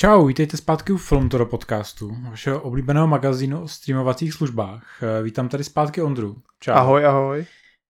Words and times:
Čau, 0.00 0.26
vítejte 0.26 0.56
zpátky 0.56 0.92
u 0.92 0.96
Filmtoro 0.96 1.46
podcastu, 1.46 2.16
vašeho 2.30 2.60
oblíbeného 2.60 3.06
magazínu 3.06 3.62
o 3.62 3.68
streamovacích 3.68 4.32
službách. 4.32 5.02
Eh, 5.02 5.22
Vítám 5.22 5.48
tady 5.48 5.64
zpátky 5.64 6.02
Ondru. 6.02 6.36
Čau. 6.60 6.72
Ahoj, 6.72 7.06
ahoj. 7.06 7.44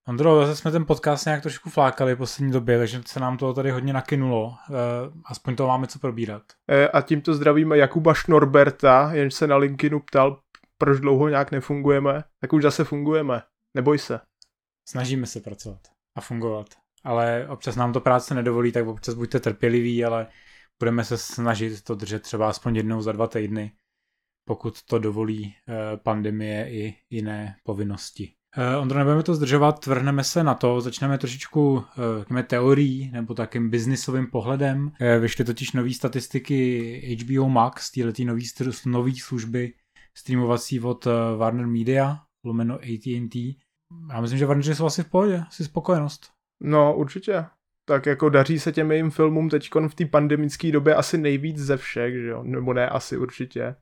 Ondro, 0.09 0.47
zase 0.47 0.57
jsme 0.57 0.71
ten 0.71 0.87
podcast 0.87 1.27
nějak 1.27 1.43
trošku 1.43 1.71
flákali 1.71 2.15
v 2.15 2.19
poslední 2.19 2.53
době, 2.53 2.79
takže 2.79 3.03
se 3.07 3.21
nám 3.21 3.37
to 3.37 3.55
tady 3.55 3.71
hodně 3.71 3.93
nakynulo. 3.93 4.55
Eh, 4.71 4.75
Aspoň 5.25 5.57
to 5.57 5.67
máme 5.67 5.87
co 5.87 5.99
probírat. 5.99 6.43
E, 6.71 6.89
A 6.89 7.03
tímto 7.03 7.35
zdravíme 7.35 7.79
Jakuba 7.79 8.15
Šnorberta, 8.15 9.11
jenž 9.13 9.35
se 9.35 9.47
na 9.47 9.57
LinkedInu 9.57 10.01
ptal, 10.01 10.41
proč 10.79 11.01
dlouho 11.01 11.29
nějak 11.29 11.51
nefungujeme. 11.51 12.25
Tak 12.41 12.53
už 12.53 12.63
zase 12.63 12.85
fungujeme. 12.85 13.43
Neboj 13.75 13.99
se. 13.99 14.21
Snažíme 14.89 15.27
se 15.27 15.41
pracovat 15.41 15.81
a 16.17 16.21
fungovat. 16.21 16.67
Ale 17.05 17.47
občas 17.49 17.77
nám 17.77 17.93
to 17.93 18.01
práce 18.01 18.35
nedovolí, 18.35 18.73
tak 18.73 18.87
občas 18.87 19.15
buďte 19.15 19.41
trpěliví, 19.41 20.05
ale 20.05 20.27
budeme 20.81 21.05
se 21.05 21.19
snažit 21.19 21.83
to 21.83 21.95
držet 21.95 22.23
třeba 22.23 22.49
aspoň 22.49 22.77
jednou 22.77 23.03
za 23.03 23.13
dva 23.13 23.27
týdny, 23.27 23.73
pokud 24.49 24.83
to 24.83 24.99
dovolí 24.99 25.55
eh, 25.69 25.97
pandemie 25.97 26.71
i 26.71 26.95
jiné 27.11 27.57
povinnosti. 27.63 28.33
Eh, 28.57 28.77
Ondro, 28.77 28.99
nebudeme 28.99 29.23
to 29.23 29.35
zdržovat, 29.35 29.87
vrhneme 29.87 30.25
se 30.25 30.45
na 30.45 30.55
to, 30.55 30.81
začneme 30.81 31.19
trošičku 31.19 31.73
uh, 32.33 32.43
teorií 32.43 33.11
nebo 33.11 33.35
takým 33.35 33.71
biznisovým 33.71 34.27
pohledem. 34.27 34.93
Eh, 35.01 35.19
Vyšly 35.19 35.45
totiž 35.45 35.73
nové 35.73 35.95
statistiky 35.95 37.17
HBO 37.21 37.49
Max, 37.49 37.91
této 37.91 38.25
nový, 38.25 38.45
nový 38.87 39.19
služby 39.19 39.75
streamovací 40.17 40.81
od 40.81 41.07
eh, 41.07 41.11
Warner 41.37 41.67
Media, 41.67 42.23
lomeno 42.45 42.75
AT&T. 42.75 43.57
Já 44.11 44.21
myslím, 44.21 44.39
že 44.39 44.47
Warner 44.47 44.75
jsou 44.75 44.87
asi 44.87 45.03
v 45.03 45.11
pohodě, 45.11 45.45
asi 45.49 45.65
spokojenost. 45.65 46.31
No, 46.63 46.97
určitě. 46.97 47.45
Tak 47.89 48.07
jako 48.07 48.29
daří 48.29 48.59
se 48.59 48.73
těm 48.73 48.91
jejím 48.91 49.11
filmům 49.11 49.49
teď 49.49 49.71
v 49.89 49.95
té 49.95 50.07
pandemické 50.07 50.73
době 50.73 50.95
asi 50.95 51.19
nejvíc 51.19 51.59
ze 51.59 51.77
všech, 51.77 52.15
že 52.15 52.29
jo? 52.29 52.43
Nebo 52.43 52.73
ne, 52.73 52.89
asi 52.89 53.17
určitě. 53.17 53.77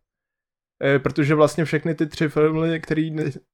E, 0.84 0.98
protože 0.98 1.34
vlastně 1.34 1.64
všechny 1.64 1.94
ty 1.94 2.06
tři 2.06 2.28
filmy, 2.28 2.80
které 2.80 3.10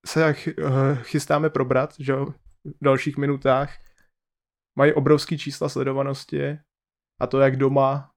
se 0.06 0.32
ch- 0.32 0.48
eh, 0.58 0.94
chystáme 1.02 1.50
probrat, 1.50 1.94
že 1.98 2.12
jo, 2.12 2.26
v 2.64 2.84
dalších 2.84 3.16
minutách, 3.16 3.78
mají 4.78 4.92
obrovský 4.92 5.38
čísla 5.38 5.68
sledovanosti 5.68 6.58
a 7.20 7.26
to 7.26 7.40
jak 7.40 7.56
doma, 7.56 8.10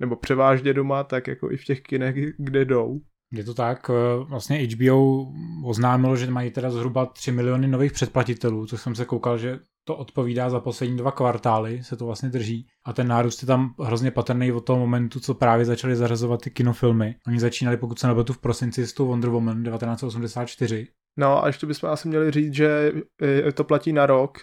nebo 0.00 0.16
převážně 0.16 0.74
doma, 0.74 1.04
tak 1.04 1.26
jako 1.26 1.50
i 1.50 1.56
v 1.56 1.64
těch 1.64 1.82
kinech, 1.82 2.34
kde 2.38 2.64
jdou. 2.64 3.00
Je 3.32 3.44
to 3.44 3.54
tak, 3.54 3.90
eh, 3.90 4.24
vlastně 4.24 4.56
HBO 4.56 5.26
oznámilo, 5.64 6.16
že 6.16 6.30
mají 6.30 6.50
teda 6.50 6.70
zhruba 6.70 7.06
3 7.06 7.32
miliony 7.32 7.68
nových 7.68 7.92
předplatitelů, 7.92 8.66
což 8.66 8.80
jsem 8.80 8.94
se 8.94 9.04
koukal, 9.04 9.38
že 9.38 9.60
to 9.84 9.96
odpovídá 9.96 10.50
za 10.50 10.60
poslední 10.60 10.96
dva 10.96 11.12
kvartály, 11.12 11.82
se 11.82 11.96
to 11.96 12.06
vlastně 12.06 12.28
drží. 12.28 12.66
A 12.84 12.92
ten 12.92 13.08
nárůst 13.08 13.42
je 13.42 13.46
tam 13.46 13.74
hrozně 13.80 14.10
patrný 14.10 14.52
od 14.52 14.60
toho 14.60 14.78
momentu, 14.78 15.20
co 15.20 15.34
právě 15.34 15.64
začali 15.64 15.96
zařazovat 15.96 16.40
ty 16.40 16.50
kinofilmy. 16.50 17.14
Oni 17.26 17.40
začínali, 17.40 17.76
pokud 17.76 17.98
se 17.98 18.06
nebetu, 18.06 18.32
v 18.32 18.38
prosinci 18.38 18.86
s 18.86 18.92
tou 18.92 19.06
Wonder 19.06 19.30
Woman 19.30 19.64
1984. 19.64 20.88
No 21.18 21.44
a 21.44 21.46
ještě 21.46 21.66
bychom 21.66 21.90
asi 21.90 22.08
měli 22.08 22.30
říct, 22.30 22.54
že 22.54 22.92
eh, 23.22 23.52
to 23.52 23.64
platí 23.64 23.92
na 23.92 24.06
rok, 24.06 24.38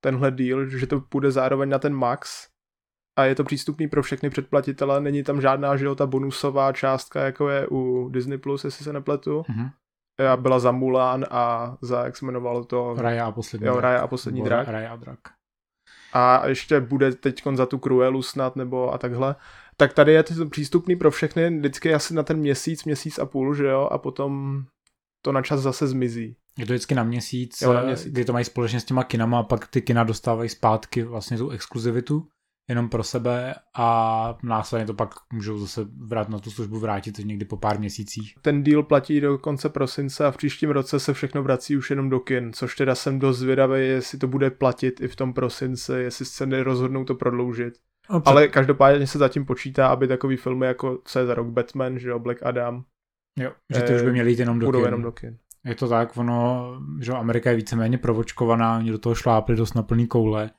tenhle 0.00 0.30
deal, 0.30 0.66
že 0.66 0.86
to 0.86 1.00
půjde 1.00 1.30
zároveň 1.30 1.68
na 1.68 1.78
ten 1.78 1.94
max 1.94 2.48
a 3.16 3.24
je 3.24 3.34
to 3.34 3.44
přístupný 3.44 3.88
pro 3.88 4.02
všechny 4.02 4.30
předplatitele, 4.30 5.00
není 5.00 5.22
tam 5.22 5.40
žádná, 5.40 5.76
že 5.76 5.84
jo, 5.84 5.94
ta 5.94 6.06
bonusová 6.06 6.72
částka, 6.72 7.24
jako 7.24 7.48
je 7.48 7.66
u 7.70 8.08
Disney+, 8.08 8.38
Plus, 8.38 8.64
jestli 8.64 8.84
se 8.84 8.92
nepletu. 8.92 9.42
Mhm. 9.48 9.70
A 10.32 10.36
byla 10.36 10.58
za 10.58 10.72
Mulan 10.72 11.24
a 11.30 11.76
za, 11.80 12.04
jak 12.04 12.16
se 12.16 12.24
jmenovalo 12.24 12.64
to? 12.64 12.94
Raya 12.98 13.26
a 13.26 13.32
poslední 13.32 13.66
Jo, 13.66 13.72
drak. 13.72 13.82
Raya 13.82 14.00
a 14.00 14.06
poslední 14.06 14.42
drak. 14.42 14.68
Raya 14.68 14.92
a 14.92 14.96
drak. 14.96 15.18
A 16.12 16.46
ještě 16.46 16.80
bude 16.80 17.12
teď 17.12 17.42
za 17.54 17.66
tu 17.66 17.78
Cruelu 17.78 18.22
snad, 18.22 18.56
nebo 18.56 18.92
a 18.92 18.98
takhle. 18.98 19.36
Tak 19.76 19.92
tady 19.92 20.12
je 20.12 20.22
to 20.22 20.46
přístupný 20.46 20.96
pro 20.96 21.10
všechny, 21.10 21.58
vždycky 21.58 21.94
asi 21.94 22.14
na 22.14 22.22
ten 22.22 22.36
měsíc, 22.36 22.84
měsíc 22.84 23.18
a 23.18 23.26
půl, 23.26 23.54
že 23.54 23.66
jo, 23.66 23.88
a 23.90 23.98
potom 23.98 24.62
to 25.24 25.32
na 25.32 25.42
čas 25.42 25.60
zase 25.60 25.86
zmizí. 25.86 26.36
Je 26.58 26.66
to 26.66 26.72
vždycky 26.72 26.94
na 26.94 27.02
měsíc, 27.04 27.62
Jo, 27.62 27.72
na 27.72 27.82
eh, 27.82 27.86
měsíc. 27.86 28.12
kdy 28.12 28.24
to 28.24 28.32
mají 28.32 28.44
společně 28.44 28.80
s 28.80 28.84
těma 28.84 29.04
kinama 29.04 29.38
a 29.38 29.42
pak 29.42 29.66
ty 29.66 29.82
kina 29.82 30.04
dostávají 30.04 30.48
zpátky 30.48 31.02
vlastně 31.02 31.38
tu 31.38 31.50
exkluzivitu 31.50 32.28
jenom 32.68 32.88
pro 32.88 33.02
sebe 33.02 33.54
a 33.74 34.38
následně 34.42 34.86
to 34.86 34.94
pak 34.94 35.14
můžou 35.32 35.58
zase 35.58 35.86
vrát 35.96 36.28
na 36.28 36.38
tu 36.38 36.50
službu 36.50 36.78
vrátit 36.78 37.18
někdy 37.18 37.44
po 37.44 37.56
pár 37.56 37.78
měsících. 37.78 38.34
Ten 38.42 38.62
deal 38.62 38.82
platí 38.82 39.20
do 39.20 39.38
konce 39.38 39.68
prosince 39.68 40.26
a 40.26 40.30
v 40.30 40.36
příštím 40.36 40.70
roce 40.70 41.00
se 41.00 41.14
všechno 41.14 41.42
vrací 41.42 41.76
už 41.76 41.90
jenom 41.90 42.10
do 42.10 42.20
kin, 42.20 42.52
což 42.52 42.76
teda 42.76 42.94
jsem 42.94 43.18
dost 43.18 43.38
zvědavý, 43.38 43.80
jestli 43.88 44.18
to 44.18 44.28
bude 44.28 44.50
platit 44.50 45.00
i 45.00 45.08
v 45.08 45.16
tom 45.16 45.32
prosinci, 45.32 45.92
jestli 45.92 46.24
se 46.24 46.46
nerozhodnou 46.46 47.04
to 47.04 47.14
prodloužit. 47.14 47.74
No, 48.10 48.22
Ale 48.24 48.48
každopádně 48.48 49.06
se 49.06 49.18
zatím 49.18 49.46
počítá, 49.46 49.88
aby 49.88 50.08
takový 50.08 50.36
filmy 50.36 50.66
jako 50.66 50.98
co 51.04 51.18
je 51.18 51.26
za 51.26 51.34
rok 51.34 51.46
Batman, 51.46 51.98
že 51.98 52.08
jo, 52.08 52.18
Black 52.18 52.42
Adam, 52.42 52.84
jo, 53.38 53.52
že 53.74 53.82
ty 53.82 53.94
už 53.94 54.02
by 54.02 54.08
eh, 54.08 54.12
měly 54.12 54.30
jít 54.30 54.38
jenom 54.38 54.58
do 54.58 54.66
budou 54.66 54.78
kin. 54.78 54.84
jenom 54.84 55.02
do 55.02 55.12
kin. 55.12 55.36
Je 55.64 55.74
to 55.74 55.88
tak, 55.88 56.16
ono, 56.16 56.72
že 57.00 57.12
Amerika 57.12 57.50
je 57.50 57.56
víceméně 57.56 57.98
provočkovaná, 57.98 58.78
oni 58.78 58.90
do 58.90 58.98
toho 58.98 59.14
šlápli 59.14 59.56
dost 59.56 59.74
na 59.74 59.82
plný 59.82 60.06
koule. 60.06 60.50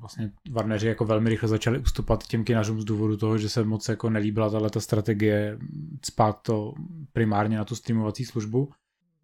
Vlastně 0.00 0.32
Warneri 0.50 0.86
jako 0.86 1.04
velmi 1.04 1.30
rychle 1.30 1.48
začali 1.48 1.78
ustupovat 1.78 2.26
těm 2.26 2.44
kinařům 2.44 2.80
z 2.80 2.84
důvodu 2.84 3.16
toho, 3.16 3.38
že 3.38 3.48
se 3.48 3.64
moc 3.64 3.88
jako 3.88 4.10
nelíbila 4.10 4.50
tahle 4.50 4.70
ta 4.70 4.80
strategie 4.80 5.58
spát 6.04 6.42
to 6.42 6.74
primárně 7.12 7.56
na 7.56 7.64
tu 7.64 7.74
streamovací 7.74 8.24
službu. 8.24 8.70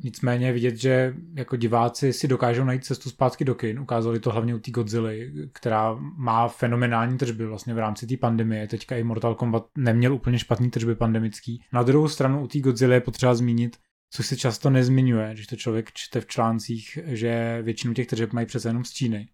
Nicméně 0.04 0.52
vidět, 0.52 0.76
že 0.76 1.14
jako 1.34 1.56
diváci 1.56 2.12
si 2.12 2.28
dokážou 2.28 2.64
najít 2.64 2.84
cestu 2.84 3.10
zpátky 3.10 3.44
do 3.44 3.54
kin. 3.54 3.80
Ukázali 3.80 4.20
to 4.20 4.30
hlavně 4.30 4.54
u 4.54 4.58
té 4.58 4.70
Godzilly, 4.70 5.32
která 5.52 5.94
má 6.16 6.48
fenomenální 6.48 7.18
tržby 7.18 7.46
vlastně 7.46 7.74
v 7.74 7.78
rámci 7.78 8.06
té 8.06 8.16
pandemie. 8.16 8.68
Teďka 8.68 8.96
i 8.96 9.04
Mortal 9.04 9.34
Kombat 9.34 9.66
neměl 9.76 10.14
úplně 10.14 10.38
špatný 10.38 10.70
tržby 10.70 10.94
pandemický. 10.94 11.62
Na 11.72 11.82
druhou 11.82 12.08
stranu 12.08 12.44
u 12.44 12.48
té 12.48 12.60
Godzilly 12.60 12.94
je 12.94 13.00
potřeba 13.00 13.34
zmínit, 13.34 13.76
což 14.10 14.26
se 14.26 14.36
často 14.36 14.70
nezmiňuje, 14.70 15.34
když 15.34 15.46
to 15.46 15.56
člověk 15.56 15.92
čte 15.92 16.20
v 16.20 16.26
článcích, 16.26 16.98
že 17.04 17.58
většinu 17.62 17.94
těch 17.94 18.06
tržeb 18.06 18.32
mají 18.32 18.46
přece 18.46 18.68
jenom 18.68 18.84
z 18.84 18.90
Číny. 18.90 19.28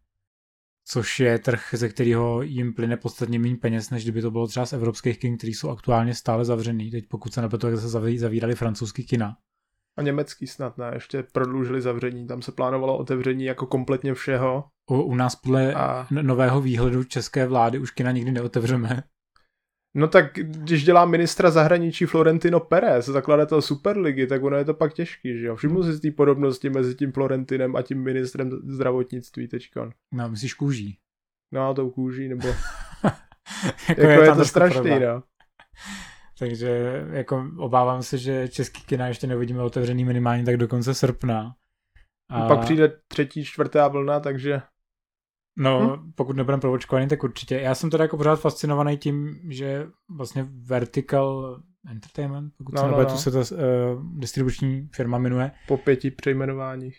Což 0.86 1.20
je 1.20 1.38
trh, 1.38 1.68
ze 1.72 1.88
kterého 1.88 2.42
jim 2.42 2.74
plyne 2.74 2.96
podstatně 2.96 3.38
méně 3.38 3.56
peněz, 3.56 3.90
než 3.90 4.02
kdyby 4.02 4.22
to 4.22 4.30
bylo 4.30 4.46
třeba 4.46 4.66
z 4.66 4.72
evropských 4.72 5.18
kin, 5.18 5.38
který 5.38 5.54
jsou 5.54 5.68
aktuálně 5.70 6.14
stále 6.14 6.44
zavřený. 6.44 6.90
Teď 6.90 7.04
pokud 7.08 7.34
se 7.34 7.42
nepletu, 7.42 7.66
tak 7.66 7.80
se 7.80 7.88
zaví- 7.88 8.18
zavírali 8.18 8.54
francouzský 8.54 9.06
kina. 9.06 9.36
A 9.96 10.02
německý 10.02 10.46
snad 10.46 10.78
ne, 10.78 10.90
ještě 10.94 11.24
prodloužili 11.32 11.80
zavření, 11.80 12.26
tam 12.26 12.42
se 12.42 12.52
plánovalo 12.52 12.98
otevření 12.98 13.44
jako 13.44 13.66
kompletně 13.66 14.14
všeho. 14.14 14.64
U, 14.90 15.02
u 15.02 15.14
nás 15.14 15.36
podle 15.36 15.74
A- 15.74 16.06
nového 16.10 16.60
výhledu 16.60 17.04
české 17.04 17.46
vlády 17.46 17.78
už 17.78 17.90
kina 17.90 18.10
nikdy 18.10 18.32
neotevřeme. 18.32 19.02
No 19.96 20.08
tak 20.08 20.32
když 20.34 20.84
dělá 20.84 21.04
ministra 21.04 21.50
zahraničí 21.50 22.06
Florentino 22.06 22.60
Perez, 22.60 23.06
zakladatel 23.06 23.62
Superligy, 23.62 24.26
tak 24.26 24.42
ono 24.42 24.56
je 24.56 24.64
to 24.64 24.74
pak 24.74 24.94
těžký, 24.94 25.38
že 25.38 25.46
jo? 25.46 25.56
Všimnu 25.56 25.82
si 25.82 25.92
z 25.92 26.00
té 26.00 26.10
podobnosti 26.10 26.70
mezi 26.70 26.94
tím 26.94 27.12
Florentinem 27.12 27.76
a 27.76 27.82
tím 27.82 28.02
ministrem 28.02 28.50
zdravotnictví 28.50 29.48
teďkon. 29.48 29.90
No, 30.12 30.28
myslíš 30.28 30.54
kůží. 30.54 30.98
No 31.52 31.68
a 31.68 31.74
tou 31.74 31.90
kůží, 31.90 32.28
nebo 32.28 32.48
jako, 33.88 34.00
jako 34.00 34.22
je, 34.22 34.28
je 34.28 34.34
to 34.34 34.44
strašný, 34.44 34.90
no. 34.90 35.22
Takže 36.38 37.04
jako 37.10 37.50
obávám 37.58 38.02
se, 38.02 38.18
že 38.18 38.48
český 38.48 38.82
kina 38.82 39.06
ještě 39.06 39.26
neuvidíme 39.26 39.62
otevřený 39.62 40.04
minimálně 40.04 40.44
tak 40.44 40.56
do 40.56 40.68
konce 40.68 40.94
srpna. 40.94 41.54
A... 42.30 42.48
Pak 42.48 42.60
přijde 42.60 42.92
třetí, 43.08 43.44
čtvrtá 43.44 43.88
vlna, 43.88 44.20
takže 44.20 44.62
No, 45.58 45.96
Hm? 45.96 46.12
pokud 46.14 46.36
nebudeme 46.36 46.60
provočkovaný, 46.60 47.08
tak 47.08 47.24
určitě. 47.24 47.54
Já 47.60 47.74
jsem 47.74 47.90
teda 47.90 48.04
jako 48.04 48.16
pořád 48.16 48.36
fascinovaný 48.40 48.96
tím, 48.98 49.40
že 49.50 49.86
vlastně 50.16 50.46
Vertical 50.50 51.60
Entertainment, 51.90 52.52
pokud 52.58 52.74
No, 52.74 52.80
se 52.80 52.86
no, 52.86 52.90
nepletu, 52.90 53.12
no. 53.12 53.18
se 53.18 53.30
ta 53.30 53.38
uh, 53.38 54.18
distribuční 54.18 54.88
firma 54.94 55.18
jmenuje, 55.18 55.50
po 55.68 55.76
pěti 55.76 56.10
přejmenováních. 56.10 56.98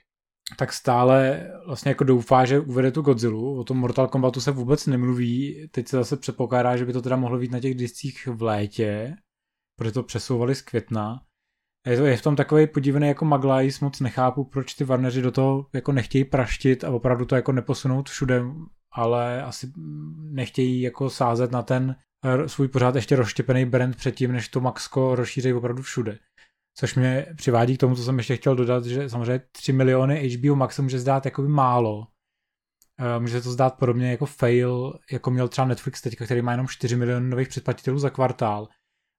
tak 0.57 0.73
stále 0.73 1.47
vlastně 1.65 1.89
jako 1.89 2.03
doufá, 2.03 2.45
že 2.45 2.59
uvede 2.59 2.91
tu 2.91 3.01
Godzillu. 3.01 3.59
O 3.59 3.63
tom 3.63 3.77
Mortal 3.77 4.07
Kombatu 4.07 4.41
se 4.41 4.51
vůbec 4.51 4.87
nemluví. 4.87 5.67
Teď 5.71 5.87
se 5.87 5.97
zase 5.97 6.17
předpokládá, 6.17 6.77
že 6.77 6.85
by 6.85 6.93
to 6.93 7.01
teda 7.01 7.15
mohlo 7.15 7.37
být 7.37 7.51
na 7.51 7.59
těch 7.59 7.75
discích 7.75 8.27
v 8.27 8.41
létě, 8.41 9.15
protože 9.77 9.91
to 9.91 10.03
přesouvali 10.03 10.55
z 10.55 10.61
května. 10.61 11.21
Je, 11.85 11.97
to, 11.97 12.05
je 12.05 12.17
v 12.17 12.21
tom 12.21 12.35
takový 12.35 12.67
podívený 12.67 13.07
jako 13.07 13.25
maglajs, 13.25 13.79
moc 13.79 13.99
nechápu, 13.99 14.43
proč 14.43 14.73
ty 14.73 14.83
Warneri 14.83 15.21
do 15.21 15.31
toho 15.31 15.67
jako 15.73 15.91
nechtějí 15.91 16.23
praštit 16.23 16.83
a 16.83 16.89
opravdu 16.89 17.25
to 17.25 17.35
jako 17.35 17.51
neposunout 17.51 18.09
všude, 18.09 18.43
ale 18.91 19.43
asi 19.43 19.71
nechtějí 20.17 20.81
jako 20.81 21.09
sázet 21.09 21.51
na 21.51 21.61
ten 21.61 21.95
eh, 22.25 22.49
svůj 22.49 22.67
pořád 22.67 22.95
ještě 22.95 23.15
rozštěpený 23.15 23.65
brand 23.65 23.95
předtím, 23.95 24.31
než 24.31 24.49
to 24.49 24.61
Maxko 24.61 25.15
rozšíří 25.15 25.53
opravdu 25.53 25.81
všude. 25.81 26.19
Což 26.77 26.95
mě 26.95 27.25
přivádí 27.35 27.77
k 27.77 27.79
tomu, 27.79 27.95
co 27.95 28.03
jsem 28.03 28.17
ještě 28.17 28.35
chtěl 28.35 28.55
dodat, 28.55 28.85
že 28.85 29.09
samozřejmě 29.09 29.41
3 29.51 29.73
miliony 29.73 30.29
HBO 30.29 30.55
Max 30.55 30.75
se 30.75 30.81
může 30.81 30.99
zdát 30.99 31.25
jakoby 31.25 31.47
málo. 31.47 32.07
Eh, 32.99 33.19
Může 33.19 33.37
se 33.37 33.43
to 33.43 33.51
zdát 33.51 33.77
podobně 33.79 34.11
jako 34.11 34.25
fail, 34.25 34.99
jako 35.11 35.31
měl 35.31 35.47
třeba 35.47 35.67
Netflix 35.67 36.01
teďka, 36.01 36.25
který 36.25 36.41
má 36.41 36.51
jenom 36.51 36.67
4 36.67 36.95
miliony 36.95 37.29
nových 37.29 37.47
předplatitelů 37.47 37.99
za 37.99 38.09
kvartál. 38.09 38.67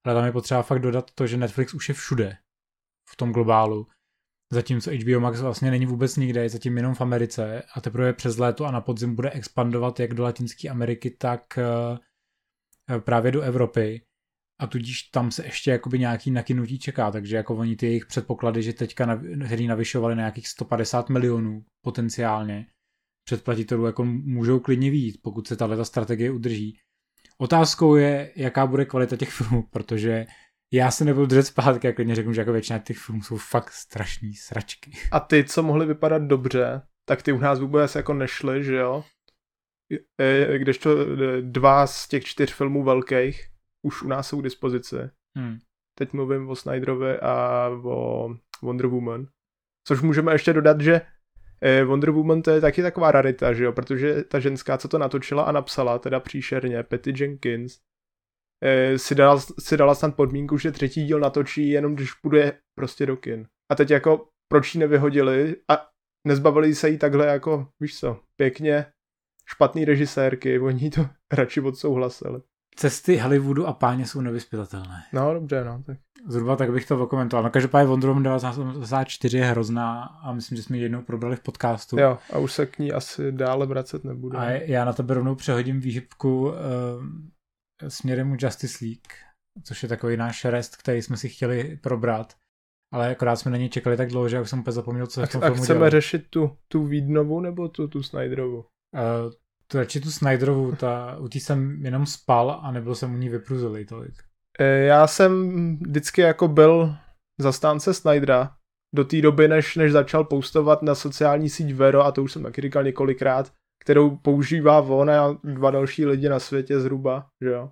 Ale 0.06 0.14
tam 0.14 0.24
je 0.24 0.32
potřeba 0.32 0.62
fakt 0.62 0.78
dodat 0.78 1.10
to, 1.14 1.26
že 1.26 1.36
Netflix 1.36 1.74
už 1.74 1.88
je 1.88 1.94
všude 1.94 2.36
v 3.08 3.16
tom 3.16 3.32
globálu. 3.32 3.86
Zatímco 4.52 4.90
HBO 4.90 5.20
Max 5.20 5.40
vlastně 5.40 5.70
není 5.70 5.86
vůbec 5.86 6.16
nikde, 6.16 6.42
je 6.42 6.48
zatím 6.48 6.76
jenom 6.76 6.94
v 6.94 7.00
Americe 7.00 7.62
a 7.74 7.80
teprve 7.80 8.12
přes 8.12 8.38
léto 8.38 8.64
a 8.64 8.70
na 8.70 8.80
podzim 8.80 9.14
bude 9.14 9.30
expandovat 9.30 10.00
jak 10.00 10.14
do 10.14 10.22
Latinské 10.22 10.68
Ameriky, 10.68 11.10
tak 11.10 11.58
eh, 11.58 13.00
právě 13.00 13.32
do 13.32 13.40
Evropy. 13.40 14.02
a 14.60 14.66
tudíž 14.66 15.02
tam 15.02 15.30
se 15.30 15.44
ještě 15.44 15.70
jakoby 15.70 15.98
nějaký 15.98 16.30
nakynutí 16.30 16.78
čeká, 16.78 17.10
takže 17.10 17.36
jako 17.36 17.56
oni 17.56 17.76
ty 17.76 17.86
jejich 17.86 18.06
předpoklady, 18.06 18.62
že 18.62 18.72
teďka, 18.72 19.06
na, 19.06 19.22
který 19.46 19.66
navyšovali 19.66 20.14
na 20.14 20.20
nějakých 20.20 20.48
150 20.48 21.08
milionů 21.08 21.64
potenciálně, 21.84 22.66
předplatitelů 23.24 23.86
jako 23.86 24.04
můžou 24.04 24.60
klidně 24.60 24.90
výjít, 24.90 25.22
pokud 25.22 25.46
se 25.46 25.56
tahle 25.56 25.84
strategie 25.84 26.30
udrží. 26.30 26.78
Otázkou 27.38 27.94
je, 27.94 28.32
jaká 28.36 28.66
bude 28.66 28.84
kvalita 28.84 29.16
těch 29.16 29.30
filmů, 29.30 29.62
protože 29.70 30.26
já 30.76 30.90
se 30.90 31.04
nebudu 31.04 31.26
držet 31.26 31.42
zpátky, 31.42 31.86
jak 31.86 31.96
klidně 31.96 32.14
řeknu, 32.14 32.32
že 32.32 32.40
jako 32.40 32.52
většina 32.52 32.78
těch 32.78 32.98
filmů 32.98 33.22
jsou 33.22 33.36
fakt 33.36 33.70
strašný 33.70 34.34
sračky. 34.34 34.90
A 35.12 35.20
ty, 35.20 35.44
co 35.44 35.62
mohly 35.62 35.86
vypadat 35.86 36.22
dobře, 36.22 36.82
tak 37.08 37.22
ty 37.22 37.32
u 37.32 37.38
nás 37.38 37.60
vůbec 37.60 37.94
jako 37.94 38.14
nešly, 38.14 38.64
že 38.64 38.76
jo? 38.76 39.04
E, 40.20 40.58
kdežto 40.58 41.00
e, 41.00 41.42
dva 41.42 41.86
z 41.86 42.08
těch 42.08 42.24
čtyř 42.24 42.54
filmů 42.54 42.82
velkých 42.82 43.46
už 43.82 44.02
u 44.02 44.08
nás 44.08 44.28
jsou 44.28 44.40
k 44.40 44.44
dispozici. 44.44 44.96
Hmm. 45.36 45.58
Teď 45.98 46.12
mluvím 46.12 46.48
o 46.48 46.56
Snyderovi 46.56 47.18
a 47.18 47.68
o 47.84 48.28
Wonder 48.62 48.86
Woman. 48.86 49.26
Což 49.86 50.00
můžeme 50.00 50.32
ještě 50.32 50.52
dodat, 50.52 50.80
že 50.80 51.00
e, 51.60 51.84
Wonder 51.84 52.10
Woman 52.10 52.42
to 52.42 52.50
je 52.50 52.60
taky 52.60 52.82
taková 52.82 53.12
rarita, 53.12 53.52
že 53.52 53.64
jo? 53.64 53.72
Protože 53.72 54.24
ta 54.24 54.40
ženská, 54.40 54.78
co 54.78 54.88
to 54.88 54.98
natočila 54.98 55.42
a 55.42 55.52
napsala, 55.52 55.98
teda 55.98 56.20
příšerně, 56.20 56.82
Patty 56.82 57.12
Jenkins, 57.16 57.78
si 58.96 59.14
dala, 59.14 59.40
si 59.60 59.76
dala 59.76 59.94
snad 59.94 60.16
podmínku, 60.16 60.58
že 60.58 60.72
třetí 60.72 61.06
díl 61.06 61.20
natočí 61.20 61.68
jenom 61.68 61.94
když 61.94 62.12
půjde 62.12 62.58
prostě 62.78 63.06
do 63.06 63.16
kin. 63.16 63.46
A 63.72 63.74
teď 63.74 63.90
jako 63.90 64.28
proč 64.48 64.74
ji 64.74 64.80
nevyhodili 64.80 65.56
a 65.70 65.86
nezbavili 66.26 66.74
se 66.74 66.88
jí 66.88 66.98
takhle 66.98 67.26
jako, 67.26 67.68
víš 67.80 67.98
co, 67.98 68.20
pěkně 68.36 68.86
špatný 69.48 69.84
režisérky, 69.84 70.58
oni 70.60 70.90
to 70.90 71.08
radši 71.32 71.60
odsouhlasili. 71.60 72.40
Cesty 72.78 73.16
Hollywoodu 73.16 73.66
a 73.66 73.72
páně 73.72 74.06
jsou 74.06 74.20
nevyspytatelné. 74.20 75.02
No, 75.12 75.34
dobře, 75.34 75.64
no. 75.64 75.82
Tak. 75.86 75.98
Zhruba 76.28 76.56
tak 76.56 76.72
bych 76.72 76.86
to 76.86 77.02
okomentoval. 77.02 77.42
No 77.42 77.50
každopádně 77.50 77.88
Wonder 77.88 78.08
Woman 78.08 78.24
1984 78.24 79.38
je 79.38 79.44
hrozná 79.44 80.02
a 80.02 80.32
myslím, 80.32 80.56
že 80.56 80.62
jsme 80.62 80.76
ji 80.76 80.82
jednou 80.82 81.02
probrali 81.02 81.36
v 81.36 81.40
podcastu. 81.40 82.00
Jo, 82.00 82.18
a 82.32 82.38
už 82.38 82.52
se 82.52 82.66
k 82.66 82.78
ní 82.78 82.92
asi 82.92 83.32
dále 83.32 83.66
vracet 83.66 84.04
nebudu. 84.04 84.38
A 84.38 84.44
já 84.50 84.84
na 84.84 84.92
tebe 84.92 85.14
rovnou 85.14 85.34
přehodím 85.34 85.80
výhybku 85.80 86.48
uh, 86.48 86.54
směrem 87.88 88.36
Justice 88.40 88.84
League, 88.84 89.12
což 89.62 89.82
je 89.82 89.88
takový 89.88 90.16
náš 90.16 90.44
rest, 90.44 90.76
který 90.76 91.02
jsme 91.02 91.16
si 91.16 91.28
chtěli 91.28 91.78
probrat 91.82 92.34
ale 92.92 93.10
akorát 93.10 93.36
jsme 93.36 93.50
na 93.50 93.56
něj 93.56 93.68
čekali 93.68 93.96
tak 93.96 94.08
dlouho, 94.08 94.28
že 94.28 94.40
už 94.40 94.50
jsem 94.50 94.58
úplně 94.58 94.72
zapomněl, 94.72 95.06
co 95.06 95.22
a, 95.22 95.26
v 95.26 95.32
tom 95.32 95.44
a 95.44 95.50
chceme 95.50 95.78
dělal. 95.78 95.90
řešit 95.90 96.26
tu, 96.30 96.56
tu 96.68 96.86
Vídnovu 96.86 97.40
nebo 97.40 97.68
tu, 97.68 97.88
tu 97.88 98.02
Snyderovu? 98.02 98.56
Uh, 98.56 99.32
tu 99.66 99.78
radši 99.78 100.00
tu 100.00 100.10
Snyderovu, 100.10 100.76
ta, 100.76 101.16
u 101.18 101.28
té 101.28 101.40
jsem 101.40 101.84
jenom 101.84 102.06
spal 102.06 102.60
a 102.62 102.70
nebyl 102.70 102.94
jsem 102.94 103.14
u 103.14 103.16
ní 103.16 103.28
vypruzelý 103.28 103.86
tolik. 103.86 104.14
E, 104.58 104.64
já 104.64 105.06
jsem 105.06 105.76
vždycky 105.76 106.20
jako 106.20 106.48
byl 106.48 106.94
zastánce 107.40 107.94
Snydera 107.94 108.56
do 108.94 109.04
té 109.04 109.22
doby, 109.22 109.48
než, 109.48 109.76
než 109.76 109.92
začal 109.92 110.24
postovat 110.24 110.82
na 110.82 110.94
sociální 110.94 111.48
síť 111.50 111.72
Vero, 111.72 112.04
a 112.04 112.12
to 112.12 112.22
už 112.22 112.32
jsem 112.32 112.42
taky 112.42 112.62
říkal 112.62 112.84
několikrát, 112.84 113.52
kterou 113.80 114.16
používá 114.16 114.80
on 114.80 115.10
a 115.10 115.38
dva 115.44 115.70
další 115.70 116.06
lidi 116.06 116.28
na 116.28 116.38
světě 116.38 116.80
zhruba, 116.80 117.26
že 117.40 117.50
jo? 117.50 117.70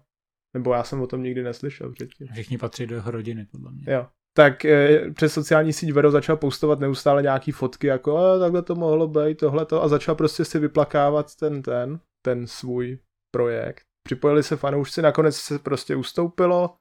Nebo 0.55 0.75
já 0.75 0.85
jsem 0.85 1.01
o 1.01 1.07
tom 1.07 1.23
nikdy 1.23 1.43
neslyšel 1.43 1.93
předtím. 1.93 2.27
Všichni 2.33 2.59
patří 2.59 2.87
do 2.87 2.95
jeho 2.95 3.11
rodiny, 3.11 3.47
podle 3.51 3.73
mě. 3.73 3.93
Jo 3.93 4.07
tak 4.37 4.65
e, 4.65 5.11
přes 5.11 5.33
sociální 5.33 5.73
síť 5.73 5.93
Vero 5.93 6.11
začal 6.11 6.37
postovat 6.37 6.81
neustále 6.81 7.23
nějaký 7.23 7.53
fotky, 7.53 7.87
jako 7.87 8.17
a, 8.17 8.39
takhle 8.39 8.63
to 8.63 8.75
mohlo 8.75 9.09
být, 9.09 9.39
tohleto 9.39 9.83
a 9.83 9.89
začal 9.89 10.15
prostě 10.15 10.45
si 10.45 10.59
vyplakávat 10.59 11.35
ten, 11.35 11.63
ten, 11.63 12.01
ten 12.23 12.47
svůj 12.47 12.99
projekt. 13.31 13.83
Připojili 14.03 14.43
se 14.43 14.57
fanoušci, 14.57 15.03
nakonec 15.03 15.37
se 15.37 15.59
prostě 15.59 15.97
ustoupilo 15.97 16.77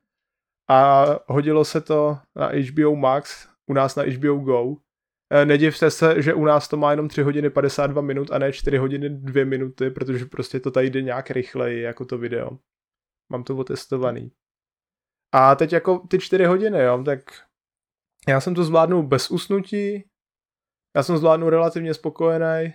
a 0.70 1.06
hodilo 1.28 1.66
se 1.66 1.82
to 1.82 2.18
na 2.36 2.48
HBO 2.48 2.96
Max, 2.96 3.48
u 3.68 3.74
nás 3.74 3.96
na 3.96 4.04
HBO 4.04 4.36
Go. 4.36 4.76
E, 5.34 5.46
nedivte 5.46 5.92
se, 5.92 6.22
že 6.22 6.34
u 6.34 6.46
nás 6.46 6.68
to 6.68 6.78
má 6.78 6.92
jenom 6.92 7.08
3 7.08 7.22
hodiny 7.22 7.50
52 7.50 8.02
minut 8.02 8.32
a 8.32 8.38
ne 8.38 8.54
4 8.54 8.78
hodiny 8.78 9.10
2 9.10 9.46
minuty, 9.46 9.90
protože 9.90 10.26
prostě 10.26 10.60
to 10.60 10.72
tady 10.72 10.90
jde 10.90 11.02
nějak 11.02 11.32
rychleji 11.32 11.82
jako 11.82 12.06
to 12.06 12.18
video. 12.18 12.60
Mám 13.32 13.44
to 13.44 13.58
otestovaný. 13.58 14.32
A 15.32 15.56
teď 15.56 15.74
jako 15.74 16.00
ty 16.00 16.20
čtyři 16.20 16.46
hodiny, 16.46 16.84
jo, 16.84 17.04
tak 17.04 17.20
já 18.28 18.42
jsem 18.42 18.56
to 18.56 18.64
zvládnul 18.64 19.04
bez 19.04 19.32
usnutí, 19.32 20.10
já 20.96 21.04
jsem 21.04 21.18
zvládnul 21.18 21.50
relativně 21.50 21.94
spokojený. 21.94 22.74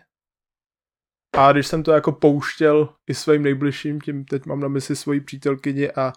A 1.36 1.52
když 1.52 1.66
jsem 1.66 1.82
to 1.82 1.92
jako 1.92 2.12
pouštěl 2.12 2.94
i 3.10 3.14
svým 3.14 3.42
nejbližším, 3.42 4.00
tím 4.00 4.24
teď 4.24 4.46
mám 4.46 4.60
na 4.60 4.68
mysli 4.68 4.96
svoji 4.96 5.20
přítelkyni 5.20 5.92
a 5.92 6.12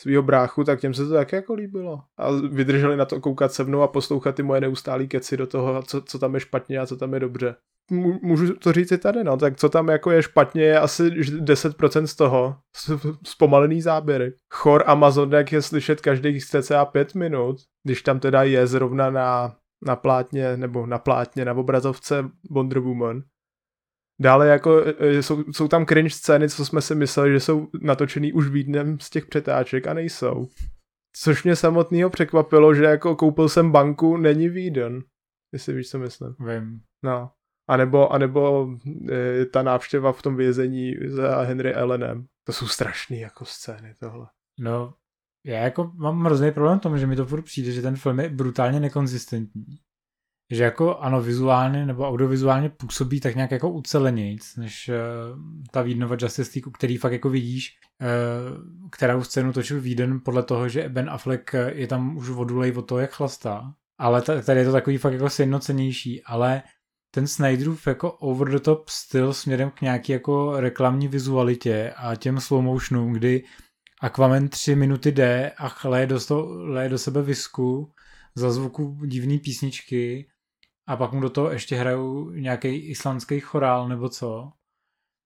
svého 0.00 0.22
bráchu, 0.22 0.64
tak 0.64 0.80
těm 0.80 0.94
se 0.94 1.06
to 1.06 1.14
taky 1.14 1.36
jako 1.36 1.54
líbilo. 1.54 2.00
A 2.18 2.30
vydrželi 2.30 2.96
na 2.96 3.04
to 3.04 3.20
koukat 3.20 3.52
se 3.52 3.64
mnou 3.64 3.82
a 3.82 3.88
poslouchat 3.88 4.34
ty 4.34 4.42
moje 4.42 4.60
neustálý 4.60 5.08
keci 5.08 5.36
do 5.36 5.46
toho, 5.46 5.82
co, 5.82 6.00
co 6.00 6.18
tam 6.18 6.34
je 6.34 6.40
špatně 6.40 6.78
a 6.78 6.86
co 6.86 6.96
tam 6.96 7.14
je 7.14 7.20
dobře 7.20 7.56
můžu 8.22 8.54
to 8.54 8.72
říct 8.72 8.92
i 8.92 8.98
tady, 8.98 9.24
no, 9.24 9.36
tak 9.36 9.56
co 9.56 9.68
tam 9.68 9.88
jako 9.88 10.10
je 10.10 10.22
špatně, 10.22 10.62
je 10.62 10.80
asi 10.80 11.10
10% 11.10 12.04
z 12.04 12.14
toho, 12.14 12.56
zpomalený 13.26 13.82
záběry. 13.82 14.32
Chor 14.54 14.84
Amazonek 14.86 15.52
je 15.52 15.62
slyšet 15.62 16.00
každých 16.00 16.44
cca 16.44 16.84
5 16.84 17.14
minut, 17.14 17.56
když 17.84 18.02
tam 18.02 18.20
teda 18.20 18.42
je 18.42 18.66
zrovna 18.66 19.10
na, 19.10 19.56
na 19.86 19.96
plátně, 19.96 20.56
nebo 20.56 20.86
na 20.86 20.98
plátně, 20.98 21.44
na 21.44 21.52
obrazovce 21.52 22.24
Wonder 22.50 22.78
Woman. 22.78 23.22
Dále 24.20 24.48
jako 24.48 24.86
e, 24.86 24.94
e, 24.98 25.22
jsou, 25.22 25.44
jsou 25.52 25.68
tam 25.68 25.86
cringe 25.86 26.10
scény, 26.10 26.48
co 26.48 26.64
jsme 26.64 26.80
si 26.80 26.94
mysleli, 26.94 27.32
že 27.32 27.40
jsou 27.40 27.68
natočený 27.80 28.32
už 28.32 28.48
v 28.48 28.56
jednom 28.56 29.00
z 29.00 29.10
těch 29.10 29.26
přetáček 29.26 29.86
a 29.86 29.94
nejsou. 29.94 30.48
Což 31.16 31.44
mě 31.44 31.56
samotného 31.56 32.10
překvapilo, 32.10 32.74
že 32.74 32.84
jako 32.84 33.16
koupil 33.16 33.48
jsem 33.48 33.72
banku, 33.72 34.16
není 34.16 34.48
výden. 34.48 35.02
Jestli 35.52 35.74
víš, 35.74 35.90
co 35.90 35.98
myslím. 35.98 36.36
Vím. 36.40 36.80
No. 37.02 37.30
A 37.68 37.76
nebo, 37.76 38.12
a 38.12 38.18
nebo 38.18 38.68
e, 39.10 39.44
ta 39.44 39.62
návštěva 39.62 40.12
v 40.12 40.22
tom 40.22 40.36
vězení 40.36 40.94
za 41.06 41.42
Henry 41.42 41.74
Allenem. 41.74 42.26
To 42.44 42.52
jsou 42.52 42.68
strašné 42.68 43.16
jako 43.16 43.44
scény 43.44 43.94
tohle. 44.00 44.26
No, 44.58 44.94
já 45.46 45.58
jako 45.58 45.92
mám 45.94 46.24
hrozný 46.24 46.52
problém 46.52 46.78
v 46.78 46.82
tom, 46.82 46.98
že 46.98 47.06
mi 47.06 47.16
to 47.16 47.26
furt 47.26 47.42
přijde, 47.42 47.72
že 47.72 47.82
ten 47.82 47.96
film 47.96 48.20
je 48.20 48.28
brutálně 48.28 48.80
nekonzistentní. 48.80 49.78
Že 50.50 50.64
jako 50.64 50.98
ano, 50.98 51.22
vizuálně 51.22 51.86
nebo 51.86 52.08
audiovizuálně 52.08 52.68
působí 52.68 53.20
tak 53.20 53.34
nějak 53.34 53.50
jako 53.50 53.70
ucelenějc, 53.70 54.56
než 54.56 54.90
uh, 54.90 55.38
ta 55.70 55.82
Vídnova 55.82 56.16
Justice 56.20 56.50
League, 56.54 56.74
který 56.74 56.96
fakt 56.96 57.12
jako 57.12 57.30
vidíš, 57.30 57.78
uh, 58.00 58.88
kterou 58.90 59.24
scénu 59.24 59.52
točil 59.52 59.80
Víden 59.80 60.20
podle 60.24 60.42
toho, 60.42 60.68
že 60.68 60.88
Ben 60.88 61.10
Affleck 61.10 61.54
je 61.68 61.86
tam 61.86 62.16
už 62.16 62.28
vodulej 62.28 62.72
od 62.72 62.82
toho, 62.82 62.98
jak 62.98 63.10
chlastá. 63.10 63.74
Ale 63.98 64.22
tady 64.22 64.60
je 64.60 64.64
to 64.64 64.72
takový 64.72 64.98
fakt 64.98 65.12
jako 65.12 65.30
sjednocenější, 65.30 66.22
ale 66.22 66.62
ten 67.10 67.26
Snyderův 67.26 67.86
jako 67.86 68.12
over 68.12 68.48
the 68.48 68.58
top 68.58 68.88
styl 68.88 69.32
směrem 69.32 69.70
k 69.70 69.80
nějaký 69.80 70.12
jako 70.12 70.60
reklamní 70.60 71.08
vizualitě 71.08 71.92
a 71.96 72.16
těm 72.16 72.40
slow 72.40 72.62
motionům, 72.62 73.12
kdy 73.12 73.44
Aquaman 74.00 74.48
tři 74.48 74.76
minuty 74.76 75.12
jde 75.12 75.52
a 75.56 75.68
chleje 75.68 76.06
do, 76.06 76.18
leje 76.46 76.88
do 76.88 76.98
sebe 76.98 77.22
visku 77.22 77.92
za 78.34 78.50
zvuku 78.50 79.00
divný 79.06 79.38
písničky 79.38 80.28
a 80.88 80.96
pak 80.96 81.12
mu 81.12 81.20
do 81.20 81.30
toho 81.30 81.50
ještě 81.50 81.76
hrajou 81.76 82.30
nějaký 82.30 82.68
islandský 82.68 83.40
chorál 83.40 83.88
nebo 83.88 84.08
co, 84.08 84.52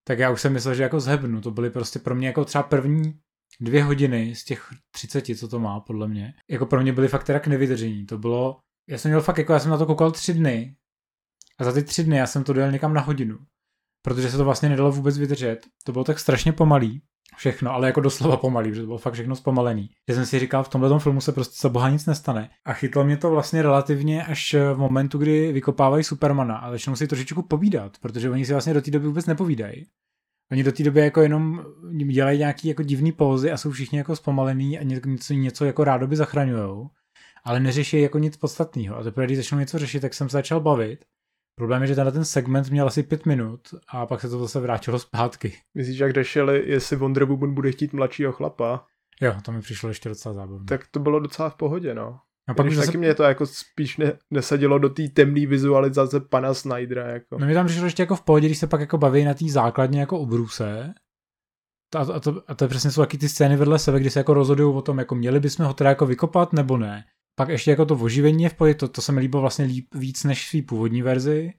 tak 0.04 0.18
já 0.18 0.30
už 0.30 0.40
jsem 0.40 0.52
myslel, 0.52 0.74
že 0.74 0.82
jako 0.82 1.00
zhebnu. 1.00 1.40
To 1.40 1.50
byly 1.50 1.70
prostě 1.70 1.98
pro 1.98 2.14
mě 2.14 2.26
jako 2.26 2.44
třeba 2.44 2.62
první 2.62 3.20
dvě 3.60 3.84
hodiny 3.84 4.34
z 4.34 4.44
těch 4.44 4.68
30, 4.90 5.24
co 5.38 5.48
to 5.48 5.60
má, 5.60 5.80
podle 5.80 6.08
mě. 6.08 6.34
Jako 6.50 6.66
pro 6.66 6.80
mě 6.80 6.92
byly 6.92 7.08
fakt 7.08 7.24
teda 7.24 7.40
k 7.40 7.46
nevydržení. 7.46 8.06
To 8.06 8.18
bylo, 8.18 8.60
já 8.88 8.98
jsem 8.98 9.10
měl 9.10 9.20
fakt 9.20 9.38
jako, 9.38 9.52
já 9.52 9.58
jsem 9.58 9.70
na 9.70 9.78
to 9.78 9.86
koukal 9.86 10.10
tři 10.10 10.34
dny 10.34 10.76
a 11.58 11.64
za 11.64 11.72
ty 11.72 11.82
tři 11.82 12.04
dny 12.04 12.16
já 12.16 12.26
jsem 12.26 12.44
to 12.44 12.52
dojel 12.52 12.72
někam 12.72 12.94
na 12.94 13.00
hodinu. 13.00 13.38
Protože 14.02 14.30
se 14.30 14.36
to 14.36 14.44
vlastně 14.44 14.68
nedalo 14.68 14.92
vůbec 14.92 15.18
vydržet. 15.18 15.66
To 15.84 15.92
bylo 15.92 16.04
tak 16.04 16.18
strašně 16.18 16.52
pomalý, 16.52 17.02
všechno, 17.40 17.72
ale 17.72 17.86
jako 17.86 18.00
doslova 18.00 18.36
pomalý, 18.36 18.70
protože 18.70 18.80
to 18.80 18.86
bylo 18.86 18.98
fakt 18.98 19.14
všechno 19.14 19.36
zpomalený. 19.36 19.90
Že 20.08 20.14
jsem 20.14 20.26
si 20.26 20.38
říkal, 20.38 20.64
v 20.64 20.68
tomhle 20.68 21.00
filmu 21.00 21.20
se 21.20 21.32
prostě 21.32 21.56
za 21.60 21.68
boha 21.68 21.90
nic 21.90 22.06
nestane. 22.06 22.50
A 22.64 22.72
chytlo 22.72 23.04
mě 23.04 23.16
to 23.16 23.30
vlastně 23.30 23.62
relativně 23.62 24.24
až 24.24 24.54
v 24.54 24.76
momentu, 24.76 25.18
kdy 25.18 25.52
vykopávají 25.52 26.04
Supermana 26.04 26.56
a 26.56 26.70
začnou 26.70 26.96
si 26.96 27.06
trošičku 27.06 27.42
povídat, 27.42 27.98
protože 28.00 28.30
oni 28.30 28.44
si 28.44 28.52
vlastně 28.52 28.74
do 28.74 28.82
té 28.82 28.90
doby 28.90 29.06
vůbec 29.06 29.26
nepovídají. 29.26 29.86
Oni 30.52 30.62
do 30.62 30.72
té 30.72 30.82
doby 30.82 31.00
jako 31.00 31.20
jenom 31.20 31.64
dělají 32.12 32.38
nějaký 32.38 32.68
jako 32.68 32.82
divný 32.82 33.12
pózy 33.12 33.50
a 33.50 33.56
jsou 33.56 33.70
všichni 33.70 33.98
jako 33.98 34.16
zpomalený 34.16 34.78
a 34.78 34.82
něco, 34.82 35.34
něco 35.34 35.64
jako 35.64 35.84
rádoby 35.84 36.16
zachraňujou, 36.16 36.90
ale 37.44 37.60
neřeší 37.60 38.00
jako 38.00 38.18
nic 38.18 38.36
podstatného. 38.36 38.96
A 38.96 39.02
teprve, 39.02 39.26
když 39.26 39.38
začnou 39.38 39.58
něco 39.58 39.78
řešit, 39.78 40.00
tak 40.00 40.14
jsem 40.14 40.28
se 40.28 40.36
začal 40.36 40.60
bavit 40.60 41.04
Problém 41.60 41.82
je, 41.82 41.88
že 41.88 41.94
tenhle 41.94 42.12
ten 42.12 42.24
segment 42.24 42.70
měl 42.70 42.86
asi 42.86 43.02
pět 43.02 43.26
minut 43.26 43.60
a 43.88 44.06
pak 44.06 44.20
se 44.20 44.28
to 44.28 44.38
zase 44.38 44.60
vrátilo 44.60 44.98
zpátky. 44.98 45.52
Myslíš, 45.74 45.98
jak 45.98 46.14
řešili, 46.14 46.62
jestli 46.66 46.96
Wonder 46.96 47.24
Woman 47.24 47.54
bude 47.54 47.72
chtít 47.72 47.92
mladšího 47.92 48.32
chlapa? 48.32 48.84
Jo, 49.20 49.34
to 49.44 49.52
mi 49.52 49.60
přišlo 49.60 49.88
ještě 49.88 50.08
docela 50.08 50.34
zábavné. 50.34 50.64
Tak 50.64 50.86
to 50.90 51.00
bylo 51.00 51.20
docela 51.20 51.50
v 51.50 51.54
pohodě, 51.54 51.94
no. 51.94 52.18
A 52.48 52.54
pak 52.54 52.66
už 52.66 52.74
taky 52.76 52.86
zase... 52.86 52.98
mě 52.98 53.14
to 53.14 53.22
jako 53.22 53.46
spíš 53.46 53.96
ne, 53.96 54.12
nesadilo 54.30 54.78
do 54.78 54.88
té 54.88 55.08
temné 55.08 55.46
vizualizace 55.46 56.20
pana 56.20 56.54
Snydera. 56.54 57.06
Jako. 57.06 57.38
No 57.38 57.46
mě 57.46 57.54
tam 57.54 57.66
přišlo 57.66 57.84
ještě 57.84 58.02
jako 58.02 58.16
v 58.16 58.22
pohodě, 58.22 58.46
když 58.46 58.58
se 58.58 58.66
pak 58.66 58.80
jako 58.80 58.98
baví 58.98 59.24
na 59.24 59.34
té 59.34 59.48
základně 59.48 60.00
jako 60.00 60.18
o 60.18 60.26
Bruce, 60.26 60.94
a, 61.96 62.04
to, 62.04 62.14
a, 62.14 62.20
to, 62.20 62.42
a 62.48 62.54
to 62.54 62.68
přesně 62.68 62.90
jsou 62.90 63.02
taky 63.02 63.18
ty 63.18 63.28
scény 63.28 63.56
vedle 63.56 63.78
sebe, 63.78 64.00
kdy 64.00 64.10
se 64.10 64.20
jako 64.20 64.34
rozhodují 64.34 64.74
o 64.74 64.82
tom, 64.82 64.98
jako 64.98 65.14
měli 65.14 65.40
bychom 65.40 65.66
ho 65.66 65.74
teda 65.74 65.90
jako 65.90 66.06
vykopat 66.06 66.52
nebo 66.52 66.76
ne. 66.76 67.04
Pak 67.38 67.48
ještě 67.48 67.70
jako 67.70 67.86
to 67.86 67.94
oživení 67.94 68.42
je 68.42 68.48
v 68.48 68.54
pohodě, 68.54 68.74
to, 68.74 68.88
to 68.88 69.02
se 69.02 69.12
mi 69.12 69.20
líbilo 69.20 69.40
vlastně 69.40 69.64
líp, 69.64 69.86
víc 69.94 70.24
než 70.24 70.48
svý 70.48 70.62
původní 70.62 71.02
verzi, 71.02 71.52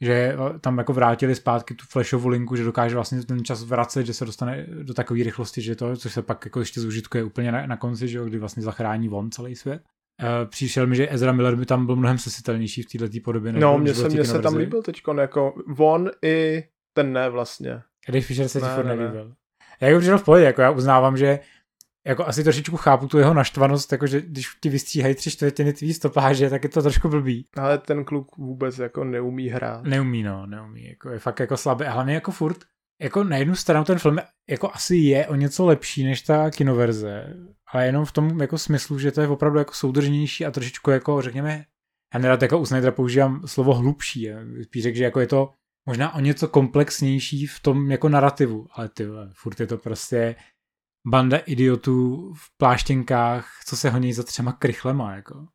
že 0.00 0.36
tam 0.60 0.78
jako 0.78 0.92
vrátili 0.92 1.34
zpátky 1.34 1.74
tu 1.74 1.84
flashovou 1.88 2.28
linku, 2.28 2.56
že 2.56 2.64
dokáže 2.64 2.94
vlastně 2.94 3.22
ten 3.22 3.44
čas 3.44 3.64
vracet, 3.64 4.06
že 4.06 4.14
se 4.14 4.24
dostane 4.24 4.66
do 4.82 4.94
takové 4.94 5.22
rychlosti, 5.22 5.62
že 5.62 5.76
to, 5.76 5.96
což 5.96 6.12
se 6.12 6.22
pak 6.22 6.44
jako 6.44 6.60
ještě 6.60 6.80
zúžitkuje 6.80 7.24
úplně 7.24 7.52
na, 7.52 7.66
na 7.66 7.76
konci, 7.76 8.08
že 8.08 8.18
jo, 8.18 8.24
kdy 8.24 8.38
vlastně 8.38 8.62
zachrání 8.62 9.08
von 9.08 9.30
celý 9.30 9.54
svět. 9.54 9.82
Uh, 10.22 10.50
přišel 10.50 10.86
mi, 10.86 10.96
že 10.96 11.12
Ezra 11.12 11.32
Miller 11.32 11.56
by 11.56 11.66
tam 11.66 11.86
byl 11.86 11.96
mnohem 11.96 12.18
sesitelnější 12.18 12.82
v 12.82 12.86
této 12.86 13.20
podobě. 13.24 13.52
No, 13.52 13.78
mně 13.78 13.94
se, 13.94 14.08
mně 14.08 14.24
se 14.24 14.38
tam 14.38 14.56
líbil 14.56 14.82
teď, 14.82 15.02
jako 15.20 15.54
von 15.66 16.10
i 16.24 16.64
ten 16.96 17.12
ne 17.12 17.28
vlastně. 17.28 17.82
Když 18.06 18.26
Fisher 18.26 18.48
se 18.48 18.60
ti 18.60 18.66
furt 18.66 18.84
nelíbil. 18.84 19.34
Já 19.80 19.88
jako 19.88 19.98
přišel 19.98 20.18
v 20.18 20.24
pohodě, 20.24 20.44
jako 20.44 20.62
já 20.62 20.70
uznávám, 20.70 21.16
že 21.16 21.38
jako 22.06 22.26
asi 22.26 22.44
trošičku 22.44 22.76
chápu 22.76 23.08
tu 23.08 23.18
jeho 23.18 23.34
naštvanost, 23.34 23.92
jakože 23.92 24.20
když 24.20 24.48
ti 24.60 24.68
vystříhají 24.68 25.14
tři 25.14 25.30
čtvrtiny 25.30 25.72
tvý 25.72 25.94
stopáže, 25.94 26.50
tak 26.50 26.64
je 26.64 26.68
to 26.70 26.82
trošku 26.82 27.08
blbý. 27.08 27.44
Ale 27.56 27.78
ten 27.78 28.04
kluk 28.04 28.36
vůbec 28.36 28.78
jako 28.78 29.04
neumí 29.04 29.48
hrát. 29.48 29.84
Neumí, 29.84 30.22
no, 30.22 30.46
neumí, 30.46 30.88
jako 30.88 31.10
je 31.10 31.18
fakt 31.18 31.40
jako 31.40 31.56
slabý. 31.56 31.84
A 31.84 31.92
hlavně 31.92 32.14
jako 32.14 32.32
furt, 32.32 32.58
jako 33.02 33.24
na 33.24 33.36
jednu 33.36 33.54
stranu 33.54 33.84
ten 33.84 33.98
film 33.98 34.18
jako 34.50 34.70
asi 34.72 34.96
je 34.96 35.26
o 35.26 35.34
něco 35.34 35.66
lepší 35.66 36.04
než 36.04 36.22
ta 36.22 36.50
kinoverze, 36.50 37.36
ale 37.72 37.86
jenom 37.86 38.04
v 38.04 38.12
tom 38.12 38.40
jako 38.40 38.58
smyslu, 38.58 38.98
že 38.98 39.12
to 39.12 39.20
je 39.20 39.28
opravdu 39.28 39.58
jako 39.58 39.74
soudržnější 39.74 40.46
a 40.46 40.50
trošičku 40.50 40.90
jako 40.90 41.22
řekněme, 41.22 41.64
já 42.14 42.20
nerad 42.20 42.42
jako 42.42 42.58
u 42.58 42.66
Snydera 42.66 42.92
používám 42.92 43.42
slovo 43.46 43.74
hlubší, 43.74 44.28
spíš 44.62 44.82
řekl, 44.82 44.96
že 44.96 45.04
jako 45.04 45.20
je 45.20 45.26
to 45.26 45.50
možná 45.88 46.14
o 46.14 46.20
něco 46.20 46.48
komplexnější 46.48 47.46
v 47.46 47.60
tom 47.60 47.90
jako 47.90 48.08
narrativu, 48.08 48.66
ale 48.72 48.88
ty 48.88 49.06
furt 49.32 49.60
je 49.60 49.66
to 49.66 49.78
prostě 49.78 50.34
banda 51.06 51.36
idiotů 51.36 52.32
v 52.34 52.56
pláštěnkách, 52.56 53.48
co 53.66 53.76
se 53.76 53.90
honí 53.90 54.12
za 54.12 54.22
třema 54.22 54.52
krychlema, 54.52 55.14
jako. 55.14 55.46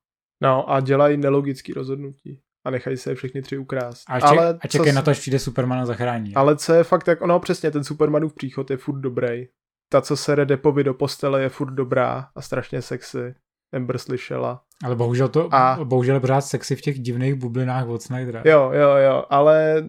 No 0.42 0.70
a 0.70 0.80
dělají 0.80 1.18
nelogické 1.18 1.74
rozhodnutí 1.74 2.42
a 2.66 2.70
nechají 2.70 2.98
se 2.98 3.16
všechny 3.16 3.42
tři 3.42 3.58
ukrást. 3.58 4.04
A, 4.08 4.20
ček, 4.20 4.30
ale 4.30 4.60
a 4.62 4.68
čekaj 4.68 4.90
co, 4.90 4.96
na 4.96 5.02
to, 5.02 5.12
až 5.12 5.20
přijde 5.20 5.40
Superman 5.40 5.80
a 5.80 5.86
zachrání. 5.86 6.36
Ale 6.36 6.58
co 6.58 6.74
je 6.74 6.84
fakt 6.84 7.04
tak, 7.04 7.22
ono 7.22 7.40
přesně, 7.40 7.72
ten 7.72 7.84
Supermanův 7.84 8.34
příchod 8.34 8.72
je 8.72 8.78
furt 8.78 9.00
dobrý. 9.00 9.48
Ta, 9.90 10.02
co 10.02 10.18
se 10.18 10.36
Depovi 10.36 10.84
do 10.84 10.94
postele, 10.94 11.42
je 11.42 11.50
furt 11.50 11.72
dobrá 11.72 12.30
a 12.36 12.42
strašně 12.42 12.82
sexy. 12.82 13.36
Ember 13.74 13.98
slyšela. 13.98 14.64
Ale 14.84 14.96
bohužel 14.96 15.28
to, 15.30 15.54
a... 15.54 15.80
bohužel 15.84 16.16
je 16.16 16.20
pořád 16.20 16.42
sexy 16.42 16.76
v 16.76 16.82
těch 16.82 17.00
divných 17.00 17.36
bublinách 17.36 17.88
od 17.88 18.02
Snydera. 18.02 18.44
Jo, 18.46 18.72
jo, 18.74 18.90
jo, 18.96 19.26
ale 19.30 19.78
e, 19.78 19.84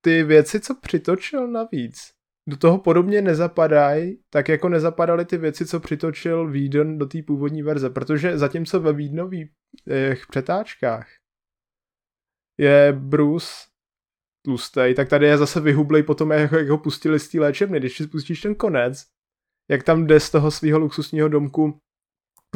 ty 0.00 0.22
věci, 0.22 0.60
co 0.60 0.74
přitočil 0.80 1.48
navíc, 1.48 2.12
do 2.48 2.56
toho 2.56 2.78
podobně 2.78 3.22
nezapadají, 3.22 4.22
tak 4.30 4.48
jako 4.48 4.68
nezapadaly 4.68 5.24
ty 5.24 5.38
věci, 5.38 5.66
co 5.66 5.80
přitočil 5.80 6.50
Whedon 6.50 6.98
do 6.98 7.06
té 7.06 7.22
původní 7.22 7.62
verze, 7.62 7.90
protože 7.90 8.38
zatímco 8.38 8.80
ve 8.80 8.92
Whedonových 8.92 9.50
přetáčkách 10.28 11.06
je 12.60 12.92
Bruce 12.98 13.46
tlustej, 14.44 14.94
tak 14.94 15.08
tady 15.08 15.26
je 15.26 15.38
zase 15.38 15.60
vyhublej 15.60 16.02
potom, 16.02 16.30
jak, 16.30 16.52
jak 16.52 16.68
ho 16.68 16.78
pustili 16.78 17.18
z 17.18 17.28
té 17.28 17.40
léčebny. 17.40 17.78
Když 17.78 17.96
si 17.96 18.04
spustíš 18.04 18.40
ten 18.40 18.54
konec, 18.54 19.06
jak 19.70 19.82
tam 19.82 20.06
jde 20.06 20.20
z 20.20 20.30
toho 20.30 20.50
svého 20.50 20.78
luxusního 20.78 21.28
domku 21.28 21.78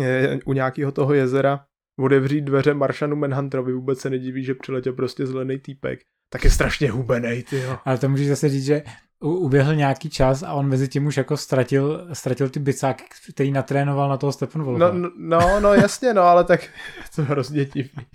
je, 0.00 0.38
u 0.46 0.52
nějakého 0.52 0.92
toho 0.92 1.14
jezera 1.14 1.66
otevřít 2.00 2.40
dveře 2.40 2.74
Maršanu 2.74 3.16
Manhunterovi, 3.16 3.72
vůbec 3.72 4.00
se 4.00 4.10
nediví, 4.10 4.44
že 4.44 4.54
přiletěl 4.54 4.92
prostě 4.92 5.26
zelený 5.26 5.58
týpek, 5.58 6.00
tak 6.32 6.44
je 6.44 6.50
strašně 6.50 6.90
hubenej, 6.90 7.42
ty. 7.42 7.62
Ale 7.84 7.98
to 7.98 8.08
můžeš 8.08 8.28
zase 8.28 8.48
říct, 8.48 8.64
že 8.64 8.82
uběhl 9.20 9.74
nějaký 9.74 10.10
čas 10.10 10.42
a 10.42 10.52
on 10.52 10.68
mezi 10.68 10.88
tím 10.88 11.06
už 11.06 11.16
jako 11.16 11.36
ztratil, 11.36 12.08
ztratil 12.12 12.48
ty 12.48 12.60
bicáky, 12.60 13.04
který 13.34 13.52
natrénoval 13.52 14.08
na 14.08 14.16
toho 14.16 14.32
Stephen 14.32 14.62
Wolfa. 14.62 14.92
No, 14.92 15.10
no, 15.16 15.60
no 15.60 15.74
jasně, 15.74 16.14
no, 16.14 16.22
ale 16.22 16.44
tak 16.44 16.60
to 17.16 17.22
hrozně 17.22 17.64
divný. 17.64 18.06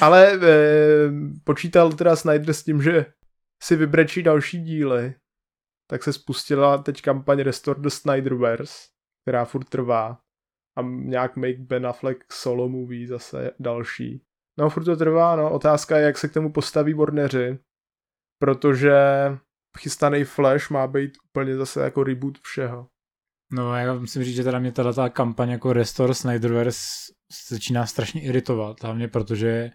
Ale 0.00 0.32
e, 0.32 0.38
počítal 1.44 1.92
teda 1.92 2.16
Snyder 2.16 2.54
s 2.54 2.64
tím, 2.64 2.82
že 2.82 3.06
si 3.62 3.76
vybrečí 3.76 4.22
další 4.22 4.62
díly, 4.62 5.14
tak 5.90 6.02
se 6.02 6.12
spustila 6.12 6.78
teď 6.78 7.02
kampaň 7.02 7.40
Restore 7.40 7.80
the 7.80 7.88
Snyderverse, 7.88 8.74
která 9.24 9.44
furt 9.44 9.68
trvá 9.68 10.18
a 10.78 10.82
nějak 10.82 11.36
Make 11.36 11.58
Ben 11.58 11.86
Affleck 11.86 12.32
solo 12.32 12.68
movie 12.68 13.08
zase 13.08 13.50
další. 13.58 14.22
No 14.58 14.70
furt 14.70 14.84
to 14.84 14.96
trvá, 14.96 15.36
no, 15.36 15.52
otázka 15.52 15.98
je, 15.98 16.04
jak 16.04 16.18
se 16.18 16.28
k 16.28 16.32
tomu 16.32 16.52
postaví 16.52 16.94
Warneri, 16.94 17.58
protože 18.38 18.94
chystaný 19.78 20.24
Flash 20.24 20.70
má 20.70 20.86
být 20.86 21.12
úplně 21.30 21.56
zase 21.56 21.82
jako 21.84 22.04
reboot 22.04 22.38
všeho. 22.38 22.88
No 23.52 23.76
já 23.76 23.94
musím 23.94 24.24
říct, 24.24 24.36
že 24.36 24.44
teda 24.44 24.58
mě 24.58 24.72
tato 24.72 25.10
kampaň 25.10 25.50
jako 25.50 25.72
Restore 25.72 26.14
Snyderverse 26.14 27.12
začíná 27.48 27.86
strašně 27.86 28.22
iritovat, 28.22 28.82
hlavně 28.82 29.08
protože 29.08 29.70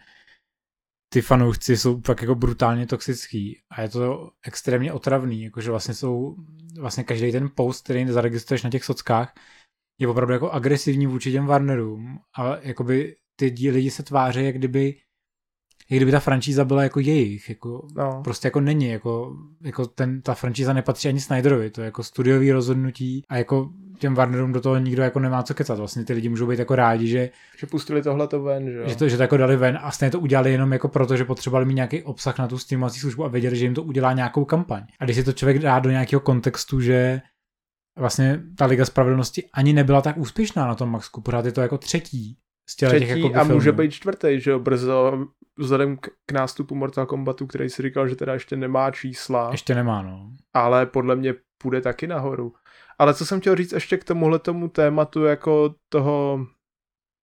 ty 1.13 1.22
fanoušci 1.22 1.77
jsou 1.77 2.01
fakt 2.01 2.22
jako 2.22 2.36
brutálně 2.36 2.88
toxický 2.88 3.62
a 3.72 3.82
je 3.82 3.89
to 3.89 4.32
extrémně 4.46 4.94
otravný, 4.94 5.44
jakože 5.44 5.72
vlastně 5.72 5.94
jsou, 5.94 6.36
vlastně 6.79 7.03
každý 7.03 7.32
ten 7.32 7.50
post, 7.56 7.84
který 7.84 8.08
zaregistruješ 8.08 8.63
na 8.63 8.70
těch 8.70 8.84
sockách, 8.84 9.34
je 10.00 10.08
opravdu 10.08 10.34
jako 10.34 10.50
agresivní 10.50 11.08
vůči 11.08 11.32
těm 11.32 11.46
Warnerům 11.46 12.20
a 12.38 12.58
jakoby 12.58 13.15
ty 13.36 13.72
lidi 13.72 13.91
se 13.91 14.03
tváří, 14.03 14.46
jak 14.46 14.56
kdyby 14.56 14.96
jak 15.89 15.98
kdyby 15.98 16.12
ta 16.12 16.19
franšíza 16.19 16.65
byla 16.65 16.84
jako 16.84 17.00
jejich, 17.00 17.50
jako 17.50 17.88
no. 17.96 18.22
prostě 18.24 18.48
jako 18.48 18.62
není, 18.62 18.88
jako, 18.88 19.38
jako 19.62 19.86
ten, 19.86 20.22
ta 20.22 20.34
franšíza 20.34 20.74
nepatří 20.74 21.08
ani 21.08 21.19
Snyderovi, 21.19 21.69
to 21.69 21.81
je 21.81 21.86
jako 21.86 22.03
studiový 22.03 22.51
rozhodnutí 22.51 23.24
a 23.29 23.38
jako 23.38 23.69
těm 24.00 24.15
Warnerům 24.15 24.51
do 24.51 24.62
toho 24.62 24.77
nikdo 24.77 25.03
jako 25.03 25.19
nemá 25.19 25.43
co 25.43 25.53
kecat, 25.53 25.77
vlastně 25.77 26.05
ty 26.05 26.13
lidi 26.13 26.29
můžou 26.29 26.48
být 26.48 26.60
jako 26.60 26.75
rádi, 26.75 27.08
že 27.08 27.29
že 27.58 27.67
pustili 27.67 28.01
tohle 28.01 28.27
to 28.27 28.41
ven, 28.41 28.72
že 28.72 28.77
jo? 28.77 28.89
Že 28.89 28.96
to, 28.96 29.10
že 29.10 29.17
to 29.17 29.24
jako 29.24 29.38
dali 29.38 29.58
ven 29.58 29.79
a 29.81 29.91
stejně 29.91 30.12
to 30.12 30.19
udělali 30.19 30.51
jenom 30.51 30.74
jako 30.74 30.88
proto, 30.88 31.17
že 31.17 31.25
potřebovali 31.25 31.65
mít 31.65 31.74
nějaký 31.74 32.03
obsah 32.03 32.39
na 32.39 32.48
tu 32.48 32.58
streamovací 32.58 33.00
službu 33.00 33.25
a 33.25 33.27
věděli, 33.27 33.55
že 33.55 33.65
jim 33.65 33.74
to 33.74 33.84
udělá 33.84 34.13
nějakou 34.13 34.46
kampaň. 34.46 34.84
A 35.00 35.05
když 35.05 35.17
si 35.17 35.24
to 35.24 35.34
člověk 35.34 35.60
dá 35.60 35.79
do 35.79 35.89
nějakého 35.89 36.19
kontextu, 36.19 36.81
že 36.81 37.22
vlastně 37.98 38.41
ta 38.58 38.65
Liga 38.65 38.86
Spravedlnosti 38.86 39.43
ani 39.53 39.74
nebyla 39.74 40.01
tak 40.01 40.17
úspěšná 40.17 40.67
na 40.67 40.75
tom 40.75 40.89
Maxku, 40.89 41.22
pořád 41.22 41.46
je 41.46 41.51
to 41.51 41.62
jako 41.62 41.77
třetí 41.77 42.38
z 42.70 42.76
těch, 42.76 42.90
třetí 42.90 43.10
jako 43.10 43.36
a 43.36 43.40
filmů. 43.40 43.54
může 43.54 43.72
být 43.72 43.92
čtvrtý, 43.92 44.40
že 44.40 44.52
jo, 44.52 44.60
brzo 44.60 45.28
vzhledem 45.58 45.98
k, 45.98 46.10
k 46.26 46.32
nástupu 46.32 46.76
Mortal 46.76 47.06
Kombatu, 47.06 47.48
který 47.48 47.70
si 47.70 47.82
říkal, 47.82 48.08
že 48.08 48.16
teda 48.16 48.34
ještě 48.34 48.56
nemá 48.56 48.92
čísla. 48.92 49.50
Ještě 49.52 49.76
nemá, 49.76 50.02
no. 50.02 50.32
Ale 50.54 50.86
podle 50.86 51.16
mě 51.16 51.34
půjde 51.58 51.82
taky 51.82 52.08
nahoru. 52.08 52.54
Ale 53.00 53.14
co 53.14 53.26
jsem 53.26 53.40
chtěl 53.40 53.56
říct 53.56 53.72
ještě 53.72 53.98
k 53.98 54.04
tomuhle 54.04 54.40
tomu 54.40 54.70
tématu 54.70 55.24
jako 55.24 55.76
toho 55.90 56.46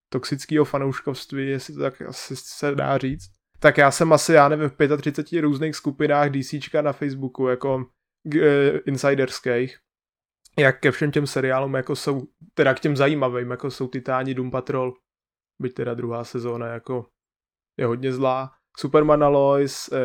toxického 0.09 0.65
fanouškovství, 0.65 1.47
jestli 1.49 1.73
to 1.73 1.79
tak 1.79 2.01
asi 2.01 2.35
se 2.35 2.75
dá 2.75 2.97
říct, 2.97 3.29
tak 3.59 3.77
já 3.77 3.91
jsem 3.91 4.13
asi, 4.13 4.33
já 4.33 4.49
nevím, 4.49 4.69
v 4.69 4.97
35 4.97 5.41
různých 5.41 5.75
skupinách 5.75 6.29
DCčka 6.29 6.81
na 6.81 6.93
Facebooku, 6.93 7.47
jako 7.47 7.85
e, 8.41 8.77
insiderských, 8.77 9.77
jak 10.59 10.79
ke 10.79 10.91
všem 10.91 11.11
těm 11.11 11.27
seriálům, 11.27 11.73
jako 11.73 11.95
jsou, 11.95 12.21
teda 12.53 12.73
k 12.73 12.79
těm 12.79 12.97
zajímavým, 12.97 13.51
jako 13.51 13.71
jsou 13.71 13.87
Titáni, 13.87 14.33
Doom 14.33 14.51
Patrol, 14.51 14.93
byť 15.61 15.73
teda 15.73 15.93
druhá 15.93 16.23
sezóna 16.23 16.67
jako 16.67 17.05
je 17.79 17.85
hodně 17.85 18.13
zlá, 18.13 18.51
Superman 18.77 19.23
Lois, 19.23 19.89
eh, 19.93 19.97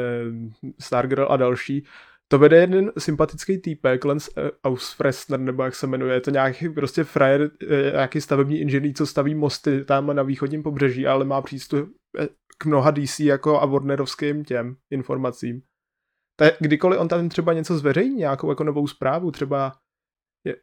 Stargirl 0.81 1.27
a 1.31 1.37
další, 1.37 1.87
to 2.33 2.39
vede 2.39 2.57
jeden 2.57 2.93
sympatický 2.99 3.59
týpek, 3.59 4.05
Lance 4.05 4.31
eh, 4.37 4.51
Ausfrestner, 4.65 5.41
nebo 5.41 5.63
jak 5.63 5.75
se 5.75 5.87
jmenuje, 5.87 6.15
je 6.15 6.21
to 6.21 6.31
nějaký 6.31 6.69
prostě 6.69 7.05
frajer, 7.05 7.51
eh, 7.71 7.91
nějaký 7.93 8.21
stavební 8.21 8.61
inženýr, 8.61 8.95
co 8.95 9.07
staví 9.07 9.35
mosty 9.35 9.85
tam 9.85 10.17
na 10.17 10.23
východním 10.23 10.63
pobřeží, 10.63 11.07
ale 11.07 11.25
má 11.25 11.43
přístup 11.43 11.89
eh, 12.19 12.29
k 12.59 12.67
mnoha 12.67 12.91
DC 12.91 13.21
jako 13.21 13.61
a 13.61 13.67
Warnerovským 13.67 14.45
těm 14.45 14.77
informacím. 14.91 15.63
Tak 16.37 16.55
kdykoliv 16.61 17.01
on 17.01 17.09
tam 17.09 17.29
třeba 17.29 17.53
něco 17.53 17.79
zveřejní, 17.79 18.17
nějakou 18.17 18.49
jako 18.49 18.65
novou 18.65 18.87
zprávu, 18.87 19.31
třeba 19.31 19.73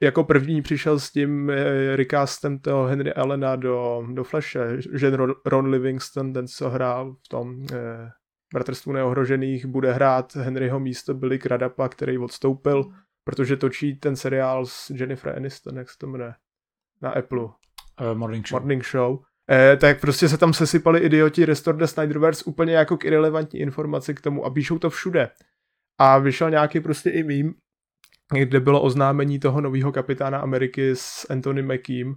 jako 0.01 0.23
první 0.23 0.61
přišel 0.61 0.99
s 0.99 1.11
tím 1.11 1.49
eh, 1.49 1.95
recastem 1.95 2.59
toho 2.59 2.85
Henry 2.85 3.13
Allena 3.13 3.55
do, 3.55 4.03
do 4.13 4.23
Flashe, 4.23 4.77
že 4.93 5.11
Ron 5.45 5.69
Livingston, 5.69 6.33
ten 6.33 6.47
co 6.47 6.69
hrál 6.69 7.13
v 7.13 7.27
tom 7.27 7.65
eh, 7.73 8.09
Bratrstvu 8.53 8.91
neohrožených, 8.91 9.65
bude 9.65 9.93
hrát 9.93 10.35
Henryho 10.35 10.79
místo 10.79 11.13
Billy 11.13 11.39
Cradapa, 11.39 11.89
který 11.89 12.17
odstoupil, 12.17 12.85
protože 13.23 13.57
točí 13.57 13.95
ten 13.95 14.15
seriál 14.15 14.65
s 14.65 14.89
Jennifer 14.89 15.35
Aniston, 15.35 15.77
jak 15.77 15.89
se 15.89 15.97
to 15.97 16.07
jmenuje, 16.07 16.33
na 17.01 17.09
Apple. 17.09 17.43
Uh, 17.43 17.53
morning 18.13 18.47
Show. 18.47 18.59
Morning 18.59 18.85
Show. 18.85 19.19
Eh, 19.51 19.77
tak 19.77 20.01
prostě 20.01 20.29
se 20.29 20.37
tam 20.37 20.53
sesypali 20.53 20.99
idioti 20.99 21.45
Restore 21.45 21.77
the 21.77 21.85
Snyderverse 21.85 22.43
úplně 22.45 22.73
jako 22.73 22.97
k 22.97 23.05
irrelevantní 23.05 23.59
informaci 23.59 24.15
k 24.15 24.21
tomu 24.21 24.45
a 24.45 24.49
píšou 24.49 24.79
to 24.79 24.89
všude. 24.89 25.29
A 25.97 26.17
vyšel 26.17 26.49
nějaký 26.49 26.79
prostě 26.79 27.09
i 27.09 27.23
mím, 27.23 27.53
kde 28.33 28.59
bylo 28.59 28.81
oznámení 28.81 29.39
toho 29.39 29.61
nového 29.61 29.91
kapitána 29.91 30.39
Ameriky 30.39 30.89
s 30.95 31.25
Anthony 31.29 31.61
Mackiem 31.61 32.15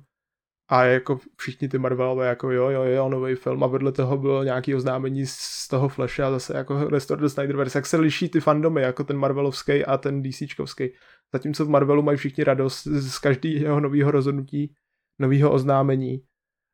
a 0.68 0.84
jako 0.84 1.20
všichni 1.36 1.68
ty 1.68 1.78
Marvelové 1.78 2.28
jako 2.28 2.50
jo, 2.50 2.68
jo, 2.68 2.82
jo, 2.82 3.08
nový 3.08 3.34
film 3.34 3.64
a 3.64 3.66
vedle 3.66 3.92
toho 3.92 4.18
bylo 4.18 4.44
nějaký 4.44 4.74
oznámení 4.74 5.26
z 5.26 5.68
toho 5.68 5.88
Flashe 5.88 6.22
a 6.22 6.30
zase 6.30 6.56
jako 6.56 6.88
Restore 6.88 7.20
the 7.20 7.28
Snyderverse, 7.28 7.78
jak 7.78 7.86
se 7.86 7.96
liší 7.96 8.28
ty 8.28 8.40
fandomy, 8.40 8.82
jako 8.82 9.04
ten 9.04 9.16
Marvelovský 9.16 9.84
a 9.84 9.98
ten 9.98 10.22
DCčkovský. 10.22 10.88
Zatímco 11.32 11.64
v 11.64 11.68
Marvelu 11.68 12.02
mají 12.02 12.18
všichni 12.18 12.44
radost 12.44 12.84
z 12.84 13.18
každého 13.18 13.80
nového 13.80 14.10
rozhodnutí, 14.10 14.74
nového 15.18 15.52
oznámení, 15.52 16.22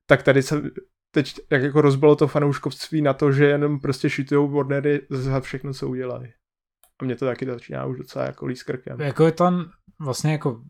tak 0.06 0.22
tady 0.22 0.42
se 0.42 0.62
teď 1.10 1.34
jak 1.52 1.62
jako 1.62 1.80
rozbilo 1.80 2.16
to 2.16 2.28
fanouškovství 2.28 3.02
na 3.02 3.14
to, 3.14 3.32
že 3.32 3.44
jenom 3.44 3.80
prostě 3.80 4.10
šitujou 4.10 4.48
Warnery 4.48 5.00
za 5.10 5.40
všechno, 5.40 5.72
co 5.72 5.88
udělali. 5.88 6.32
A 7.00 7.04
mě 7.04 7.16
to 7.16 7.26
taky 7.26 7.46
začíná 7.46 7.86
už 7.86 7.98
docela 7.98 8.24
jako 8.24 8.46
líst 8.46 8.62
krkem. 8.62 9.00
Jako 9.00 9.26
je 9.26 9.32
tam 9.32 9.70
vlastně 10.00 10.32
jako 10.32 10.60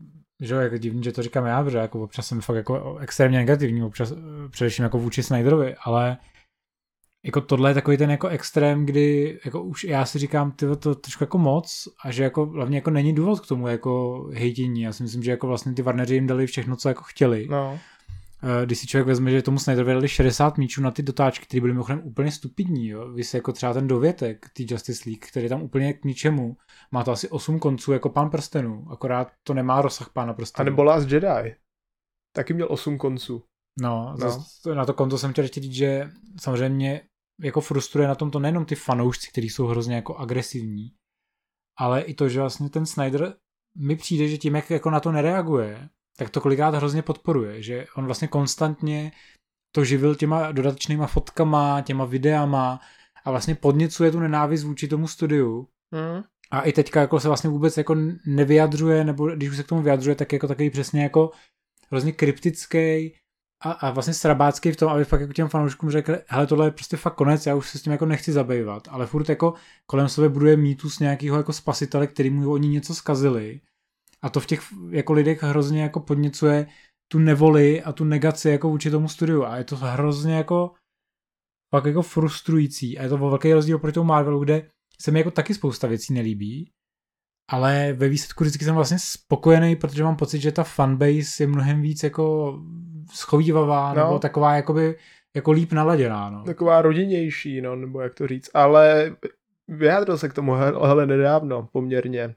že 0.41 0.53
jo, 0.53 0.59
jako 0.59 0.77
divný, 0.77 1.03
že 1.03 1.11
to 1.11 1.23
říkám 1.23 1.45
já, 1.45 1.63
protože 1.63 1.77
jako 1.77 2.03
občas 2.03 2.27
jsem 2.27 2.41
fakt 2.41 2.55
jako 2.55 2.97
extrémně 2.97 3.37
negativní, 3.37 3.83
občas 3.83 4.13
především 4.51 4.83
jako 4.83 4.97
vůči 4.97 5.23
Snyderovi, 5.23 5.75
ale 5.83 6.17
jako 7.25 7.41
tohle 7.41 7.69
je 7.69 7.73
takový 7.73 7.97
ten 7.97 8.11
jako 8.11 8.27
extrém, 8.27 8.85
kdy 8.85 9.39
jako 9.45 9.63
už 9.63 9.83
já 9.83 10.05
si 10.05 10.19
říkám, 10.19 10.51
ty 10.51 10.65
to 10.79 10.95
trošku 10.95 11.23
jako 11.23 11.37
moc 11.37 11.87
a 12.05 12.11
že 12.11 12.23
jako 12.23 12.45
hlavně 12.45 12.77
jako 12.77 12.89
není 12.89 13.13
důvod 13.13 13.39
k 13.39 13.47
tomu 13.47 13.67
jako 13.67 14.23
hejtění. 14.33 14.81
Já 14.81 14.93
si 14.93 15.03
myslím, 15.03 15.23
že 15.23 15.31
jako 15.31 15.47
vlastně 15.47 15.73
ty 15.73 15.81
Warneri 15.81 16.15
jim 16.15 16.27
dali 16.27 16.47
všechno, 16.47 16.75
co 16.75 16.89
jako 16.89 17.03
chtěli. 17.03 17.47
No. 17.49 17.79
Eh, 18.43 18.65
když 18.65 18.79
si 18.79 18.87
člověk 18.87 19.07
vezme, 19.07 19.31
že 19.31 19.41
tomu 19.41 19.59
Snyderovi 19.59 19.93
dali 19.93 20.07
60 20.07 20.57
míčů 20.57 20.81
na 20.81 20.91
ty 20.91 21.03
dotáčky, 21.03 21.45
které 21.45 21.61
byly 21.61 21.73
mimochodem 21.73 22.01
úplně 22.03 22.31
stupidní, 22.31 22.87
jo. 22.87 23.11
Vy 23.11 23.23
si 23.23 23.37
jako 23.37 23.53
třeba 23.53 23.73
ten 23.73 23.87
dovětek, 23.87 24.45
ty 24.53 24.65
Justice 24.69 25.09
League, 25.09 25.25
který 25.25 25.45
je 25.45 25.49
tam 25.49 25.61
úplně 25.61 25.93
k 25.93 26.05
ničemu, 26.05 26.57
má 26.91 27.03
to 27.03 27.11
asi 27.11 27.29
8 27.29 27.59
konců 27.59 27.93
jako 27.93 28.09
pán 28.09 28.29
prstenů, 28.29 28.85
akorát 28.91 29.31
to 29.43 29.53
nemá 29.53 29.81
rozsah 29.81 30.09
pána 30.13 30.33
prstenů. 30.33 30.67
A 30.67 30.69
nebo 30.69 30.83
Last 30.83 31.11
Jedi. 31.11 31.55
Taky 32.35 32.53
měl 32.53 32.67
8 32.71 32.97
konců. 32.97 33.43
No, 33.81 34.15
no. 34.19 34.75
na 34.75 34.85
to 34.85 34.93
konto 34.93 35.17
jsem 35.17 35.31
chtěl 35.31 35.47
říct, 35.47 35.73
že 35.73 36.09
samozřejmě 36.41 37.01
jako 37.41 37.61
frustruje 37.61 38.07
na 38.07 38.15
tom 38.15 38.31
to 38.31 38.39
nejenom 38.39 38.65
ty 38.65 38.75
fanoušci, 38.75 39.27
kteří 39.31 39.49
jsou 39.49 39.67
hrozně 39.67 39.95
jako 39.95 40.15
agresivní, 40.15 40.91
ale 41.79 42.01
i 42.01 42.13
to, 42.13 42.29
že 42.29 42.39
vlastně 42.39 42.69
ten 42.69 42.85
Snyder 42.85 43.35
mi 43.77 43.95
přijde, 43.95 44.27
že 44.27 44.37
tím, 44.37 44.55
jak 44.55 44.69
jako 44.69 44.89
na 44.89 44.99
to 44.99 45.11
nereaguje, 45.11 45.89
tak 46.19 46.29
to 46.29 46.41
kolikrát 46.41 46.75
hrozně 46.75 47.01
podporuje, 47.01 47.63
že 47.63 47.85
on 47.95 48.05
vlastně 48.05 48.27
konstantně 48.27 49.11
to 49.71 49.83
živil 49.83 50.15
těma 50.15 50.51
dodatečnýma 50.51 51.07
fotkama, 51.07 51.81
těma 51.81 52.05
videama 52.05 52.79
a 53.25 53.31
vlastně 53.31 53.55
podněcuje 53.55 54.11
tu 54.11 54.19
nenávist 54.19 54.63
vůči 54.63 54.87
tomu 54.87 55.07
studiu. 55.07 55.67
Mm. 55.91 56.23
A 56.51 56.61
i 56.61 56.71
teďka 56.71 57.01
jako 57.01 57.19
se 57.19 57.27
vlastně 57.27 57.49
vůbec 57.49 57.77
jako 57.77 57.95
nevyjadřuje, 58.25 59.03
nebo 59.03 59.29
když 59.29 59.49
už 59.49 59.57
se 59.57 59.63
k 59.63 59.67
tomu 59.67 59.81
vyjadřuje, 59.81 60.15
tak 60.15 60.33
jako 60.33 60.47
takový 60.47 60.69
přesně 60.69 61.03
jako 61.03 61.31
hrozně 61.89 62.11
kryptický 62.11 63.15
a, 63.61 63.71
a 63.71 63.91
vlastně 63.91 64.13
srabácký 64.13 64.71
v 64.71 64.75
tom, 64.75 64.89
aby 64.89 65.05
fakt 65.05 65.21
jako 65.21 65.33
těm 65.33 65.47
fanouškům 65.47 65.91
řekl, 65.91 66.15
hele, 66.27 66.47
tohle 66.47 66.67
je 66.67 66.71
prostě 66.71 66.97
fakt 66.97 67.15
konec, 67.15 67.45
já 67.45 67.55
už 67.55 67.69
se 67.69 67.77
s 67.77 67.81
tím 67.81 67.91
jako 67.91 68.05
nechci 68.05 68.31
zabývat, 68.31 68.87
ale 68.91 69.05
furt 69.05 69.29
jako 69.29 69.53
kolem 69.85 70.09
sebe 70.09 70.29
buduje 70.29 70.57
mýtus 70.57 70.99
nějakého 70.99 71.37
jako 71.37 71.53
spasitele, 71.53 72.07
který 72.07 72.29
mu 72.29 72.51
oni 72.51 72.67
něco 72.67 72.95
zkazili 72.95 73.61
a 74.21 74.29
to 74.29 74.39
v 74.39 74.45
těch 74.45 74.61
jako 74.89 75.13
lidech 75.13 75.43
hrozně 75.43 75.81
jako 75.81 75.99
podněcuje 75.99 76.67
tu 77.11 77.19
nevoli 77.19 77.83
a 77.83 77.91
tu 77.91 78.03
negaci 78.03 78.49
jako 78.49 78.69
vůči 78.69 78.91
tomu 78.91 79.07
studiu 79.07 79.43
a 79.43 79.57
je 79.57 79.63
to 79.63 79.75
hrozně 79.75 80.35
jako 80.35 80.71
pak 81.71 81.85
jako 81.85 82.01
frustrující 82.01 82.99
a 82.99 83.03
je 83.03 83.09
to 83.09 83.17
velký 83.17 83.53
rozdíl 83.53 83.79
proti 83.79 83.93
tomu 83.93 84.07
Marvelu, 84.07 84.39
kde 84.39 84.69
se 85.01 85.11
mi 85.11 85.19
jako 85.19 85.31
taky 85.31 85.53
spousta 85.53 85.87
věcí 85.87 86.13
nelíbí, 86.13 86.71
ale 87.51 87.93
ve 87.93 88.09
výsledku 88.09 88.43
vždycky 88.43 88.65
jsem 88.65 88.75
vlastně 88.75 88.97
spokojený, 88.99 89.75
protože 89.75 90.03
mám 90.03 90.15
pocit, 90.15 90.39
že 90.39 90.51
ta 90.51 90.63
fanbase 90.63 91.43
je 91.43 91.47
mnohem 91.47 91.81
víc 91.81 92.03
jako 92.03 92.57
schovývavá, 93.11 93.93
no. 93.93 94.03
nebo 94.03 94.19
taková 94.19 94.55
jakoby 94.55 94.95
jako 95.35 95.51
líp 95.51 95.71
naladěná. 95.71 96.29
No. 96.29 96.43
Taková 96.43 96.81
rodinnější, 96.81 97.61
no, 97.61 97.75
nebo 97.75 98.01
jak 98.01 98.15
to 98.15 98.27
říct, 98.27 98.49
ale 98.53 99.15
vyjádřil 99.67 100.17
se 100.17 100.29
k 100.29 100.33
tomu 100.33 100.53
hele 100.81 101.05
nedávno 101.05 101.69
poměrně. 101.71 102.35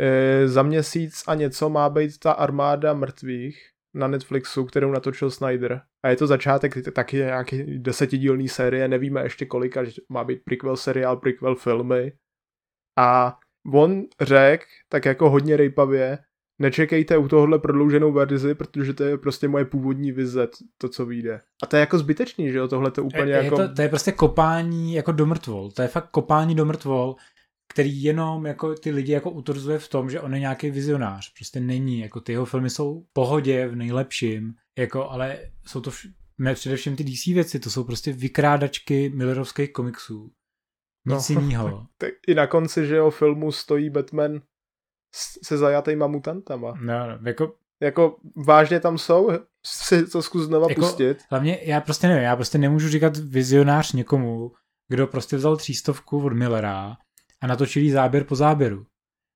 E, 0.00 0.48
za 0.48 0.62
měsíc 0.62 1.22
a 1.26 1.34
něco 1.34 1.70
má 1.70 1.88
být 1.88 2.18
ta 2.18 2.32
armáda 2.32 2.94
mrtvých 2.94 3.68
na 3.94 4.08
Netflixu, 4.08 4.64
kterou 4.64 4.90
natočil 4.90 5.30
Snyder. 5.30 5.80
A 6.04 6.08
je 6.08 6.16
to 6.16 6.26
začátek 6.26 6.92
taky 6.92 7.16
nějaký 7.16 7.78
desetidílný 7.78 8.48
série, 8.48 8.88
nevíme 8.88 9.22
ještě 9.22 9.46
kolika, 9.46 9.84
že 9.84 9.92
má 10.08 10.24
být 10.24 10.40
prequel 10.44 10.76
seriál, 10.76 11.16
prequel 11.16 11.54
filmy. 11.54 12.12
A 12.98 13.38
on 13.72 14.02
řekl, 14.20 14.64
tak 14.88 15.04
jako 15.04 15.30
hodně 15.30 15.56
rejpavě, 15.56 16.18
nečekejte 16.60 17.16
u 17.16 17.28
tohohle 17.28 17.58
prodlouženou 17.58 18.12
verzi, 18.12 18.54
protože 18.54 18.94
to 18.94 19.04
je 19.04 19.18
prostě 19.18 19.48
moje 19.48 19.64
původní 19.64 20.12
vize, 20.12 20.48
to, 20.78 20.88
co 20.88 21.06
vyjde. 21.06 21.40
A 21.62 21.66
to 21.66 21.76
je 21.76 21.80
jako 21.80 21.98
zbytečný, 21.98 22.52
že 22.52 22.58
jo, 22.58 22.68
tohle 22.68 22.90
to 22.90 23.04
úplně 23.04 23.32
je, 23.32 23.44
jako... 23.44 23.62
Je 23.62 23.68
to, 23.68 23.74
to 23.74 23.82
je 23.82 23.88
prostě 23.88 24.12
kopání 24.12 24.94
jako 24.94 25.12
do 25.12 25.26
mrtvol. 25.26 25.70
To 25.70 25.82
je 25.82 25.88
fakt 25.88 26.10
kopání 26.10 26.54
do 26.54 26.64
mrtvol, 26.64 27.16
který 27.74 28.02
jenom 28.02 28.46
jako 28.46 28.74
ty 28.74 28.90
lidi 28.90 29.12
jako 29.12 29.30
utvrzuje 29.30 29.78
v 29.78 29.88
tom, 29.88 30.10
že 30.10 30.20
on 30.20 30.34
je 30.34 30.40
nějaký 30.40 30.70
vizionář. 30.70 31.32
Prostě 31.34 31.60
není, 31.60 31.98
jako 31.98 32.20
ty 32.20 32.32
jeho 32.32 32.44
filmy 32.44 32.70
jsou 32.70 33.00
v 33.00 33.12
pohodě, 33.12 33.68
v 33.68 33.76
nejlepším, 33.76 34.54
jako, 34.78 35.10
ale 35.10 35.38
jsou 35.66 35.80
to 35.80 35.90
vš- 35.90 36.12
ne, 36.38 36.54
především 36.54 36.96
ty 36.96 37.04
DC 37.04 37.26
věci, 37.26 37.60
to 37.60 37.70
jsou 37.70 37.84
prostě 37.84 38.12
vykrádačky 38.12 39.08
Millerovských 39.14 39.72
komiksů. 39.72 40.30
Nic 41.06 41.28
no, 41.28 41.40
jiného. 41.40 41.86
Tak 41.98 42.12
i 42.26 42.34
na 42.34 42.46
konci, 42.46 42.86
že 42.86 42.96
jo, 42.96 43.10
filmu 43.10 43.52
stojí 43.52 43.90
Batman 43.90 44.40
se 45.44 45.58
zajatýma 45.58 46.06
mutantama. 46.06 46.74
No, 46.80 47.06
no, 47.06 47.18
jako... 47.26 47.54
Jako 47.80 48.16
vážně 48.46 48.80
tam 48.80 48.98
jsou, 48.98 49.30
si 49.66 50.06
to 50.06 50.22
zkus 50.22 50.46
znova 50.46 50.66
jako, 50.68 50.80
pustit. 50.80 51.18
Hlavně 51.30 51.58
já 51.62 51.80
prostě 51.80 52.08
nevím, 52.08 52.22
já 52.22 52.36
prostě 52.36 52.58
nemůžu 52.58 52.88
říkat 52.88 53.16
vizionář 53.16 53.92
někomu, 53.92 54.52
kdo 54.88 55.06
prostě 55.06 55.36
vzal 55.36 55.56
třístovku 55.56 56.24
od 56.24 56.32
Millera 56.32 56.96
a 57.42 57.46
natočil 57.46 57.92
záběr 57.92 58.24
po 58.24 58.36
záběru. 58.36 58.86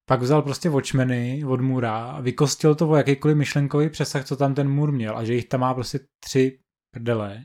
Pak 0.09 0.23
vzal 0.23 0.43
prostě 0.43 0.71
Watchmeny 0.71 1.45
od 1.45 1.61
Mura 1.61 2.05
a 2.11 2.21
vykostil 2.21 2.75
to 2.75 2.89
o 2.89 2.97
jakýkoliv 2.97 3.37
myšlenkový 3.37 3.89
přesah, 3.89 4.25
co 4.25 4.37
tam 4.37 4.55
ten 4.55 4.69
Mur 4.69 4.93
měl 4.93 5.19
a 5.19 5.25
že 5.25 5.35
jich 5.35 5.49
tam 5.49 5.61
má 5.61 5.75
prostě 5.75 6.01
tři 6.25 6.59
prdele 6.95 7.45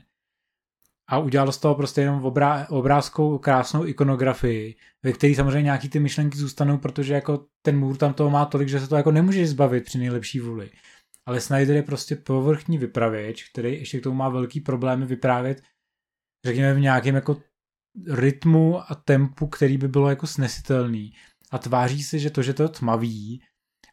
a 1.06 1.18
udělal 1.18 1.52
z 1.52 1.58
toho 1.58 1.74
prostě 1.74 2.00
jenom 2.00 2.24
obrá, 2.24 2.66
obrázkou 2.70 3.38
krásnou 3.38 3.86
ikonografii, 3.86 4.76
ve 5.02 5.12
který 5.12 5.34
samozřejmě 5.34 5.62
nějaký 5.62 5.88
ty 5.88 6.00
myšlenky 6.00 6.38
zůstanou, 6.38 6.78
protože 6.78 7.14
jako 7.14 7.46
ten 7.62 7.78
můr 7.78 7.96
tam 7.96 8.14
toho 8.14 8.30
má 8.30 8.44
tolik, 8.44 8.68
že 8.68 8.80
se 8.80 8.88
to 8.88 8.96
jako 8.96 9.12
nemůže 9.12 9.46
zbavit 9.46 9.84
při 9.84 9.98
nejlepší 9.98 10.40
vůli. 10.40 10.70
Ale 11.26 11.40
Snyder 11.40 11.76
je 11.76 11.82
prostě 11.82 12.16
povrchní 12.16 12.78
vypravěč, 12.78 13.48
který 13.50 13.72
ještě 13.72 14.00
k 14.00 14.02
tomu 14.02 14.16
má 14.16 14.28
velký 14.28 14.60
problémy 14.60 15.06
vyprávět, 15.06 15.62
řekněme 16.46 16.74
v 16.74 16.80
nějakém 16.80 17.14
jako 17.14 17.36
rytmu 18.10 18.80
a 18.80 18.94
tempu, 18.94 19.46
který 19.46 19.78
by 19.78 19.88
bylo 19.88 20.08
jako 20.08 20.26
snesitelný. 20.26 21.12
A 21.50 21.58
tváří 21.58 22.02
se, 22.02 22.18
že 22.18 22.30
to, 22.30 22.42
že 22.42 22.54
to 22.54 22.62
je 22.62 22.68
tmavý 22.68 23.42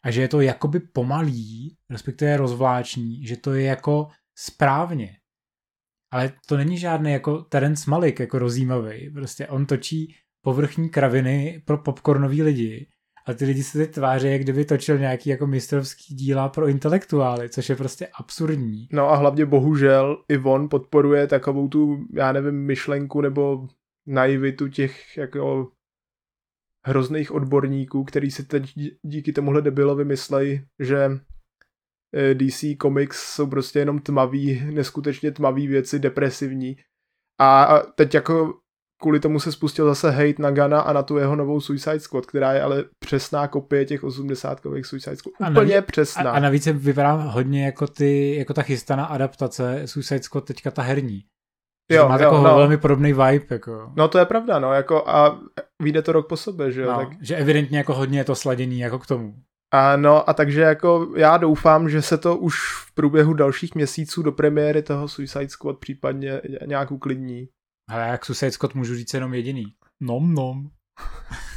a 0.03 0.11
že 0.11 0.21
je 0.21 0.27
to 0.27 0.41
jakoby 0.41 0.79
pomalý, 0.79 1.77
respektive 1.89 2.37
rozvláční, 2.37 3.27
že 3.27 3.37
to 3.37 3.53
je 3.53 3.63
jako 3.63 4.07
správně 4.35 5.21
ale 6.11 6.31
to 6.45 6.57
není 6.57 6.77
žádný 6.77 7.11
jako 7.11 7.41
Terence 7.41 7.91
Malik, 7.91 8.19
jako 8.19 8.39
rozjímavý. 8.39 9.09
Prostě 9.13 9.47
on 9.47 9.65
točí 9.65 10.15
povrchní 10.41 10.89
kraviny 10.89 11.61
pro 11.65 11.77
popcornový 11.77 12.43
lidi 12.43 12.87
a 13.27 13.33
ty 13.33 13.45
lidi 13.45 13.63
se 13.63 13.77
teď 13.77 13.91
tváří, 13.91 14.27
jak 14.27 14.41
kdyby 14.41 14.65
točil 14.65 14.97
nějaký 14.97 15.29
jako 15.29 15.47
mistrovský 15.47 16.15
díla 16.15 16.49
pro 16.49 16.67
intelektuály, 16.67 17.49
což 17.49 17.69
je 17.69 17.75
prostě 17.75 18.07
absurdní. 18.19 18.87
No 18.91 19.09
a 19.09 19.15
hlavně 19.15 19.45
bohužel 19.45 20.23
i 20.29 20.37
on 20.37 20.69
podporuje 20.69 21.27
takovou 21.27 21.67
tu, 21.67 22.05
já 22.13 22.31
nevím, 22.31 22.65
myšlenku 22.65 23.21
nebo 23.21 23.67
naivitu 24.07 24.67
těch 24.67 25.17
jako 25.17 25.71
hrozných 26.85 27.31
odborníků, 27.31 28.03
který 28.03 28.31
si 28.31 28.43
teď 28.43 28.73
díky 29.03 29.33
tomuhle 29.33 29.61
debilovi 29.61 30.05
myslejí, 30.05 30.65
že 30.79 31.09
Eh, 32.15 32.35
DC 32.35 32.77
Comics 32.81 33.17
jsou 33.17 33.47
prostě 33.47 33.79
jenom 33.79 33.99
tmavý, 33.99 34.63
neskutečně 34.71 35.31
tmavý 35.31 35.67
věci, 35.67 35.99
depresivní. 35.99 36.77
A 37.39 37.79
teď 37.95 38.13
jako 38.13 38.53
kvůli 39.01 39.19
tomu 39.19 39.39
se 39.39 39.51
spustil 39.51 39.85
zase 39.85 40.11
hate 40.11 40.41
na 40.41 40.51
Gana 40.51 40.81
a 40.81 40.93
na 40.93 41.03
tu 41.03 41.17
jeho 41.17 41.35
novou 41.35 41.61
Suicide 41.61 41.99
Squad, 41.99 42.25
která 42.25 42.53
je 42.53 42.61
ale 42.61 42.85
přesná 42.99 43.47
kopie 43.47 43.85
těch 43.85 44.03
80kových 44.03 44.83
Suicide 44.83 45.15
Squad. 45.15 45.33
Úplně 45.51 45.75
navíc, 45.75 45.85
přesná. 45.85 46.31
A, 46.31 46.35
a 46.35 46.39
navíc 46.39 46.63
se 46.63 46.73
vypadá 46.73 47.13
hodně 47.13 47.65
jako, 47.65 47.87
ty, 47.87 48.35
jako 48.35 48.53
ta 48.53 48.61
chystaná 48.61 49.05
adaptace 49.05 49.81
Suicide 49.85 50.23
Squad 50.23 50.45
teďka 50.45 50.71
ta 50.71 50.81
herní. 50.81 51.23
Jo, 51.95 52.09
má 52.09 52.17
takový 52.17 52.43
no. 52.43 52.55
velmi 52.55 52.77
podobný 52.77 53.13
vibe. 53.13 53.45
Jako. 53.49 53.91
No 53.95 54.07
to 54.07 54.17
je 54.17 54.25
pravda, 54.25 54.59
no, 54.59 54.73
jako 54.73 55.07
a 55.07 55.39
vyjde 55.83 56.01
to 56.01 56.11
rok 56.11 56.27
po 56.27 56.37
sobě, 56.37 56.71
že 56.71 56.81
jo. 56.81 56.91
No, 56.91 56.97
tak... 56.97 57.07
Že 57.21 57.35
evidentně 57.35 57.77
jako 57.77 57.93
hodně 57.93 58.19
je 58.19 58.23
to 58.23 58.35
sladěný 58.35 58.79
jako 58.79 58.99
k 58.99 59.07
tomu. 59.07 59.35
A 59.73 59.95
no 59.95 60.29
a 60.29 60.33
takže 60.33 60.61
jako 60.61 61.13
já 61.15 61.37
doufám, 61.37 61.89
že 61.89 62.01
se 62.01 62.17
to 62.17 62.37
už 62.37 62.55
v 62.73 62.93
průběhu 62.93 63.33
dalších 63.33 63.75
měsíců 63.75 64.21
do 64.21 64.31
premiéry 64.31 64.81
toho 64.83 65.07
Suicide 65.07 65.49
Squad 65.49 65.79
případně 65.79 66.41
nějak 66.65 66.91
uklidní. 66.91 67.47
Ale 67.89 68.07
jak 68.07 68.25
Suicide 68.25 68.51
Squad 68.51 68.75
můžu 68.75 68.95
říct 68.95 69.13
jenom 69.13 69.33
jediný. 69.33 69.65
Nom 70.01 70.35
nom. 70.35 70.63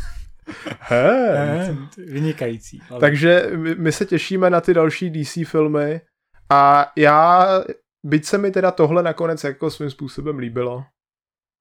Hand. 0.81 1.97
Vynikající. 1.97 2.83
Ale... 2.90 3.01
Takže 3.01 3.51
my, 3.57 3.75
my 3.75 3.92
se 3.92 4.07
těšíme 4.07 4.51
na 4.51 4.61
ty 4.61 4.75
další 4.75 5.11
DC 5.11 5.49
filmy 5.49 6.01
a 6.53 6.92
já, 6.97 7.47
byť 8.05 8.25
se 8.25 8.38
mi 8.38 8.51
teda 8.51 8.71
tohle 8.71 9.03
nakonec 9.03 9.45
jako 9.45 9.71
svým 9.71 9.90
způsobem 9.90 10.38
líbilo 10.38 10.85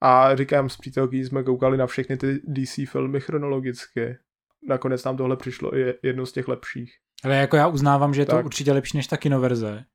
a 0.04 0.36
říkám 0.36 0.70
s 0.70 0.78
přítelky 0.78 1.26
jsme 1.26 1.44
koukali 1.44 1.78
na 1.78 1.88
všechny 1.88 2.18
ty 2.18 2.40
DC 2.48 2.80
filmy 2.92 3.20
chronologicky 3.22 4.18
nakonec 4.70 5.04
nám 5.04 5.18
tohle 5.18 5.38
přišlo 5.38 5.78
i 5.78 5.94
jednou 6.04 6.26
z 6.26 6.32
těch 6.32 6.48
lepších. 6.48 6.94
Ale 7.24 7.36
jako 7.36 7.56
já 7.56 7.68
uznávám, 7.68 8.14
že 8.14 8.22
je 8.22 8.26
to 8.26 8.32
Tak. 8.36 8.46
určitě 8.46 8.74
lepší 8.74 8.98
než 8.98 9.08
ta 9.08 9.18
kinoverze. 9.18 9.86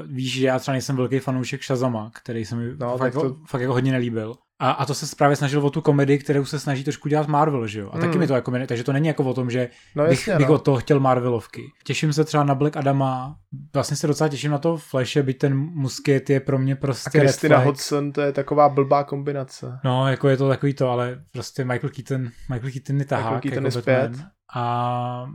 Uh, 0.00 0.10
víš, 0.12 0.32
že 0.32 0.46
já 0.46 0.58
třeba 0.58 0.72
nejsem 0.72 0.96
velký 0.96 1.18
fanoušek 1.18 1.62
Shazama, 1.62 2.10
který 2.14 2.44
se 2.44 2.56
mi 2.56 2.76
No, 2.76 2.98
fakt, 2.98 3.12
to- 3.12 3.20
to... 3.34 3.40
fakt 3.48 3.60
jako 3.60 3.72
hodně 3.72 3.92
nelíbil. 3.92 4.34
A, 4.60 4.70
a 4.70 4.86
to 4.86 4.94
se 4.94 5.16
právě 5.16 5.36
snažil 5.36 5.66
o 5.66 5.70
tu 5.70 5.80
komedii, 5.80 6.18
kterou 6.18 6.44
se 6.44 6.60
snaží 6.60 6.84
trošku 6.84 7.08
dělat 7.08 7.28
Marvel, 7.28 7.66
že 7.66 7.80
jo? 7.80 7.90
A 7.92 7.98
taky 7.98 8.12
Mm. 8.14 8.18
mi 8.18 8.26
to 8.26 8.34
jako, 8.34 8.52
takže 8.66 8.84
to 8.84 8.92
není 8.92 9.08
jako 9.08 9.24
o 9.24 9.34
tom, 9.34 9.50
že 9.50 9.68
No 9.94 10.04
bych, 10.08 10.26
jasně, 10.28 10.38
bych 10.38 10.48
no. 10.48 10.54
od 10.54 10.62
toho 10.64 10.76
chtěl 10.76 11.00
Marvelovky. 11.00 11.62
Těším 11.84 12.12
se 12.12 12.24
třeba 12.24 12.44
na 12.44 12.54
Black 12.54 12.76
Adama, 12.76 13.36
vlastně 13.74 13.96
se 13.96 14.06
docela 14.06 14.28
těším 14.28 14.50
na 14.50 14.58
to 14.58 14.76
Flashe, 14.76 15.22
byť 15.22 15.38
ten 15.38 15.56
Musket 15.56 16.30
je 16.30 16.40
pro 16.40 16.58
mě 16.58 16.72
A 16.72 16.76
prostě 16.76 17.20
Kristina 17.20 17.56
flag. 17.56 17.66
Hodson, 17.66 18.12
to 18.12 18.20
je 18.20 18.32
taková 18.32 18.68
blbá 18.68 19.04
kombinace. 19.04 19.78
No, 19.84 20.08
jako 20.08 20.28
je 20.28 20.36
to 20.36 20.48
takový 20.48 20.74
to, 20.74 20.90
ale 20.90 21.24
prostě 21.32 21.64
Michael 21.64 21.90
Keaton, 21.96 22.30
Michael 22.52 22.72
Keaton 22.72 22.98
je 22.98 23.04
tahák, 23.04 23.24
Michael 23.24 23.40
Keaton 23.40 23.64
jako 23.66 23.90
je 23.90 23.96
Batman. 23.96 24.14
zpět. 24.14 24.28
A 24.54 25.26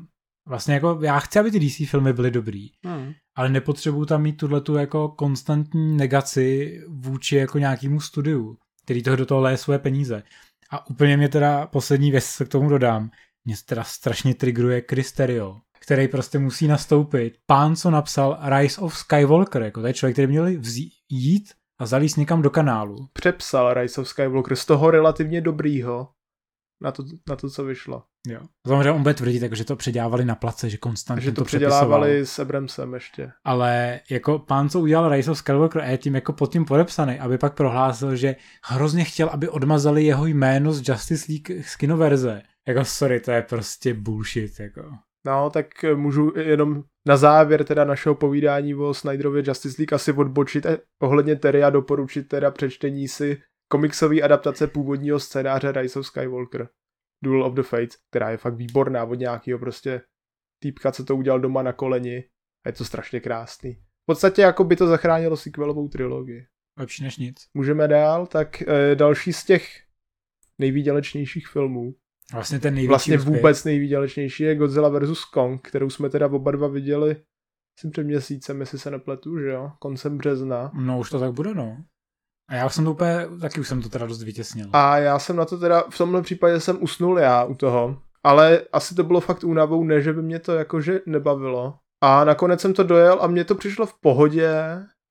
vlastně 0.47 0.73
jako 0.73 0.99
já 1.01 1.19
chci, 1.19 1.39
aby 1.39 1.51
ty 1.51 1.59
DC 1.59 1.89
filmy 1.89 2.13
byly 2.13 2.31
dobrý, 2.31 2.67
Hmm. 2.85 3.11
ale 3.35 3.49
nepotřebuju 3.49 4.05
tam 4.05 4.21
mít 4.21 4.33
tuhle 4.37 4.61
tu 4.61 4.75
jako 4.75 5.09
konstantní 5.09 5.97
negaci 5.97 6.79
vůči 6.89 7.35
jako 7.35 7.57
nějakému 7.57 7.99
studiu, 7.99 8.57
který 8.83 9.03
toho 9.03 9.15
do 9.15 9.25
toho 9.25 9.41
léje 9.41 9.57
svoje 9.57 9.79
peníze. 9.79 10.23
A 10.69 10.89
úplně 10.89 11.17
mě 11.17 11.29
teda 11.29 11.67
poslední 11.67 12.11
věc, 12.11 12.35
co 12.35 12.45
k 12.45 12.49
tomu 12.49 12.69
dodám, 12.69 13.11
mě 13.45 13.55
teda 13.65 13.83
strašně 13.83 14.35
triggeruje 14.35 14.83
Chris 14.89 15.11
Terrio, 15.11 15.57
který 15.79 16.07
prostě 16.07 16.39
musí 16.39 16.67
nastoupit. 16.67 17.37
Pán, 17.45 17.75
co 17.75 17.91
napsal 17.91 18.39
Rise 18.57 18.81
of 18.81 18.97
Skywalker, 18.97 19.61
jako 19.61 19.81
to 19.81 19.87
je 19.87 19.93
člověk, 19.93 20.15
který 20.15 20.27
měli 20.27 20.57
vzít, 20.57 20.93
jít 21.09 21.53
a 21.79 21.85
zalíst 21.85 22.17
někam 22.17 22.41
do 22.41 22.49
kanálu. 22.49 23.07
Přepsal 23.13 23.73
Rise 23.73 24.01
of 24.01 24.07
Skywalker 24.07 24.55
z 24.55 24.65
toho 24.65 24.91
relativně 24.91 25.41
dobrýho 25.41 26.09
na 26.81 26.91
to, 26.91 27.03
na 27.29 27.35
to 27.35 27.49
co 27.49 27.63
vyšlo. 27.63 28.03
Jo. 28.27 28.39
Samozřejmě 28.67 28.91
on 28.91 29.01
bude 29.01 29.13
tvrdit, 29.13 29.41
jako, 29.41 29.55
že 29.55 29.65
to 29.65 29.75
předělávali 29.75 30.25
na 30.25 30.35
place, 30.35 30.69
že 30.69 30.77
konstantně 30.77 31.17
Takže 31.17 31.31
to, 31.31 31.41
to 31.41 31.45
předělávali 31.45 32.25
s 32.25 32.39
Abramsem 32.39 32.93
ještě. 32.93 33.31
Ale 33.43 33.99
jako 34.09 34.39
pán, 34.39 34.69
co 34.69 34.79
udělal 34.79 35.09
Rise 35.09 35.31
of 35.31 35.37
Skywalker 35.37 35.81
a 35.81 35.85
je 35.85 35.97
tím 35.97 36.15
jako 36.15 36.33
pod 36.33 36.51
tím 36.51 36.65
podepsaný, 36.65 37.19
aby 37.19 37.37
pak 37.37 37.53
prohlásil, 37.53 38.15
že 38.15 38.35
hrozně 38.63 39.03
chtěl, 39.03 39.29
aby 39.29 39.49
odmazali 39.49 40.03
jeho 40.03 40.25
jméno 40.25 40.73
z 40.73 40.89
Justice 40.89 41.25
League 41.31 41.65
z 41.65 41.75
kinoverze. 41.75 42.41
Jako 42.67 42.85
sorry, 42.85 43.19
to 43.19 43.31
je 43.31 43.41
prostě 43.41 43.93
bullshit, 43.93 44.59
jako. 44.59 44.81
No, 45.25 45.49
tak 45.49 45.83
eh, 45.83 45.95
můžu 45.95 46.33
jenom 46.35 46.83
na 47.07 47.17
závěr 47.17 47.63
teda 47.63 47.83
našeho 47.83 48.15
povídání 48.15 48.75
o 48.75 48.93
Snyderově 48.93 49.43
Justice 49.47 49.75
League 49.79 49.93
asi 49.93 50.13
odbočit 50.13 50.65
eh, 50.65 50.77
ohledně 51.01 51.35
Terry 51.35 51.63
a 51.63 51.69
doporučit 51.69 52.27
teda 52.27 52.51
přečtení 52.51 53.07
si 53.07 53.41
komiksové 53.71 54.21
adaptace 54.21 54.67
původního 54.67 55.19
scénáře 55.19 55.71
Rise 55.71 55.99
of 55.99 56.07
Skywalker. 56.07 56.67
Duel 57.23 57.43
of 57.43 57.53
the 57.53 57.61
Fates, 57.61 57.95
která 58.09 58.29
je 58.29 58.37
fakt 58.37 58.55
výborná 58.55 59.03
od 59.03 59.15
nějakého 59.15 59.59
prostě 59.59 60.01
týpka, 60.63 60.91
co 60.91 61.05
to 61.05 61.15
udělal 61.15 61.39
doma 61.39 61.63
na 61.63 61.73
koleni. 61.73 62.23
A 62.65 62.69
je 62.69 62.73
to 62.73 62.85
strašně 62.85 63.19
krásný. 63.19 63.73
V 63.73 64.05
podstatě 64.05 64.41
jako 64.41 64.63
by 64.63 64.75
to 64.75 64.87
zachránilo 64.87 65.37
sequelovou 65.37 65.87
trilogii. 65.87 66.45
Lepší 66.79 67.03
než 67.03 67.17
nic. 67.17 67.35
Můžeme 67.53 67.87
dál, 67.87 68.27
tak 68.27 68.61
e, 68.61 68.95
další 68.95 69.33
z 69.33 69.45
těch 69.45 69.67
nejvýdělečnějších 70.59 71.47
filmů, 71.47 71.95
Vlastně 72.33 72.59
ten 72.59 72.73
největší 72.73 72.89
vlastně 72.89 73.17
úspěch. 73.17 73.35
vůbec 73.35 73.63
nejvýdělečnější 73.63 74.43
je 74.43 74.55
Godzilla 74.55 74.99
vs. 74.99 75.25
Kong, 75.25 75.67
kterou 75.67 75.89
jsme 75.89 76.09
teda 76.09 76.27
oba 76.27 76.51
dva 76.51 76.67
viděli 76.67 77.15
jsem 77.79 77.91
před 77.91 78.03
měsícem, 78.03 78.59
jestli 78.59 78.79
se 78.79 78.91
nepletu, 78.91 79.39
že 79.39 79.49
jo, 79.49 79.71
koncem 79.79 80.17
března. 80.17 80.71
No 80.73 80.99
už 80.99 81.09
to 81.09 81.19
tak 81.19 81.33
bude, 81.33 81.53
no. 81.53 81.85
A 82.53 82.55
já 82.55 82.69
jsem 82.69 82.85
to 82.85 82.91
úplně, 82.91 83.27
taky 83.41 83.59
už 83.59 83.67
jsem 83.67 83.81
to 83.81 83.89
teda 83.89 84.05
dost 84.05 84.23
vytěsnil. 84.23 84.69
A 84.73 84.97
já 84.97 85.19
jsem 85.19 85.35
na 85.35 85.45
to 85.45 85.57
teda, 85.57 85.83
v 85.89 85.97
tomhle 85.97 86.21
případě 86.21 86.59
jsem 86.59 86.77
usnul 86.83 87.19
já 87.19 87.43
u 87.43 87.55
toho, 87.55 87.97
ale 88.23 88.61
asi 88.73 88.95
to 88.95 89.03
bylo 89.03 89.21
fakt 89.21 89.43
únavou, 89.43 89.83
ne, 89.83 90.01
že 90.01 90.13
by 90.13 90.21
mě 90.21 90.39
to 90.39 90.51
jakože 90.51 90.99
nebavilo. 91.05 91.75
A 92.01 92.23
nakonec 92.23 92.61
jsem 92.61 92.73
to 92.73 92.83
dojel 92.83 93.17
a 93.21 93.27
mně 93.27 93.43
to 93.43 93.55
přišlo 93.55 93.85
v 93.85 93.93
pohodě, 94.01 94.53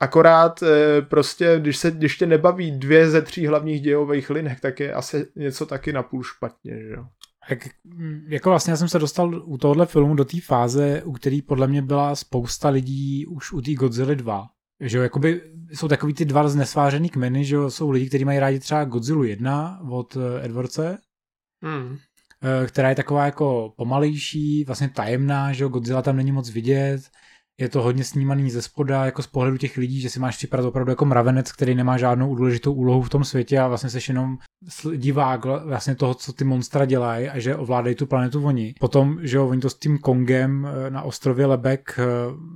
akorát 0.01 0.63
e, 0.63 1.03
prostě, 1.03 1.57
když, 1.61 1.77
se, 1.77 1.91
když 1.91 2.17
tě 2.17 2.27
nebaví 2.27 2.71
dvě 2.71 3.11
ze 3.11 3.23
tří 3.23 3.47
hlavních 3.47 3.81
dějových 3.81 4.31
linek, 4.31 4.61
tak 4.61 4.81
je 4.81 4.93
asi 4.93 5.27
něco 5.37 5.67
taky 5.67 5.93
napůl 5.93 6.23
špatně, 6.23 6.83
že 6.83 6.91
jo. 6.91 7.05
Jak, 7.51 7.69
mm, 7.85 8.25
jako 8.29 8.51
vlastně 8.51 8.71
já 8.71 8.77
jsem 8.77 8.89
se 8.89 8.99
dostal 8.99 9.43
u 9.45 9.59
tohohle 9.59 9.87
filmu 9.87 10.15
do 10.15 10.25
té 10.25 10.41
fáze, 10.41 11.03
u 11.05 11.13
který 11.13 11.43
podle 11.43 11.67
mě 11.67 11.83
byla 11.83 12.15
spousta 12.15 12.69
lidí 12.69 13.27
už 13.27 13.53
u 13.53 13.61
té 13.61 13.75
Godzilla 13.75 14.15
2. 14.15 14.47
Že 14.83 14.97
jo, 14.97 15.03
jakoby 15.03 15.41
jsou 15.73 15.89
takový 15.89 16.15
ty 16.15 16.25
dva 16.25 16.49
znesvářený 16.49 17.09
kmeny, 17.09 17.45
že 17.45 17.55
jo, 17.55 17.71
jsou 17.71 17.91
lidi, 17.91 18.09
kteří 18.09 18.25
mají 18.25 18.39
rádi 18.39 18.61
třeba 18.61 18.85
Godzilla 18.85 19.25
1 19.27 19.81
od 19.91 20.17
eh, 20.17 20.45
Edwardse, 20.45 20.99
Hmm. 21.65 21.99
eh, 22.43 22.67
která 22.67 22.89
je 22.89 22.95
taková 22.95 23.25
jako 23.25 23.75
pomalejší, 23.77 24.65
vlastně 24.65 24.89
tajemná, 24.89 25.53
že 25.53 25.63
jo, 25.63 25.69
Godzilla 25.69 26.03
tam 26.03 26.17
není 26.17 26.33
moc 26.33 26.51
vidět, 26.51 27.03
je 27.61 27.69
to 27.69 27.83
hodně 27.83 28.05
snímaný 28.05 28.51
ze 28.51 28.63
spoda, 28.63 29.05
jako 29.05 29.23
z 29.23 29.27
pohledu 29.27 29.57
těch 29.57 29.77
lidí, 29.77 30.01
že 30.01 30.11
si 30.11 30.21
máš 30.21 30.37
připadat 30.37 30.67
opravdu 30.67 30.93
jako 30.93 31.05
mravenec, 31.05 31.53
který 31.53 31.75
nemá 31.75 31.99
žádnou 31.99 32.35
důležitou 32.35 32.73
úlohu 32.73 33.03
v 33.03 33.09
tom 33.09 33.25
světě 33.25 33.59
a 33.59 33.69
vlastně 33.69 33.91
seš 33.91 34.09
jenom 34.09 34.39
divák 34.97 35.45
vla- 35.45 35.67
vlastně 35.67 35.95
toho, 35.95 36.15
co 36.15 36.33
ty 36.33 36.45
monstra 36.45 36.85
dělají 36.85 37.29
a 37.29 37.39
že 37.39 37.57
ovládají 37.57 37.95
tu 37.95 38.07
planetu 38.07 38.45
oni. 38.45 38.75
Potom, 38.81 39.19
že 39.23 39.37
jo, 39.37 39.49
oni 39.49 39.61
to 39.61 39.71
s 39.71 39.79
tím 39.79 39.99
Kongem 39.99 40.67
eh, 40.67 40.91
na 40.91 41.03
ostrově 41.03 41.47
Lebek 41.47 41.99
eh, 41.99 42.05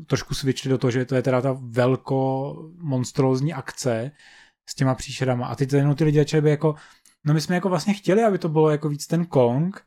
trošku 0.06 0.34
switchli 0.34 0.70
do 0.70 0.78
toho, 0.78 0.90
že 0.90 1.04
to 1.04 1.14
je 1.14 1.22
teda 1.22 1.40
ta 1.40 1.58
velko 1.60 2.52
monstrózní 2.78 3.54
akce 3.54 4.10
s 4.68 4.74
těma 4.74 4.94
příšerama 4.94 5.46
a 5.46 5.54
teď 5.54 5.72
jenom 5.72 5.94
ty 5.94 6.04
lidi 6.04 6.18
začali 6.18 6.40
být 6.40 6.50
jako, 6.50 6.74
no 7.24 7.34
my 7.34 7.40
jsme 7.40 7.54
jako 7.54 7.68
vlastně 7.68 7.94
chtěli, 7.94 8.24
aby 8.24 8.38
to 8.38 8.48
bylo 8.48 8.70
jako 8.70 8.88
víc 8.88 9.06
ten 9.06 9.26
Kong, 9.26 9.82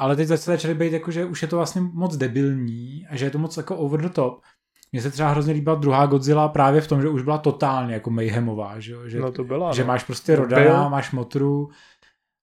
ale 0.00 0.16
teď 0.16 0.28
začaly 0.28 0.74
být 0.74 0.92
jako, 0.92 1.10
že 1.10 1.24
už 1.24 1.42
je 1.42 1.48
to 1.48 1.56
vlastně 1.56 1.80
moc 1.80 2.16
debilní 2.16 3.06
a 3.10 3.16
že 3.16 3.24
je 3.24 3.30
to 3.30 3.38
moc 3.38 3.56
jako 3.56 3.76
over 3.76 4.00
the 4.00 4.08
top. 4.08 4.42
Mně 4.92 5.02
se 5.02 5.10
třeba 5.10 5.30
hrozně 5.30 5.52
líbila 5.52 5.76
druhá 5.76 6.06
Godzilla 6.06 6.48
právě 6.48 6.80
v 6.80 6.88
tom, 6.88 7.02
že 7.02 7.08
už 7.08 7.22
byla 7.22 7.38
totálně 7.38 7.94
jako 7.94 8.10
mayhemová, 8.10 8.80
že, 8.80 8.92
jo? 8.92 9.08
že, 9.08 9.20
No 9.20 9.32
to 9.32 9.44
byla, 9.44 9.72
že 9.72 9.82
no. 9.82 9.88
máš 9.88 10.04
prostě 10.04 10.36
Rodana, 10.36 10.88
máš 10.88 11.12
Motru 11.12 11.68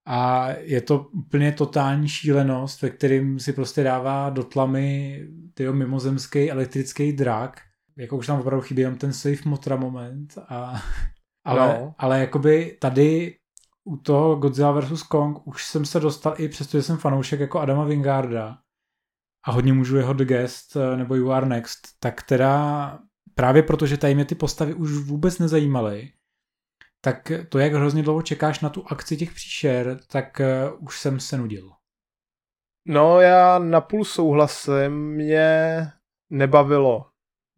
a 0.07 0.47
je 0.59 0.81
to 0.81 0.99
úplně 0.99 1.51
totální 1.51 2.07
šílenost, 2.07 2.81
ve 2.81 2.89
kterým 2.89 3.39
si 3.39 3.53
prostě 3.53 3.83
dává 3.83 4.29
do 4.29 4.43
tlamy 4.43 5.21
tyjo 5.53 5.73
mimozemský 5.73 6.51
elektrický 6.51 7.13
drak. 7.13 7.61
Jako 7.97 8.17
už 8.17 8.27
tam 8.27 8.39
opravdu 8.39 8.61
chybí 8.61 8.81
jenom 8.81 8.97
ten 8.97 9.13
safe 9.13 9.49
Motra 9.49 9.75
moment. 9.75 10.37
A, 10.49 10.81
ale, 11.45 11.79
No. 11.79 11.93
ale 11.97 12.19
jakoby 12.19 12.77
tady 12.81 13.36
u 13.87 13.97
toho 13.97 14.35
Godzilla 14.35 14.79
vs. 14.81 15.03
Kong 15.03 15.47
už 15.47 15.65
jsem 15.65 15.85
se 15.85 15.99
dostal 15.99 16.33
i 16.37 16.49
přesto, 16.49 16.77
že 16.77 16.83
jsem 16.83 16.97
fanoušek 16.97 17.39
jako 17.39 17.59
Adama 17.59 17.83
Wingarda 17.83 18.57
a 19.45 19.51
hodně 19.51 19.73
můžu 19.73 19.97
jeho 19.97 20.13
The 20.13 20.25
Guest 20.25 20.75
eh, 20.75 20.97
nebo 20.97 21.15
You 21.15 21.31
Are 21.31 21.45
Next, 21.45 21.79
tak 21.99 22.23
teda 22.23 22.99
právě 23.35 23.63
protože 23.63 23.97
tady 23.97 24.15
mě 24.15 24.25
ty 24.25 24.35
postavy 24.35 24.73
už 24.73 24.91
vůbec 24.91 25.39
nezajímaly, 25.39 26.11
tak 27.01 27.31
to, 27.49 27.59
jak 27.59 27.73
hrozně 27.73 28.03
dlouho 28.03 28.21
čekáš 28.21 28.59
na 28.59 28.69
tu 28.69 28.83
akci 28.87 29.17
těch 29.17 29.33
příšer, 29.33 29.99
tak 30.07 30.41
eh, 30.41 30.71
už 30.71 30.99
jsem 30.99 31.19
se 31.19 31.37
nudil. 31.37 31.71
No 32.87 33.21
já 33.21 33.59
napůl 33.59 34.05
souhlasím, 34.05 34.91
mě 34.91 35.47
nebavilo. 36.29 37.05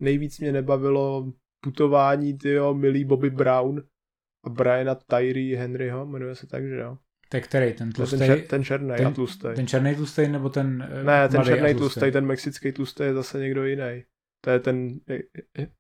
Nejvíc 0.02 0.40
mě 0.40 0.52
nebavilo 0.52 1.34
putování 1.64 2.38
tyjo, 2.38 2.74
milý 2.74 3.06
Bobby 3.06 3.30
Brown 3.30 3.89
a 4.46 4.50
Briana 4.50 4.96
Tyree 4.96 5.56
Henryho, 5.58 6.06
jmenuje 6.06 6.36
se 6.36 6.48
tak, 6.48 6.68
že 6.68 6.76
jo? 6.76 6.98
To 7.30 7.38
je 7.38 7.42
který? 7.42 7.74
Ten 7.74 7.92
tlustý? 7.92 8.18
ten, 8.18 8.28
čer, 8.28 8.48
ten 8.48 8.64
černý 8.64 8.96
ten- 8.98 9.08
a 9.08 9.12
tlustý. 9.12 9.48
ten 9.56 9.68
černý 9.68 9.96
tlustý 9.96 10.28
nebo 10.28 10.50
ten 10.50 10.88
eh, 10.92 11.04
Ne, 11.04 11.30
ten 11.30 11.44
černý 11.44 11.74
tlustý, 11.76 12.12
ten 12.12 12.26
mexický 12.26 12.72
tlustý 12.72 13.04
je 13.04 13.14
zase 13.14 13.40
někdo 13.40 13.66
jiný. 13.66 14.04
To 14.44 14.50
je 14.50 14.60
ten, 14.60 14.90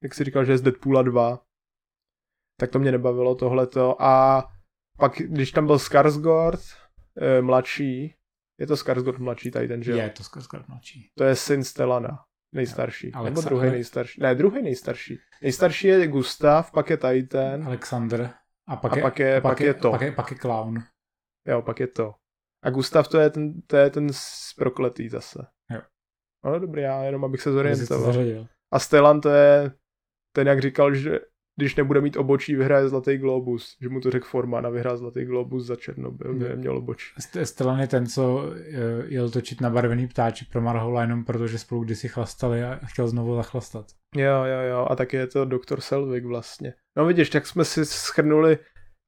jak- 0.02 0.13
jsi 0.13 0.24
říkal, 0.24 0.45
že 0.45 0.52
je 0.52 0.58
z 0.58 0.62
Deadpoola 0.62 1.02
2. 1.02 1.43
Tak 2.60 2.69
to 2.72 2.80
mě 2.80 2.91
nebavilo 2.91 3.36
tohleto. 3.36 4.02
A 4.02 4.43
pak, 4.98 5.12
když 5.15 5.52
tam 5.52 5.65
byl 5.65 5.80
Skarsgård, 5.80 6.60
eh, 7.22 7.41
mladší, 7.41 8.15
je 8.60 8.67
to 8.67 8.76
Skarsgård 8.78 9.19
mladší 9.19 9.52
tady 9.52 9.67
ten, 9.67 9.84
že 9.84 9.91
jo? 9.91 9.98
Je 9.98 10.10
to 10.10 10.24
skoro 10.24 10.63
mladší. 10.67 11.12
To 11.17 11.24
je 11.24 11.36
syn 11.36 11.63
Stelana, 11.63 12.19
nejstarší. 12.56 13.12
Jo, 13.15 13.24
Nebo 13.24 13.41
Alexa- 13.41 13.45
druhý 13.50 13.62
Ale- 13.63 13.72
nejstarší. 13.72 14.22
Ne, 14.22 14.36
druhý 14.36 14.62
nejstarší. 14.62 15.17
Nejstarší 15.41 15.88
je 15.88 16.08
Gustav, 16.08 16.72
pak 16.72 16.89
je 16.89 16.98
tady 16.98 17.24
ten. 17.24 17.63
Alexander. 17.63 18.30
A 18.69 18.75
pak, 18.75 18.93
A 18.93 18.95
je, 18.95 19.01
pak 19.01 19.19
je- 19.19 19.38
a 19.38 19.41
pak 19.41 19.60
je 19.60 19.73
to. 19.73 19.91
Pak 19.91 20.01
je, 20.01 20.12
pak 20.12 20.32
je 20.32 20.38
clown. 20.38 20.84
Jo, 21.47 21.62
pak 21.62 21.79
je 21.79 21.88
to. 21.88 22.13
A 22.63 22.69
Gustav 22.69 23.08
to 23.08 23.19
je 23.19 23.29
ten, 23.29 23.62
to 23.62 23.77
je 23.77 23.89
ten 23.89 24.08
prokletý 24.58 25.10
zase. 25.10 25.39
Jo. 25.71 25.82
No 26.45 26.60
dobrý, 26.60 26.82
já 26.82 27.03
jenom 27.03 27.25
abych 27.25 27.41
se 27.41 27.51
zorientoval. 27.51 28.13
A 28.73 28.79
Stellan 28.79 29.21
to 29.21 29.29
je 29.29 29.71
ten, 30.36 30.47
jak 30.47 30.62
říkal, 30.62 30.95
že 30.95 31.19
když 31.60 31.76
nebude 31.76 32.02
mít 32.02 32.17
obočí, 32.17 32.56
vyhraje 32.56 32.89
Zlatý 32.89 33.17
Globus. 33.17 33.78
Že 33.82 33.89
mu 33.89 34.00
to 34.02 34.12
řekl 34.12 34.28
Forman 34.28 34.65
a 34.65 34.69
vyhrál 34.69 34.98
Zlatý 34.98 35.26
Globus 35.26 35.65
za 35.65 35.76
Černobyl, 35.76 36.34
kde 36.34 36.45
Jo. 36.45 36.52
neměl 36.52 36.78
obočí. 36.78 37.06
St- 37.19 37.41
Stellan 37.41 37.80
je 37.80 37.88
ten, 37.88 38.08
co 38.08 38.52
eh, 38.56 39.06
jel 39.08 39.30
točit 39.30 39.62
na 39.62 39.69
barvený 39.69 40.08
ptáči 40.08 40.45
pro 40.45 40.62
Marhola 40.62 41.02
jenom 41.02 41.26
protože 41.26 41.58
spolu 41.58 41.84
kdysi 41.84 42.08
chlastali 42.08 42.63
a 42.63 42.80
chtěl 42.86 43.08
znovu 43.08 43.36
zachlastat. 43.36 43.86
Jo, 44.15 44.43
jo, 44.43 44.69
jo. 44.69 44.88
A 44.89 44.95
taky 44.95 45.17
je 45.17 45.28
to 45.28 45.45
doktor 45.45 45.82
Selvig 45.82 46.26
vlastně. 46.26 46.74
No 46.98 47.06
vidíš, 47.06 47.30
tak 47.30 47.48
jsme 47.48 47.65
si 47.65 47.86
schrnuli 47.86 48.58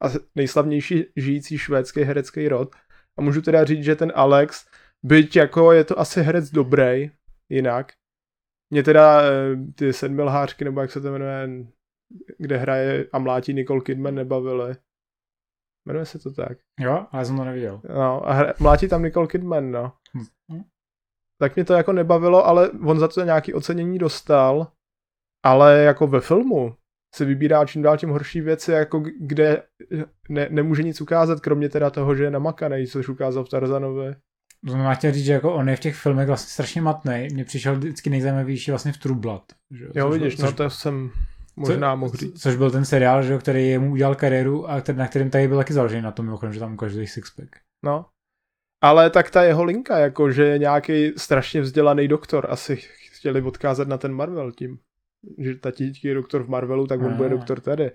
a 0.03 0.07
nejslavnější 0.35 1.05
žijící 1.15 1.57
švédský 1.57 2.01
herecký 2.01 2.47
rod. 2.47 2.75
A 3.17 3.21
můžu 3.21 3.41
teda 3.41 3.63
říct, 3.63 3.83
že 3.83 3.95
ten 3.95 4.11
Alex 4.15 4.65
Byť 5.03 5.35
jako 5.35 5.71
je 5.71 5.83
to 5.83 5.99
asi 5.99 6.21
herec 6.21 6.51
dobrý, 6.51 7.11
jinak. 7.49 7.93
Mě 8.73 8.83
teda 8.83 9.21
eh, 9.21 9.27
ty 9.75 9.93
sedmilhářky, 9.93 10.65
nebo 10.65 10.81
jak 10.81 10.91
se 10.91 11.01
to 11.01 11.11
jmenuje, 11.11 11.49
kde 12.37 12.57
hraje 12.57 13.05
a 13.13 13.19
mlátí 13.19 13.53
Nicole 13.53 13.81
Kidman, 13.81 14.15
nebavily. 14.15 14.75
Jmenuje 15.85 16.05
se 16.05 16.19
to 16.19 16.33
tak. 16.33 16.57
Jo, 16.79 17.05
ale 17.11 17.25
jsem 17.25 17.37
to 17.37 17.45
neviděl. 17.45 17.81
No, 17.95 18.29
a 18.29 18.33
hra, 18.33 18.53
mlátí 18.59 18.87
tam 18.87 19.03
Nicole 19.03 19.27
Kidman, 19.27 19.71
no. 19.71 19.93
Hm. 20.51 20.61
Tak 21.37 21.55
mě 21.55 21.65
to 21.65 21.73
jako 21.73 21.93
nebavilo, 21.93 22.45
ale 22.45 22.69
on 22.69 22.99
za 22.99 23.07
to 23.07 23.23
nějaký 23.23 23.53
ocenění 23.53 23.97
dostal, 23.97 24.67
ale 25.43 25.79
jako 25.79 26.07
ve 26.07 26.21
filmu 26.21 26.75
se 27.15 27.25
vybírá 27.25 27.65
čím 27.65 27.81
dál 27.81 27.97
tím 27.97 28.09
horší 28.09 28.41
věci, 28.41 28.71
jako 28.71 29.03
kde 29.19 29.63
ne, 30.29 30.47
nemůže 30.49 30.83
nic 30.83 31.01
ukázat, 31.01 31.39
kromě 31.39 31.69
teda 31.69 31.89
toho, 31.89 32.15
že 32.15 32.23
je 32.23 32.31
namakaný, 32.31 32.87
což 32.87 33.09
ukázal 33.09 33.43
v 33.43 33.49
Tarzanovi. 33.49 34.15
Znamená 34.67 34.93
chtěl 34.93 35.11
říct, 35.11 35.25
že 35.25 35.33
jako 35.33 35.53
on 35.53 35.69
je 35.69 35.75
v 35.75 35.79
těch 35.79 35.95
filmech 35.95 36.27
vlastně 36.27 36.49
strašně 36.49 36.81
matný. 36.81 37.27
Mně 37.33 37.45
přišel 37.45 37.75
vždycky 37.75 38.09
nejzajímavější 38.09 38.71
vlastně 38.71 38.91
v. 38.91 38.97
Že? 39.71 39.85
Jo, 39.95 40.09
což, 40.09 40.19
vidíš, 40.19 40.35
což, 40.35 40.45
no 40.45 40.51
to 40.51 40.69
jsem 40.69 41.11
možná 41.55 41.93
co, 41.93 41.97
mohl 41.97 42.13
říct. 42.17 42.41
Což 42.41 42.55
byl 42.55 42.71
ten 42.71 42.85
seriál, 42.85 43.23
že, 43.23 43.37
který 43.37 43.77
mu 43.77 43.91
udělal 43.91 44.15
kariéru 44.15 44.69
a 44.69 44.81
který, 44.81 44.97
na 44.97 45.07
kterém 45.07 45.29
tady 45.29 45.47
byl 45.47 45.57
taky 45.57 45.73
založený 45.73 46.01
na 46.01 46.11
tom, 46.11 46.25
mimochodem, 46.25 46.53
že 46.53 46.59
tam 46.59 46.77
každý 46.77 47.07
sixpack. 47.07 47.49
No. 47.85 48.05
Ale 48.83 49.09
tak 49.09 49.31
ta 49.31 49.43
jeho 49.43 49.63
linka, 49.63 49.97
jako 49.97 50.31
že 50.31 50.43
je 50.43 50.57
nějaký 50.57 51.13
strašně 51.17 51.61
vzdělaný 51.61 52.07
doktor, 52.07 52.47
asi 52.49 52.75
chtěli 53.11 53.41
odkázat 53.41 53.87
na 53.87 53.97
ten 53.97 54.13
Marvel 54.13 54.51
tím. 54.51 54.79
Že 55.37 55.55
tatíčky 55.55 56.07
je 56.07 56.13
doktor 56.13 56.43
v 56.43 56.49
Marvelu, 56.49 56.87
tak 56.87 57.01
on 57.01 57.13
bude 57.13 57.29
doktor 57.29 57.59
tady. 57.59 57.91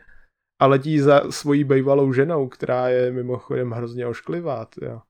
A 0.61 0.67
letí 0.67 1.01
za 1.01 1.31
svojí 1.31 1.65
bývalou 1.65 2.13
ženou, 2.13 2.49
která 2.49 2.89
je 2.89 3.11
mimochodem 3.11 3.71
hrozně 3.71 4.07
ošklivá, 4.07 4.67
jo. 4.83 5.01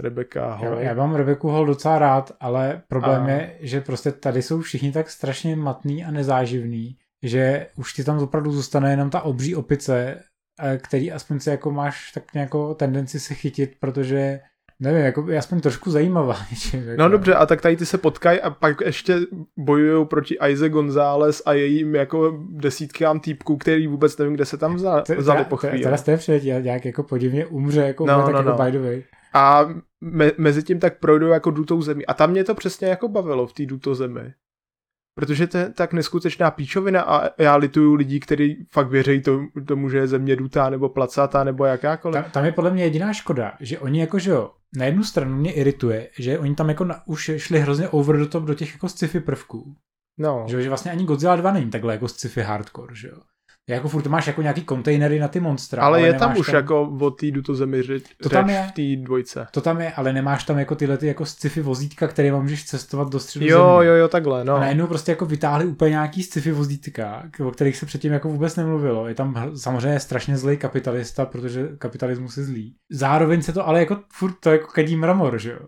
Rebecca 0.00 0.40
Já, 0.40 0.54
Hall. 0.54 0.78
já 0.78 0.94
mám 0.94 1.14
Rebeku 1.14 1.48
Hall 1.48 1.66
docela 1.66 1.98
rád, 1.98 2.32
ale 2.40 2.82
problém 2.88 3.22
A. 3.22 3.28
je, 3.28 3.58
že 3.60 3.80
prostě 3.80 4.12
tady 4.12 4.42
jsou 4.42 4.60
všichni 4.60 4.92
tak 4.92 5.10
strašně 5.10 5.56
matný 5.56 6.04
a 6.04 6.10
nezáživný, 6.10 6.98
že 7.22 7.66
už 7.76 7.92
ti 7.92 8.04
tam 8.04 8.18
opravdu 8.18 8.52
zůstane 8.52 8.90
jenom 8.90 9.10
ta 9.10 9.20
obří 9.20 9.54
opice, 9.56 10.20
který 10.78 11.12
aspoň 11.12 11.40
si 11.40 11.50
jako 11.50 11.70
máš 11.70 12.12
tak 12.12 12.34
nějakou 12.34 12.74
tendenci 12.74 13.20
se 13.20 13.34
chytit, 13.34 13.72
protože 13.80 14.40
nevím, 14.80 15.00
jako 15.04 15.30
je 15.30 15.38
aspoň 15.38 15.60
trošku 15.60 15.90
zajímavá 15.90 16.36
něčím. 16.50 16.88
Jako. 16.88 17.02
No 17.02 17.08
dobře, 17.08 17.34
a 17.34 17.46
tak 17.46 17.60
tady 17.60 17.76
ty 17.76 17.86
se 17.86 17.98
potkají 17.98 18.40
a 18.40 18.50
pak 18.50 18.80
ještě 18.80 19.18
bojují 19.58 20.06
proti 20.06 20.38
Aize 20.38 20.68
González 20.68 21.42
a 21.46 21.52
jejím 21.52 21.94
jako 21.94 22.38
desítkám 22.50 23.20
týpků, 23.20 23.56
který 23.56 23.86
vůbec 23.86 24.18
nevím, 24.18 24.34
kde 24.34 24.44
se 24.44 24.56
tam 24.56 24.74
vzali, 24.74 25.02
vzali 25.18 25.38
teda- 25.38 25.48
po 25.48 25.56
chvíli. 25.56 25.82
Teda 25.82 25.96
jste 25.96 26.16
přijetí, 26.16 26.46
nějak 26.46 26.84
jako 26.84 27.02
podivně 27.02 27.46
umře, 27.46 27.80
jako, 27.80 28.06
No, 28.06 28.18
no, 28.18 28.24
tak 28.24 28.32
no, 28.32 28.38
jako 28.38 28.50
no. 28.50 28.64
by 28.64 28.72
the 28.72 28.78
way. 28.78 29.02
A 29.34 29.68
me, 30.00 30.30
mezi 30.38 30.62
tím 30.62 30.80
tak 30.80 30.98
projdou 30.98 31.26
jako 31.28 31.50
dutou 31.50 31.82
zemi. 31.82 32.06
A 32.06 32.14
tam 32.14 32.30
mě 32.30 32.44
to 32.44 32.54
přesně 32.54 32.88
jako 32.88 33.08
bavilo 33.08 33.46
v 33.46 33.52
té 33.52 33.66
duto 33.66 33.94
zemi. 33.94 34.32
Protože 35.14 35.46
to 35.46 35.58
je 35.58 35.70
tak 35.70 35.92
neskutečná 35.92 36.50
píčovina 36.50 37.02
a 37.02 37.42
já 37.42 37.56
lituju 37.56 37.94
lidí, 37.94 38.20
kteří 38.20 38.66
fakt 38.70 38.88
věří 38.88 39.22
to, 39.22 39.40
tomu, 39.66 39.90
že 39.90 39.98
je 39.98 40.06
země 40.06 40.36
dutá 40.36 40.70
nebo 40.70 40.88
placatá 40.88 41.44
nebo 41.44 41.64
jakákoliv. 41.64 42.22
Tam, 42.22 42.30
tam 42.30 42.44
je 42.44 42.52
podle 42.52 42.70
mě 42.70 42.84
jediná 42.84 43.12
škoda, 43.12 43.52
že 43.60 43.78
oni 43.78 44.00
jako, 44.00 44.18
že 44.18 44.30
jo, 44.30 44.50
na 44.76 44.84
jednu 44.84 45.04
stranu 45.04 45.36
mě 45.36 45.52
irituje, 45.52 46.10
že 46.18 46.38
oni 46.38 46.54
tam 46.54 46.68
jako 46.68 46.84
na, 46.84 47.06
už 47.06 47.30
šli 47.36 47.60
hrozně 47.60 47.88
over 47.88 48.18
the 48.18 48.26
top 48.26 48.44
do 48.44 48.54
těch 48.54 48.72
jako 48.72 48.88
sci-fi 48.88 49.20
prvků. 49.20 49.76
No, 50.18 50.44
Že, 50.48 50.62
že 50.62 50.68
vlastně 50.68 50.90
ani 50.90 51.04
Godzilla 51.04 51.36
2 51.36 51.52
není 51.52 51.70
takhle 51.70 51.92
jako 51.92 52.08
sci-fi 52.08 52.42
hardcore, 52.42 52.94
že 52.94 53.08
jo. 53.08 53.16
Jako 53.68 53.88
furt 53.88 54.06
máš 54.06 54.26
jako 54.26 54.42
nějaký 54.42 54.62
kontejnery 54.62 55.18
na 55.18 55.28
ty 55.28 55.40
monstra. 55.40 55.82
ale 55.82 56.00
je 56.02 56.14
tam 56.14 56.36
už 56.36 56.48
jako 56.48 56.82
o 57.00 57.10
té 57.10 57.30
duto 57.30 57.54
zemi 57.54 57.82
řeč, 57.82 58.04
To 58.22 58.28
tam 58.28 58.50
je. 58.50 58.66
v 58.68 58.72
té 58.72 59.02
dvojce. 59.04 59.46
To 59.50 59.60
tam 59.60 59.80
je, 59.80 59.92
ale 59.92 60.12
nemáš 60.12 60.44
tam 60.44 60.58
jako 60.58 60.74
tyhle 60.74 60.98
ty 60.98 61.06
jako 61.06 61.24
sci-fi 61.26 61.60
vozítka, 61.62 62.08
které 62.08 62.32
můžeš 62.32 62.64
cestovat 62.64 63.08
do 63.08 63.20
středu 63.20 63.46
Jo, 63.46 63.58
země. 63.76 63.88
jo, 63.88 63.94
jo, 63.94 64.08
takhle, 64.08 64.44
no. 64.44 64.54
A 64.54 64.60
najednou 64.60 64.86
prostě 64.86 65.12
jako 65.12 65.26
vytáhli 65.26 65.66
úplně 65.66 65.90
nějaký 65.90 66.22
sci-fi 66.22 66.52
vozítka, 66.52 67.22
o 67.46 67.50
kterých 67.50 67.76
se 67.76 67.86
předtím 67.86 68.12
jako 68.12 68.28
vůbec 68.28 68.56
nemluvilo. 68.56 69.08
Je 69.08 69.14
tam 69.14 69.52
samozřejmě 69.56 70.00
strašně 70.00 70.36
zlej 70.36 70.56
kapitalista, 70.56 71.26
protože 71.26 71.68
kapitalismus 71.78 72.36
je 72.36 72.44
zlý. 72.44 72.74
Zároveň 72.90 73.42
se 73.42 73.52
to 73.52 73.68
ale 73.68 73.80
jako 73.80 73.96
furt 74.12 74.32
to 74.40 74.50
jako 74.50 74.66
kadí 74.66 74.96
mramor, 74.96 75.38
že 75.38 75.50
jo. 75.52 75.58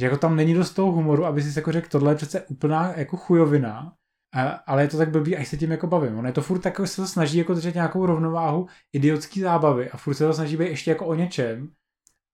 Že 0.00 0.06
jako 0.06 0.16
tam 0.16 0.36
není 0.36 0.54
dost 0.54 0.70
toho 0.70 0.92
humoru, 0.92 1.24
aby 1.26 1.42
si 1.42 1.58
jako 1.58 1.72
řekl, 1.72 1.88
tohle 1.90 2.12
je 2.12 2.16
přece 2.16 2.40
úplná 2.40 2.92
jako 2.96 3.16
chujovina, 3.16 3.92
a, 4.34 4.42
ale 4.50 4.82
je 4.82 4.88
to 4.88 4.96
tak 4.96 5.10
blbý, 5.10 5.36
až 5.36 5.48
se 5.48 5.56
tím 5.56 5.70
jako 5.70 5.86
bavím. 5.86 6.18
On 6.18 6.26
je 6.26 6.32
to 6.32 6.42
furt 6.42 6.58
tak, 6.58 6.80
se 6.84 6.96
to 6.96 7.08
snaží 7.08 7.38
jako 7.38 7.54
držet 7.54 7.74
nějakou 7.74 8.06
rovnováhu 8.06 8.66
idiotský 8.92 9.40
zábavy 9.40 9.90
a 9.90 9.96
furt 9.96 10.14
se 10.14 10.26
to 10.26 10.32
snaží 10.32 10.56
být 10.56 10.68
ještě 10.68 10.90
jako 10.90 11.06
o 11.06 11.14
něčem. 11.14 11.70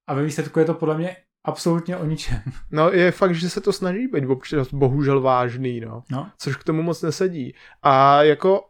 A 0.08 0.14
ve 0.14 0.22
výsledku 0.22 0.58
je 0.58 0.64
to 0.64 0.74
podle 0.74 0.98
mě 0.98 1.16
absolutně 1.46 1.96
o 1.96 2.04
ničem. 2.04 2.42
No 2.70 2.90
je 2.90 3.12
fakt, 3.12 3.34
že 3.34 3.50
se 3.50 3.60
to 3.60 3.72
snaží 3.72 4.06
být 4.06 4.26
občas 4.26 4.74
bohužel 4.74 5.20
vážný, 5.20 5.80
no. 5.80 6.02
No. 6.10 6.30
Což 6.38 6.56
k 6.56 6.64
tomu 6.64 6.82
moc 6.82 7.02
nesedí. 7.02 7.54
A 7.82 8.22
jako, 8.22 8.64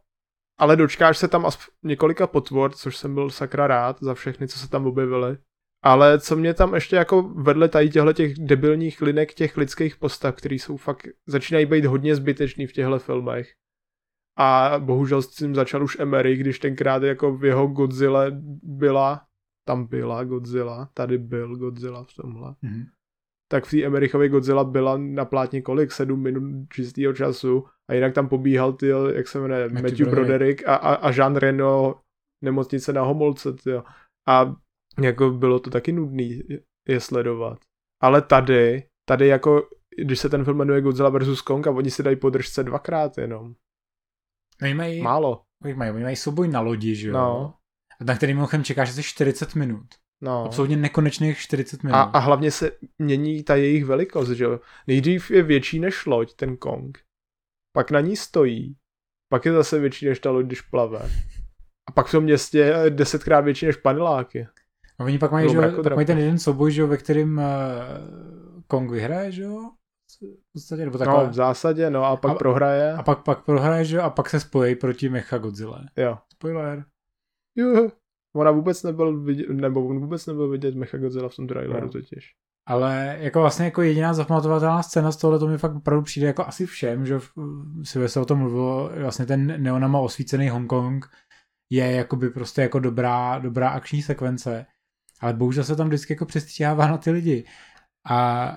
ale 0.59 0.77
dočkáš 0.77 1.19
se 1.19 1.29
tam 1.29 1.47
aspoň 1.47 1.65
několika 1.83 2.27
potvor, 2.27 2.73
což 2.73 2.97
jsem 2.97 3.15
byl 3.15 3.31
sakra 3.31 3.67
rád 3.67 3.97
za 4.01 4.15
všechny, 4.15 4.49
co 4.49 4.59
se 4.59 4.69
tam 4.69 4.87
objevily. 4.87 5.39
Ale 5.85 6.21
co 6.21 6.37
mě 6.37 6.55
tam 6.55 6.75
ještě 6.75 6.97
jako 6.97 7.23
vedle 7.23 7.69
tady 7.69 7.91
těchto 7.91 8.13
těch 8.13 8.35
debilních 8.39 9.03
linek 9.03 9.35
těch 9.35 9.57
lidských 9.57 9.97
postav, 9.97 10.35
který 10.35 10.59
jsou 10.59 10.77
fakt, 10.77 11.09
začínají 11.27 11.67
být 11.67 11.85
hodně 11.85 12.17
zbytečný 12.17 12.67
v 12.67 12.73
těchto 12.73 12.99
filmech. 12.99 13.53
A 14.39 14.75
bohužel 14.79 15.23
s 15.23 15.29
tím 15.35 15.55
začal 15.55 15.85
už 15.85 15.99
Emery, 16.01 16.37
když 16.37 16.59
tenkrát 16.59 17.03
jako 17.03 17.37
v 17.37 17.45
jeho 17.45 17.67
Godzilla 17.67 18.25
byla, 18.63 19.25
tam 19.69 19.87
byla 19.87 20.25
Godzilla, 20.25 20.91
tady 20.95 21.19
byl 21.19 21.57
Godzilla 21.57 22.05
v 22.05 22.15
tomhle 22.15 22.55
Mhm. 22.63 22.85
tak 23.51 23.65
v 23.65 23.71
té 23.71 23.83
Emerichově 23.85 24.29
Godzilla 24.29 24.65
byla 24.65 24.97
na 24.99 25.25
plátně 25.25 25.63
kolik? 25.63 25.93
Sedm 25.93 26.23
minut 26.23 26.69
čistého 26.73 27.13
času 27.13 27.65
a 27.91 27.95
jinak 27.95 28.15
tam 28.15 28.29
pobíhal 28.29 28.73
ty, 28.73 28.87
jak 29.15 29.29
se 29.29 29.41
jmenuje, 29.41 29.69
Matthew 29.69 29.83
Matthew, 29.83 30.09
Broderick. 30.09 30.29
Broderick 30.29 30.69
a, 30.69 30.75
a, 30.75 30.95
a 30.95 31.11
Jean 31.11 31.37
Reno 31.37 32.01
nemocnice 32.45 32.93
na 32.93 33.03
Homolce, 33.03 33.53
tyjo. 33.53 33.85
A 34.29 34.57
jako 35.03 35.31
bylo 35.31 35.61
to 35.61 35.71
taky 35.71 35.93
nudný 35.93 36.43
je 36.89 37.01
sledovat. 37.01 37.59
Ale 38.03 38.23
tady, 38.23 38.89
tady 39.09 39.27
jako, 39.27 39.69
když 40.03 40.19
se 40.19 40.29
ten 40.29 40.45
film 40.45 40.57
jmenuje 40.57 40.81
Godzilla 40.81 41.11
vs. 41.11 41.43
Kong 41.43 41.67
a 41.67 41.71
oni 41.71 41.91
si 41.91 42.03
dají 42.03 42.17
podržce 42.17 42.65
dvakrát 42.65 43.19
jenom. 43.19 43.55
Oni 44.63 44.75
mají, 44.75 45.03
Málo. 45.03 45.43
oni 45.65 45.75
mají, 45.75 45.91
oni 45.91 46.03
mají 46.05 46.17
souboj 46.17 46.49
na 46.49 46.61
lodi, 46.61 46.95
že 46.95 47.09
jo? 47.09 47.15
No. 47.15 47.55
Na 48.01 48.17
který 48.17 48.35
mimochodem 48.35 48.65
čekáš 48.65 48.91
asi 48.91 49.03
40 49.03 49.55
minut. 49.55 49.87
No. 50.21 50.45
Absolutně 50.45 50.77
nekonečných 50.77 51.39
40 51.39 51.83
minut. 51.83 51.97
A, 51.97 52.03
a 52.03 52.19
hlavně 52.19 52.51
se 52.51 52.71
mění 52.99 53.43
ta 53.43 53.57
jejich 53.57 53.85
velikost, 53.85 54.29
že 54.29 54.45
jo. 54.45 54.61
Nejdřív 54.87 55.31
je 55.31 55.43
větší 55.43 55.79
než 55.79 56.07
loď, 56.07 56.35
ten 56.35 56.57
Kong. 56.57 56.99
Pak 57.77 57.91
na 57.91 58.01
ní 58.01 58.17
stojí. 58.17 58.77
Pak 59.33 59.45
je 59.45 59.53
zase 59.53 59.79
větší 59.79 60.07
než 60.07 60.19
ta 60.21 60.31
loď, 60.31 60.47
když 60.47 60.61
plave. 60.61 61.11
A 61.89 61.93
pak 61.93 62.07
v 62.07 62.11
tom 62.11 62.25
městě 62.25 62.59
je 62.59 62.91
desetkrát 62.91 63.45
větší 63.45 63.67
než 63.67 63.77
paneláky. 63.77 64.49
A 65.01 65.05
oni 65.05 65.19
pak 65.19 65.33
mají, 65.33 65.51
že, 65.51 65.57
jo, 65.57 65.83
pak 65.83 65.95
mají 65.95 66.07
ten 66.07 66.19
jeden 66.19 66.39
souboj, 66.39 66.73
že 66.73 66.85
ve 66.87 66.97
kterým 66.97 67.39
uh, 67.39 67.45
Kong 68.67 68.91
vyhraje, 68.91 69.33
že 69.33 69.43
jo? 69.43 69.71
V 70.21 70.53
podstatě, 70.53 70.85
nebo 70.85 70.99
takhle. 70.99 71.25
No, 71.25 71.31
v 71.31 71.35
zásadě, 71.35 71.91
no 71.91 72.05
a 72.05 72.17
pak 72.17 72.31
A- 72.31 72.35
prohraje. 72.35 72.93
A 72.93 73.03
pak, 73.03 73.23
pak 73.23 73.45
prohraje, 73.45 73.85
že 73.85 73.97
jo, 73.97 74.03
a 74.03 74.11
pak 74.11 74.31
se 74.31 74.41
spojí 74.41 74.75
proti 74.75 75.09
Mecha 75.09 75.39
Godzilla. 75.39 75.81
Jo. 75.97 76.19
Spoiler. 76.33 76.85
Jo. 77.57 77.91
Ona 78.37 78.51
vůbec 78.51 78.83
nebyl 78.83 79.21
vidět, 79.21 79.49
nebo 79.49 79.87
on 79.87 79.99
vůbec 80.01 80.27
nebyl 80.27 80.49
vidět 80.49 80.75
Mechagodzilla 80.75 81.29
v 81.29 81.37
tom 81.37 81.47
traileru 81.47 81.87
No. 81.87 81.93
totiž. 81.93 82.35
Ale 82.69 83.17
jako 83.21 83.41
vlastně 83.41 83.65
jako 83.65 83.83
jediná 83.83 84.15
zapamatovatelná 84.15 84.83
scéna 84.83 85.13
z 85.13 85.17
tohle 85.17 85.39
to 85.39 85.47
mi 85.49 85.59
fakt 85.59 85.75
opravdu 85.75 86.03
přijde 86.05 86.27
jako 86.27 86.47
asi 86.47 86.67
všem, 86.67 87.07
že 87.07 87.21
si 87.83 88.09
se 88.09 88.21
o 88.21 88.25
tom 88.25 88.39
mluvilo, 88.39 88.91
vlastně 89.01 89.27
ten 89.27 89.63
neonama 89.63 90.01
osvícený 90.01 90.49
Hongkong 90.49 91.07
je 91.73 91.93
jakoby 91.93 92.31
prostě 92.31 92.63
jako 92.63 92.79
dobrá, 92.79 93.39
dobrá 93.39 93.69
akční 93.69 94.03
sekvence, 94.03 94.67
ale 95.21 95.33
bohužel 95.33 95.65
se 95.65 95.77
tam 95.77 95.87
vždycky 95.89 96.13
jako 96.13 96.27
přestříhává 96.27 96.87
na 96.89 96.99
ty 96.99 97.11
lidi. 97.11 97.45
A 98.11 98.57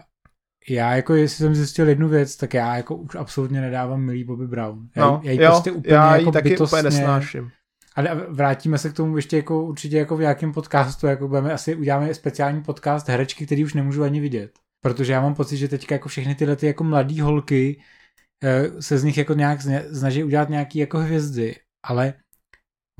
já 0.70 0.96
jako, 0.96 1.14
jestli 1.14 1.38
jsem 1.38 1.56
zjistil 1.56 1.90
jednu 1.90 2.08
věc, 2.10 2.36
tak 2.36 2.54
já 2.54 2.78
jako 2.78 2.96
už 2.96 3.16
absolutně 3.16 3.62
nedávám 3.62 4.02
milý 4.02 4.24
Bobby 4.24 4.48
Brown. 4.48 4.90
Já, 4.96 5.06
No, 5.06 5.22
já 5.24 5.32
jí 5.32 5.40
jo, 5.40 5.50
prostě 5.52 5.72
úplně 5.72 5.96
já 5.96 6.16
jako 6.16 6.30
ji 6.30 6.32
taky 6.34 6.50
bytostně, 6.50 6.80
úplně 6.80 6.84
nesnáším. 6.84 7.52
ale 7.96 8.16
vrátíme 8.30 8.78
se 8.78 8.90
k 8.90 8.94
tomu 8.94 9.16
ještě 9.16 9.38
jako 9.38 9.64
určitě 9.64 9.98
jako 9.98 10.18
v 10.18 10.20
nějakém 10.22 10.54
podcastu, 10.54 11.08
jako 11.08 11.28
budeme 11.28 11.54
asi 11.54 11.76
uděláme 11.76 12.14
speciální 12.14 12.64
podcast 12.64 13.08
herečky, 13.10 13.46
který 13.46 13.66
už 13.66 13.74
nemůžu 13.74 14.04
ani 14.04 14.20
vidět. 14.20 14.52
Protože 14.84 15.14
já 15.14 15.22
mám 15.22 15.36
pocit, 15.36 15.58
že 15.58 15.68
teďka 15.68 15.96
jako 15.96 16.10
všechny 16.10 16.36
tyhle 16.36 16.56
ty 16.56 16.68
jako 16.68 16.84
mladý 16.84 17.22
holky 17.22 17.82
eh, 18.44 18.82
se 18.82 18.98
z 18.98 19.04
nich 19.04 19.18
jako 19.18 19.34
nějak 19.34 19.60
snaží 19.94 20.24
udělat 20.24 20.50
nějaký 20.50 20.80
jako 20.80 20.98
hvězdy, 21.00 21.56
ale 21.86 22.14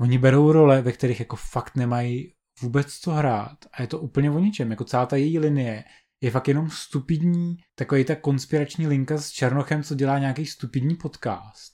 oni 0.00 0.18
berou 0.18 0.52
role, 0.52 0.82
ve 0.82 0.92
kterých 0.92 1.20
jako 1.20 1.36
fakt 1.36 1.76
nemají 1.76 2.34
vůbec 2.62 2.92
co 2.92 3.10
hrát 3.10 3.56
a 3.72 3.82
je 3.82 3.88
to 3.88 3.98
úplně 3.98 4.30
o 4.30 4.38
ničem, 4.38 4.70
jako 4.70 4.84
celá 4.84 5.06
ta 5.06 5.16
její 5.16 5.38
linie 5.38 5.84
je 6.20 6.30
fakt 6.30 6.48
jenom 6.48 6.70
stupidní, 6.70 7.56
takový 7.74 8.04
ta 8.04 8.14
konspirační 8.14 8.86
linka 8.86 9.18
s 9.18 9.30
Černochem, 9.30 9.82
co 9.82 9.94
dělá 9.94 10.18
nějaký 10.18 10.46
stupidní 10.46 10.94
podcast. 10.94 11.72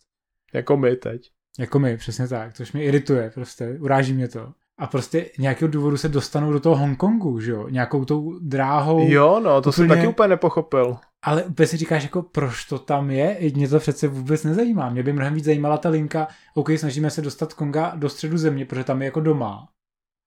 Jako 0.55 0.77
my 0.77 0.97
teď. 0.97 1.31
Jako 1.59 1.79
my, 1.79 1.97
přesně 1.97 2.29
tak, 2.29 2.55
což 2.55 2.73
mě 2.73 2.85
irituje 2.85 3.31
prostě, 3.31 3.79
uráží 3.81 4.13
mě 4.13 4.29
to. 4.29 4.53
a 4.79 4.87
prostě 4.87 5.31
nějakého 5.39 5.71
důvodu 5.71 5.97
se 5.97 6.09
dostanou 6.09 6.53
do 6.53 6.61
toho 6.61 6.77
Hongkongu, 6.77 7.41
že 7.41 7.51
jo, 7.51 7.69
nějakou 7.69 8.05
tou 8.05 8.39
dráhou. 8.39 9.11
Jo, 9.11 9.41
no, 9.41 9.63
to 9.63 9.71
úplně... 9.71 9.73
jsem 9.73 9.89
taky 9.89 10.07
úplně 10.07 10.29
nepochopil. 10.29 10.97
Ale 11.23 11.45
úplně 11.45 11.67
si 11.67 11.77
říkáš, 11.77 12.03
jako 12.03 12.23
proč 12.23 12.65
to 12.65 12.79
tam 12.79 13.11
je? 13.11 13.39
Mě 13.55 13.69
to 13.69 13.79
přece 13.79 14.09
vůbec 14.09 14.45
nezajímá. 14.45 14.91
Mě 14.91 15.03
by 15.03 15.13
mnohem 15.13 15.35
víc 15.35 15.45
zajímala 15.45 15.79
ta 15.79 15.89
linka, 15.89 16.29
OK, 16.55 16.71
snažíme 16.77 17.11
se 17.11 17.23
dostat 17.23 17.55
Konga 17.55 17.93
do 17.97 18.09
středu 18.09 18.39
země, 18.39 18.65
protože 18.65 18.85
tam 18.85 19.03
je 19.03 19.07
jako 19.07 19.21
doma. 19.21 19.69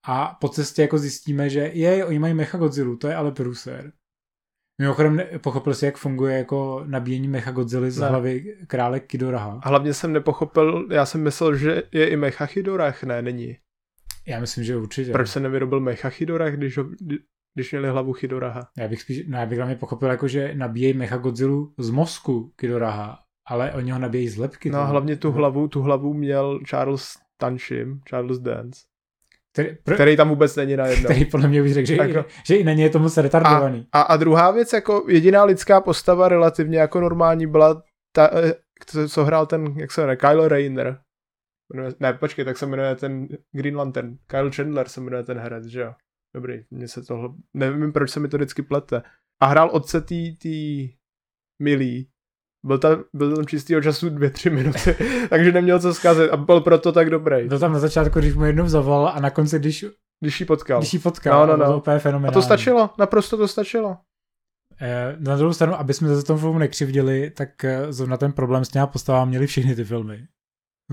A 0.06 0.36
po 0.40 0.48
cestě 0.48 0.82
jako 0.82 0.98
zjistíme, 0.98 1.50
že 1.50 1.60
je, 1.60 2.04
oni 2.04 2.18
mají 2.18 2.34
Mechagodzilla, 2.34 2.96
to 2.96 3.08
je 3.08 3.14
ale 3.14 3.32
průser. 3.32 3.92
Mimochodem, 4.80 5.22
pochopil 5.38 5.74
jsi, 5.74 5.84
jak 5.84 5.96
funguje 5.96 6.38
jako 6.38 6.84
nabíjení 6.86 7.28
Mechagodzilla 7.28 7.90
z 7.90 7.98
ne. 7.98 8.08
hlavy 8.08 8.56
krále 8.66 9.00
Kidoraha? 9.00 9.60
A 9.62 9.68
hlavně 9.68 9.94
jsem 9.94 10.12
nepochopil, 10.12 10.88
já 10.90 11.06
jsem 11.06 11.22
myslel, 11.22 11.56
že 11.56 11.82
je 11.92 12.08
i 12.08 12.16
Mechachidorach, 12.16 13.02
ne, 13.02 13.22
není. 13.22 13.56
Já 14.26 14.40
myslím, 14.40 14.64
že 14.64 14.76
určitě. 14.76 15.12
Proč 15.12 15.28
se 15.28 15.40
nevyrobil 15.40 15.80
Mechachidorach, 15.80 16.54
když, 16.54 16.78
ho, 16.78 16.84
když 17.54 17.72
měli 17.72 17.88
hlavu 17.88 18.12
Chidoraha? 18.12 18.68
Já 18.78 18.88
bych 18.88 19.02
spíš, 19.02 19.26
no 19.28 19.38
já 19.38 19.46
bych 19.46 19.58
hlavně 19.58 19.76
pochopil, 19.76 20.08
jako, 20.08 20.28
že 20.28 20.54
nabíjejí 20.54 20.94
Mechagodzilla 20.94 21.66
z 21.78 21.90
mozku 21.90 22.52
Kidoraha, 22.56 23.18
ale 23.46 23.72
oni 23.72 23.90
ho 23.90 23.98
nabíjejí 23.98 24.28
z 24.28 24.36
lepky. 24.36 24.70
No 24.70 24.78
a 24.78 24.84
hlavně 24.84 25.16
tu 25.16 25.32
hlavu, 25.32 25.68
tu 25.68 25.82
hlavu 25.82 26.14
měl 26.14 26.60
Charles 26.68 27.14
Tanshim, 27.36 28.00
Charles 28.08 28.38
Dance. 28.38 28.91
Který, 29.52 29.68
pr- 29.68 29.94
který 29.94 30.16
tam 30.16 30.28
vůbec 30.28 30.56
není 30.56 30.76
na 30.76 30.86
jedno. 30.86 31.04
Který 31.04 31.24
podle 31.24 31.48
mě 31.48 31.62
bych 31.62 31.74
řekl, 31.74 31.86
že, 31.86 31.96
jako, 31.96 32.18
i, 32.18 32.24
že 32.46 32.56
i 32.56 32.64
na 32.64 32.72
ně 32.72 32.84
je 32.84 32.90
to 32.90 32.98
moc 32.98 33.16
retardovaný. 33.16 33.88
A, 33.92 34.00
a, 34.00 34.02
a 34.02 34.16
druhá 34.16 34.50
věc, 34.50 34.72
jako 34.72 35.04
jediná 35.08 35.44
lidská 35.44 35.80
postava 35.80 36.28
relativně 36.28 36.78
jako 36.78 37.00
normální 37.00 37.46
byla 37.46 37.82
ta, 38.12 38.30
eh, 38.32 39.08
co 39.08 39.24
hrál 39.24 39.46
ten, 39.46 39.74
jak 39.76 39.92
se 39.92 40.00
jmenuje, 40.00 40.16
Kylo 40.16 40.48
Rayner. 40.48 41.00
Ne, 42.00 42.12
počkej, 42.12 42.44
tak 42.44 42.58
se 42.58 42.66
jmenuje 42.66 42.96
ten 42.96 43.28
Green 43.52 43.76
Lantern. 43.76 44.16
Kyle 44.26 44.50
Chandler 44.50 44.88
se 44.88 45.00
jmenuje 45.00 45.22
ten 45.22 45.38
herec, 45.38 45.64
že 45.64 45.80
jo? 45.80 45.94
Dobrý, 46.34 46.64
mně 46.70 46.88
se 46.88 47.02
tohle, 47.02 47.28
nevím, 47.54 47.92
proč 47.92 48.10
se 48.10 48.20
mi 48.20 48.28
to 48.28 48.36
vždycky 48.36 48.62
plete. 48.62 49.02
A 49.42 49.46
hrál 49.46 49.70
otce 49.72 50.00
tý, 50.00 50.36
tý 50.36 50.88
milý. 51.62 52.08
Byl 52.64 52.78
tam, 52.78 53.04
byl 53.12 53.36
tam 53.36 53.46
čistýho 53.46 53.82
času 53.82 54.10
dvě, 54.10 54.30
tři 54.30 54.50
minuty, 54.50 54.96
takže 55.30 55.52
neměl 55.52 55.80
co 55.80 55.94
zkazit 55.94 56.30
a 56.30 56.36
byl 56.36 56.60
proto 56.60 56.92
tak 56.92 57.10
dobrý. 57.10 57.48
Byl 57.48 57.58
tam 57.58 57.72
na 57.72 57.78
začátku, 57.78 58.18
když 58.18 58.34
mu 58.34 58.44
jednou 58.44 58.68
zavolal 58.68 59.12
a 59.14 59.20
na 59.20 59.30
konci, 59.30 59.58
když... 59.58 59.84
Když 60.20 60.40
ji 60.40 60.46
potkal. 60.46 60.80
Když 60.80 60.92
ji 60.92 60.98
potkal, 60.98 61.46
no, 61.46 61.56
no, 61.56 61.64
no. 61.64 61.80
to 61.80 61.80
A 62.28 62.32
to 62.32 62.42
stačilo, 62.42 62.90
naprosto 62.98 63.36
to 63.36 63.48
stačilo. 63.48 63.96
Eh, 64.80 65.16
na 65.18 65.36
druhou 65.36 65.52
stranu, 65.52 65.74
aby 65.74 65.94
jsme 65.94 66.08
za 66.08 66.22
tom 66.22 66.38
filmu 66.38 66.58
nekřivděli, 66.58 67.30
tak 67.30 67.64
eh, 67.64 67.92
zrovna 67.92 68.16
ten 68.16 68.32
problém 68.32 68.64
s 68.64 68.68
těma 68.68 68.86
postavám 68.86 69.28
měli 69.28 69.46
všechny 69.46 69.76
ty 69.76 69.84
filmy 69.84 70.26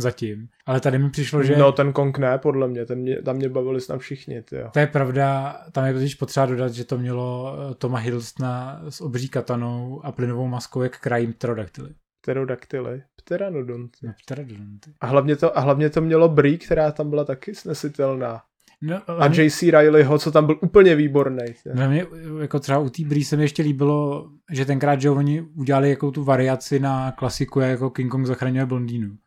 zatím. 0.01 0.47
Ale 0.65 0.79
tady 0.79 0.99
mi 0.99 1.09
přišlo, 1.09 1.43
že... 1.43 1.57
No 1.57 1.71
ten 1.71 1.93
Kong 1.93 2.17
ne, 2.17 2.37
podle 2.37 2.67
mě, 2.67 2.85
ten 2.85 2.99
mě, 2.99 3.21
tam 3.21 3.35
mě 3.35 3.49
bavili 3.49 3.81
snad 3.81 3.99
všichni, 3.99 4.41
tyjo. 4.41 4.69
To 4.73 4.79
je 4.79 4.87
pravda, 4.87 5.57
tam 5.71 5.85
je 5.85 5.93
totiž 5.93 6.15
potřeba 6.15 6.45
dodat, 6.45 6.73
že 6.73 6.85
to 6.85 6.97
mělo 6.97 7.55
eh, 7.71 7.75
Toma 7.75 7.97
Hiddlestona 7.97 8.81
s 8.89 9.01
obří 9.01 9.29
katanou 9.29 10.01
a 10.03 10.11
plynovou 10.11 10.47
maskou 10.47 10.81
jak 10.81 10.99
krajem 10.99 11.33
pterodaktyly. 11.33 11.89
Pterodaktyly? 12.21 13.03
Pteranodonty. 13.15 14.07
No, 14.07 14.13
pteranodonty. 14.25 14.91
A 15.01 15.07
hlavně, 15.07 15.35
to, 15.35 15.57
a 15.57 15.61
hlavně 15.61 15.89
to 15.89 16.01
mělo 16.01 16.29
Brie, 16.29 16.57
která 16.57 16.91
tam 16.91 17.09
byla 17.09 17.23
taky 17.23 17.55
snesitelná. 17.55 18.41
No, 18.81 19.01
a 19.07 19.27
mě... 19.27 19.43
JC 19.43 19.61
Rileyho, 19.61 20.19
co 20.19 20.31
tam 20.31 20.45
byl 20.45 20.59
úplně 20.61 20.95
výborný. 20.95 21.45
No, 21.73 21.89
mě, 21.89 22.05
jako 22.41 22.59
třeba 22.59 22.79
u 22.79 22.89
té 22.89 23.03
Brie 23.05 23.25
se 23.25 23.37
mi 23.37 23.43
ještě 23.43 23.63
líbilo, 23.63 24.29
že 24.51 24.65
tenkrát, 24.65 25.01
že 25.01 25.09
oni 25.09 25.41
udělali 25.41 25.89
jako 25.89 26.11
tu 26.11 26.23
variaci 26.23 26.79
na 26.79 27.11
klasiku 27.11 27.59
jako 27.59 27.89
King 27.89 28.11
Kong 28.11 28.25
zachraňuje 28.25 28.65
blondýnu. 28.65 29.17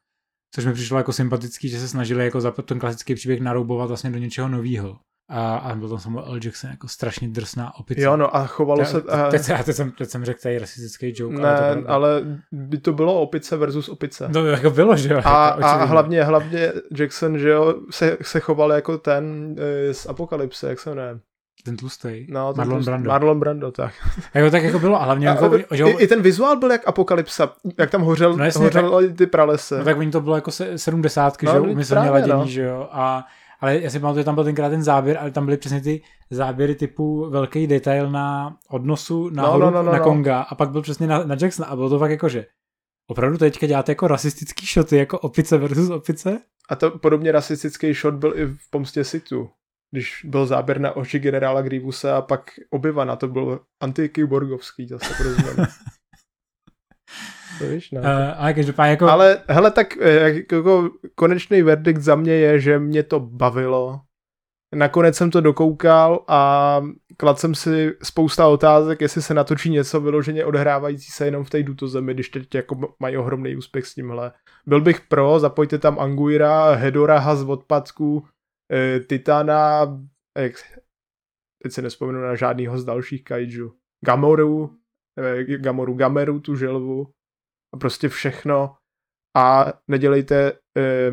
Což 0.54 0.64
mi 0.64 0.72
přišlo 0.72 0.98
jako 0.98 1.12
sympatický, 1.12 1.68
že 1.68 1.80
se 1.80 1.88
snažili 1.88 2.24
jako 2.24 2.40
za 2.40 2.50
ten 2.50 2.78
klasický 2.78 3.14
příběh 3.14 3.40
naroubovat 3.40 3.88
vlastně 3.88 4.10
do 4.10 4.18
něčeho 4.18 4.48
nového. 4.48 4.96
A, 5.28 5.56
a 5.56 5.74
byl 5.74 5.88
tam 5.88 5.98
Samuel 5.98 6.24
L. 6.26 6.38
Jackson 6.44 6.70
jako 6.70 6.88
strašně 6.88 7.28
drsná 7.28 7.78
opice. 7.78 8.00
Jo, 8.00 8.16
no 8.16 8.36
a 8.36 8.46
chovalo 8.46 8.84
se... 8.84 9.02
A... 9.08 9.30
Teď, 9.30 9.46
teď, 9.46 9.64
teď, 9.64 9.76
jsem, 9.76 9.90
teď 9.90 10.08
jsem 10.08 10.24
řekl 10.24 10.40
tady 10.42 10.58
rasistický 10.58 11.12
joke. 11.16 11.36
Ne, 11.36 11.48
ale, 11.48 11.82
to 11.82 11.90
ale 11.90 12.40
by 12.52 12.78
to 12.78 12.92
bylo 12.92 13.20
opice 13.20 13.56
versus 13.56 13.88
opice. 13.88 14.28
No 14.28 14.46
jako 14.46 14.70
bylo, 14.70 14.96
že 14.96 15.12
jo. 15.12 15.20
A, 15.24 15.48
jako, 15.48 15.64
a 15.64 15.84
hlavně, 15.84 16.24
hlavně 16.24 16.72
Jackson, 16.98 17.38
že 17.38 17.48
jo, 17.48 17.74
se, 17.90 18.16
se 18.22 18.40
choval 18.40 18.72
jako 18.72 18.98
ten 18.98 19.56
e, 19.58 19.94
z 19.94 20.06
Apokalypse, 20.06 20.68
jak 20.68 20.80
se 20.80 20.94
ne. 20.94 21.20
Ten 21.64 21.76
tlustý. 21.76 22.26
No, 22.28 22.52
ten 22.52 22.58
Marlon 22.58 22.76
tlustý, 22.76 22.90
Brando. 22.90 23.08
Marlon 23.08 23.40
Brando, 23.40 23.70
tak. 23.70 23.94
Jako, 24.34 24.50
tak 24.50 24.62
jako 24.62 24.78
bylo, 24.78 25.02
a 25.02 25.04
hlavně... 25.04 25.28
A, 25.28 25.30
jako, 25.30 25.58
že... 25.70 25.84
i, 25.84 26.02
I 26.02 26.06
ten 26.06 26.22
vizuál 26.22 26.56
byl 26.56 26.70
jak 26.70 26.88
apokalypsa, 26.88 27.52
jak 27.78 27.90
tam 27.90 28.02
hořel, 28.02 28.36
no, 28.36 28.44
jasně, 28.44 28.64
hořel 28.64 29.00
tak, 29.08 29.16
ty 29.16 29.26
pralese. 29.26 29.78
No 29.78 29.84
tak 29.84 29.98
oni 29.98 30.10
to 30.10 30.20
bylo 30.20 30.34
jako 30.34 30.50
se, 30.50 30.78
sedmdesátky, 30.78 31.46
no, 31.46 31.52
že 31.52 31.58
jo, 31.58 31.64
umyslně 31.64 32.10
ladění, 32.10 32.38
no. 32.38 32.46
že 32.46 32.62
jo, 32.62 32.88
a 32.90 33.24
ale 33.62 33.78
já 33.78 33.90
si 33.90 34.00
pamatuju, 34.00 34.20
že 34.20 34.24
tam 34.24 34.34
byl 34.34 34.44
tenkrát 34.44 34.68
ten 34.68 34.82
záběr, 34.82 35.18
ale 35.18 35.30
tam 35.30 35.44
byly 35.44 35.56
přesně 35.56 35.80
ty 35.80 36.02
záběry 36.30 36.74
typu 36.74 37.30
velký 37.30 37.66
detail 37.66 38.10
na 38.10 38.56
odnosu 38.68 39.28
na, 39.30 39.42
no, 39.42 39.58
no, 39.58 39.70
no, 39.70 39.82
no, 39.82 39.92
na 39.92 39.98
no. 39.98 40.04
Konga 40.04 40.40
a 40.40 40.54
pak 40.54 40.70
byl 40.70 40.82
přesně 40.82 41.06
na, 41.06 41.24
na 41.24 41.36
Jacksona 41.40 41.68
a 41.68 41.76
bylo 41.76 41.90
to 41.90 41.98
fakt 41.98 42.10
jako, 42.10 42.28
že 42.28 42.46
opravdu 43.06 43.38
teďka 43.38 43.66
děláte 43.66 43.92
jako 43.92 44.08
rasistický 44.08 44.66
shoty, 44.66 44.96
jako 44.96 45.18
opice 45.18 45.58
versus 45.58 45.90
opice? 45.90 46.38
A 46.68 46.76
to 46.76 46.90
podobně 46.90 47.32
rasistický 47.32 47.92
shot 47.92 48.14
byl 48.14 48.32
i 48.36 48.46
v 48.46 48.70
Pomstě 48.70 49.04
Situ 49.04 49.50
když 49.92 50.24
byl 50.24 50.46
záběr 50.46 50.80
na 50.80 50.96
oči 50.96 51.18
generála 51.18 51.62
Grievuse 51.62 52.12
a 52.12 52.22
pak 52.22 52.50
obyvana, 52.70 53.16
to 53.16 53.28
byl 53.28 53.60
antikyborgovský 53.80 54.86
zase 54.86 55.14
pro 55.14 55.30
změnu. 55.30 55.64
to 57.58 57.68
víš, 57.68 57.90
ne? 57.90 58.00
Uh, 58.00 58.06
ale 58.36 58.54
každopádně 58.54 58.90
jako... 58.90 59.08
Ale 59.08 59.42
hele, 59.48 59.70
tak 59.70 59.96
eh, 60.00 60.34
jako 60.34 60.90
konečný 61.14 61.62
verdikt 61.62 62.02
za 62.02 62.14
mě 62.14 62.32
je, 62.32 62.60
že 62.60 62.78
mě 62.78 63.02
to 63.02 63.20
bavilo. 63.20 64.00
Nakonec 64.74 65.16
jsem 65.16 65.30
to 65.30 65.40
dokoukal 65.40 66.24
a 66.28 66.82
kladl 67.16 67.38
jsem 67.38 67.54
si 67.54 67.92
spousta 68.02 68.48
otázek, 68.48 69.00
jestli 69.00 69.22
se 69.22 69.34
natočí 69.34 69.70
něco 69.70 70.00
vyloženě 70.00 70.44
odhrávající 70.44 71.12
se 71.12 71.24
jenom 71.24 71.44
v 71.44 71.50
té 71.50 71.62
Duto 71.62 71.88
zemi, 71.88 72.14
když 72.14 72.28
teď 72.28 72.54
jako 72.54 72.94
mají 73.00 73.16
ohromný 73.16 73.56
úspěch 73.56 73.86
s 73.86 73.94
tímhle. 73.94 74.32
Byl 74.66 74.80
bych 74.80 75.00
pro, 75.00 75.38
zapojte 75.38 75.78
tam 75.78 75.98
Anguira, 75.98 76.74
Hedora 76.74 77.36
z 77.36 77.42
odpadků, 77.42 78.24
Titana, 79.06 79.80
jak, 80.38 80.52
teď 81.62 81.72
se 81.72 81.82
nespomenu 81.82 82.20
na 82.20 82.34
žádného 82.34 82.78
z 82.78 82.84
dalších 82.84 83.24
kaiju, 83.24 83.76
Gamoru, 84.06 84.78
e, 85.18 85.44
Gamoru, 85.58 85.94
Gameru, 85.94 86.40
tu 86.40 86.56
želvu 86.56 87.12
a 87.74 87.78
prostě 87.78 88.08
všechno 88.08 88.76
a 89.36 89.72
nedělejte 89.88 90.52
e, 90.78 91.10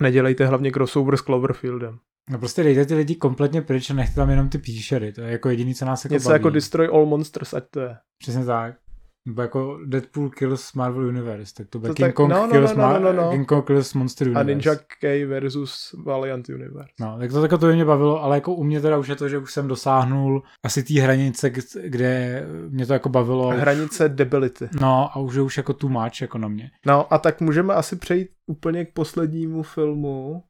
nedělejte 0.00 0.46
hlavně 0.46 0.70
crossover 0.70 1.16
s 1.16 1.20
Cloverfieldem. 1.20 1.98
No 2.30 2.38
prostě 2.38 2.62
dejte 2.62 2.86
ty 2.86 2.94
lidi 2.94 3.16
kompletně 3.16 3.62
pryč 3.62 3.90
a 3.90 3.94
nechte 3.94 4.14
tam 4.14 4.30
jenom 4.30 4.48
ty 4.48 4.58
píšery, 4.58 5.12
to 5.12 5.20
je 5.20 5.32
jako 5.32 5.48
jediný, 5.48 5.74
co 5.74 5.84
nás 5.84 6.04
jako 6.04 6.14
Něco 6.14 6.28
baví. 6.28 6.34
jako 6.34 6.50
Destroy 6.50 6.88
All 6.88 7.06
Monsters, 7.06 7.54
ať 7.54 7.64
to 7.70 7.80
je. 7.80 7.96
Přesně 8.18 8.44
tak. 8.44 8.81
Nebo 9.26 9.42
jako 9.42 9.78
Deadpool 9.86 10.30
kills 10.30 10.72
Marvel 10.72 11.06
Universe, 11.06 11.54
tak 11.54 11.68
to 11.68 11.78
bude 11.78 11.94
King, 11.94 12.08
tak, 12.08 12.14
Kong 12.14 12.30
no, 12.30 12.46
no, 12.46 12.52
kills 12.52 12.74
no, 12.74 12.92
no, 12.92 12.98
no, 12.98 13.12
no. 13.12 13.30
King 13.30 13.48
Kong 13.48 13.66
kills 13.66 13.94
Monster 13.94 14.28
Universe. 14.28 14.40
A 14.40 14.46
Ninja 14.46 14.74
K 15.00 15.24
versus 15.24 15.94
Valiant 16.04 16.48
Universe. 16.48 16.92
No, 17.00 17.18
tak 17.18 17.32
to, 17.32 17.48
tak 17.48 17.60
to 17.60 17.66
mě 17.66 17.84
bavilo, 17.84 18.22
ale 18.22 18.36
jako 18.36 18.54
u 18.54 18.64
mě 18.64 18.80
teda 18.80 18.98
už 18.98 19.08
je 19.08 19.16
to, 19.16 19.28
že 19.28 19.38
už 19.38 19.52
jsem 19.52 19.68
dosáhnul 19.68 20.42
asi 20.64 20.82
té 20.82 21.00
hranice, 21.00 21.50
kde 21.82 22.44
mě 22.68 22.86
to 22.86 22.92
jako 22.92 23.08
bavilo. 23.08 23.48
Hranice 23.48 24.08
debility. 24.08 24.68
No 24.80 25.10
a 25.12 25.16
už 25.16 25.34
je 25.34 25.42
už 25.42 25.56
jako 25.56 25.72
too 25.72 25.90
much 25.90 26.20
jako 26.20 26.38
na 26.38 26.48
mě. 26.48 26.70
No 26.86 27.12
a 27.12 27.18
tak 27.18 27.40
můžeme 27.40 27.74
asi 27.74 27.96
přejít 27.96 28.28
úplně 28.46 28.84
k 28.84 28.92
poslednímu 28.92 29.62
filmu, 29.62 30.42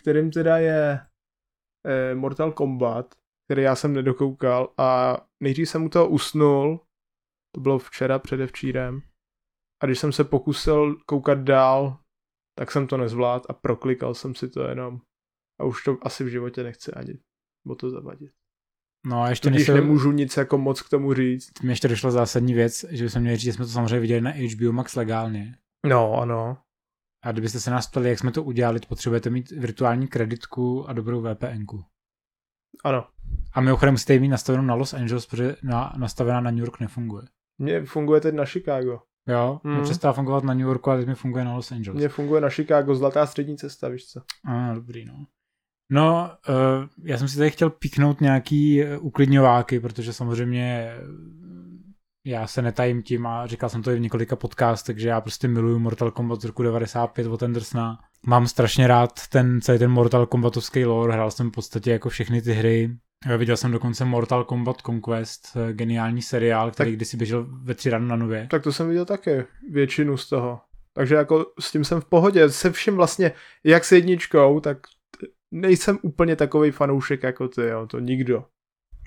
kterým 0.00 0.30
teda 0.30 0.58
je 0.58 1.00
eh, 1.86 2.14
Mortal 2.14 2.52
Kombat, 2.52 3.14
který 3.44 3.62
já 3.62 3.74
jsem 3.74 3.92
nedokoukal 3.92 4.68
a 4.78 5.18
nejdřív 5.40 5.68
jsem 5.68 5.84
u 5.84 5.88
toho 5.88 6.08
usnul, 6.08 6.80
to 7.54 7.60
bylo 7.60 7.78
včera, 7.78 8.18
předevčírem. 8.18 9.02
A 9.82 9.86
když 9.86 9.98
jsem 9.98 10.12
se 10.12 10.24
pokusil 10.24 10.96
koukat 11.06 11.38
dál, 11.38 11.98
tak 12.58 12.70
jsem 12.70 12.86
to 12.86 12.96
nezvládl 12.96 13.44
a 13.48 13.52
proklikal 13.52 14.14
jsem 14.14 14.34
si 14.34 14.48
to 14.48 14.62
jenom. 14.62 15.00
A 15.60 15.64
už 15.64 15.84
to 15.84 15.98
asi 16.02 16.24
v 16.24 16.28
životě 16.28 16.62
nechci 16.62 16.92
ani 16.92 17.18
o 17.66 17.74
to 17.74 17.90
zavadit. 17.90 18.32
No 19.06 19.22
a 19.22 19.28
ještě 19.28 19.50
Když 19.50 19.66
se... 19.66 19.74
nemůžu 19.74 20.12
nic 20.12 20.36
jako 20.36 20.58
moc 20.58 20.82
k 20.82 20.88
tomu 20.88 21.14
říct. 21.14 21.60
Mě 21.62 21.72
ještě 21.72 21.88
došla 21.88 22.10
zásadní 22.10 22.54
věc, 22.54 22.84
že 22.90 23.04
bychom 23.04 23.22
měli 23.22 23.36
říct, 23.36 23.44
že 23.44 23.52
jsme 23.52 23.64
to 23.64 23.70
samozřejmě 23.70 24.00
viděli 24.00 24.20
na 24.20 24.30
HBO 24.30 24.72
Max 24.72 24.96
legálně. 24.96 25.56
No, 25.86 26.14
ano. 26.14 26.58
A 27.24 27.32
kdybyste 27.32 27.60
se 27.60 27.70
nás 27.70 27.86
ptali, 27.86 28.08
jak 28.08 28.18
jsme 28.18 28.32
to 28.32 28.42
udělali, 28.42 28.80
potřebujete 28.88 29.30
mít 29.30 29.50
virtuální 29.50 30.08
kreditku 30.08 30.88
a 30.88 30.92
dobrou 30.92 31.22
VPNku. 31.22 31.84
Ano. 32.84 33.06
A 33.52 33.60
mimochodem 33.60 33.94
musíte 33.94 34.12
ji 34.12 34.20
mít 34.20 34.28
nastavenou 34.28 34.64
na 34.64 34.74
Los 34.74 34.94
Angeles, 34.94 35.26
protože 35.26 35.56
na, 35.62 35.92
nastavená 35.98 36.40
na 36.40 36.50
New 36.50 36.60
York 36.60 36.80
nefunguje. 36.80 37.22
Mně 37.60 37.84
funguje 37.84 38.20
teď 38.20 38.34
na 38.34 38.44
Chicago. 38.44 39.00
Jo, 39.28 39.60
mm. 39.64 39.82
přestává 39.82 40.12
fungovat 40.12 40.44
na 40.44 40.54
New 40.54 40.66
Yorku 40.66 40.90
a 40.90 40.96
teď 40.96 41.06
mi 41.06 41.14
funguje 41.14 41.44
na 41.44 41.54
Los 41.54 41.72
Angeles. 41.72 41.98
Mně 41.98 42.08
funguje 42.08 42.40
na 42.40 42.50
Chicago, 42.50 42.94
zlatá 42.94 43.26
střední 43.26 43.56
cesta, 43.56 43.88
víš 43.88 44.06
co. 44.06 44.20
A, 44.44 44.74
dobrý, 44.74 45.04
no. 45.04 45.26
No, 45.92 46.30
uh, 46.48 46.88
já 47.04 47.18
jsem 47.18 47.28
si 47.28 47.38
tady 47.38 47.50
chtěl 47.50 47.70
píknout 47.70 48.20
nějaký 48.20 48.84
uh, 48.84 49.06
uklidňováky, 49.06 49.80
protože 49.80 50.12
samozřejmě 50.12 50.94
já 52.26 52.46
se 52.46 52.62
netajím 52.62 53.02
tím 53.02 53.26
a 53.26 53.46
říkal 53.46 53.68
jsem 53.68 53.82
to 53.82 53.90
i 53.90 53.96
v 53.96 54.00
několika 54.00 54.36
podcastech, 54.36 54.98
že 54.98 55.08
já 55.08 55.20
prostě 55.20 55.48
miluju 55.48 55.78
Mortal 55.78 56.10
Kombat 56.10 56.40
z 56.40 56.44
roku 56.44 56.62
95 56.62 57.26
od 57.26 57.42
Andersona. 57.42 57.98
Mám 58.26 58.46
strašně 58.46 58.86
rád 58.86 59.28
ten 59.28 59.60
celý 59.60 59.78
ten 59.78 59.90
Mortal 59.90 60.26
Kombatovský 60.26 60.84
lore, 60.84 61.12
hrál 61.12 61.30
jsem 61.30 61.48
v 61.48 61.52
podstatě 61.52 61.90
jako 61.90 62.08
všechny 62.08 62.42
ty 62.42 62.52
hry. 62.52 62.96
Viděl 63.36 63.56
jsem 63.56 63.70
dokonce 63.70 64.04
Mortal 64.04 64.44
Kombat 64.44 64.76
Conquest, 64.86 65.56
eh, 65.56 65.72
geniální 65.72 66.22
seriál, 66.22 66.70
který 66.70 66.90
tak, 66.90 66.96
kdysi 66.96 67.16
běžel 67.16 67.46
ve 67.62 67.74
tři 67.74 67.90
ráno 67.90 68.06
na 68.06 68.16
nově. 68.16 68.46
Tak 68.50 68.62
to 68.62 68.72
jsem 68.72 68.88
viděl 68.88 69.04
také, 69.04 69.44
většinu 69.70 70.16
z 70.16 70.28
toho. 70.28 70.60
Takže 70.92 71.14
jako 71.14 71.46
s 71.60 71.72
tím 71.72 71.84
jsem 71.84 72.00
v 72.00 72.04
pohodě. 72.04 72.50
Se 72.50 72.72
vším 72.72 72.96
vlastně, 72.96 73.32
jak 73.64 73.84
s 73.84 73.92
jedničkou, 73.92 74.60
tak 74.60 74.78
nejsem 75.50 75.98
úplně 76.02 76.36
takový 76.36 76.70
fanoušek 76.70 77.22
jako 77.22 77.48
ty, 77.48 77.62
jo. 77.62 77.86
To 77.86 77.98
nikdo. 77.98 78.44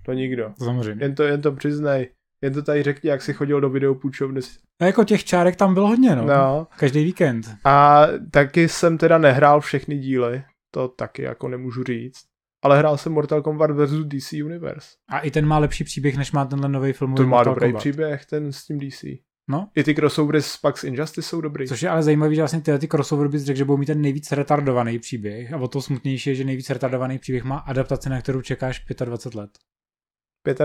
To 0.05 0.14
nikdo. 0.14 0.53
Samozřejmě. 0.57 1.05
Jen 1.05 1.16
to, 1.16 1.24
jen 1.24 1.41
to 1.41 1.51
přiznej. 1.51 2.09
Jen 2.41 2.53
to 2.53 2.64
tady 2.64 2.84
řekni, 2.84 3.09
jak 3.09 3.22
jsi 3.22 3.34
chodil 3.34 3.61
do 3.61 3.70
videopůjčovny. 3.70 4.41
A 4.82 4.86
jako 4.86 5.03
těch 5.03 5.24
čárek 5.24 5.55
tam 5.55 5.74
bylo 5.74 5.88
hodně, 5.88 6.16
no. 6.16 6.26
no. 6.26 6.68
Každý 6.78 7.03
víkend. 7.03 7.45
A 7.64 8.07
taky 8.32 8.70
jsem 8.70 8.97
teda 8.97 9.18
nehrál 9.18 9.61
všechny 9.61 9.97
díly. 9.97 10.43
To 10.72 10.88
taky 10.88 11.22
jako 11.22 11.47
nemůžu 11.47 11.84
říct. 11.84 12.32
Ale 12.64 12.78
hrál 12.78 12.97
jsem 12.97 13.14
Mortal 13.14 13.41
Kombat 13.41 13.72
vs. 13.72 13.91
DC 13.91 14.34
Universe. 14.34 14.88
A 15.09 15.20
i 15.20 15.32
ten 15.32 15.45
má 15.45 15.57
lepší 15.57 15.84
příběh, 15.84 16.18
než 16.18 16.32
má 16.32 16.45
tenhle 16.45 16.70
nový 16.70 16.93
film. 16.93 17.16
To 17.16 17.24
má 17.24 17.38
Mortal 17.38 17.53
dobrý 17.53 17.68
Kombat. 17.68 17.80
příběh, 17.80 18.26
ten 18.26 18.51
s 18.51 18.66
tím 18.66 18.80
DC. 18.80 19.03
No. 19.47 19.70
I 19.76 19.84
ty 19.84 19.95
crossovery 19.95 20.41
s 20.41 20.57
Pax 20.57 20.84
Injustice 20.84 21.30
jsou 21.30 21.41
dobrý. 21.41 21.68
Což 21.68 21.82
je 21.82 21.89
ale 21.89 22.03
zajímavý, 22.03 22.36
že 22.36 22.41
vlastně 22.41 22.61
tyhle 22.61 22.80
ty 22.80 22.88
crossovery 22.88 23.30
bys 23.30 23.43
řekl, 23.43 23.57
že 23.57 23.66
budou 23.66 23.78
mít 23.78 23.86
ten 23.86 24.01
nejvíc 24.01 24.32
retardovaný 24.32 24.99
příběh. 24.99 25.53
A 25.53 25.57
o 25.57 25.68
to 25.68 25.82
smutnější 25.82 26.30
je, 26.30 26.36
že 26.36 26.43
nejvíc 26.43 26.70
retardovaný 26.70 27.20
příběh 27.20 27.43
má 27.43 27.57
adaptace, 27.57 28.09
na 28.09 28.22
kterou 28.22 28.41
čekáš 28.41 28.86
25 29.05 29.39
let. 29.39 29.49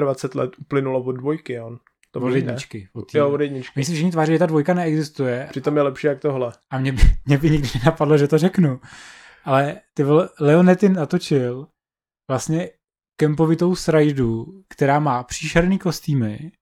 25 0.01 0.35
let 0.35 0.51
uplynulo 0.59 1.03
od 1.03 1.13
dvojky, 1.13 1.61
on. 1.61 1.79
To 2.11 2.21
od 2.21 2.29
jedničky. 2.29 2.89
Od 2.93 3.15
jo, 3.15 3.31
od 3.31 3.41
jedničky. 3.41 3.73
Myslím, 3.77 3.97
že 3.97 4.13
tváří, 4.13 4.33
že 4.33 4.39
ta 4.39 4.47
dvojka 4.47 4.75
neexistuje. 4.75 5.47
Přitom 5.51 5.77
je 5.77 5.83
lepší 5.83 6.07
jak 6.07 6.21
tohle. 6.21 6.53
A 6.71 6.79
mě 6.79 6.93
by, 6.93 7.03
mě 7.27 7.39
by 7.39 7.51
nikdy 7.51 7.69
nenapadlo, 7.79 8.19
že 8.19 8.29
to 8.29 8.39
řeknu. 8.39 8.81
Ale 9.45 9.81
ty 9.95 10.03
vole, 10.03 10.29
Leonetin 10.41 10.93
natočil 10.93 11.67
vlastně 12.31 12.71
kempovitou 13.21 13.75
srajdu, 13.75 14.63
která 14.69 15.01
má 15.01 15.23
příšerný 15.23 15.79
kostýmy, 15.79 16.53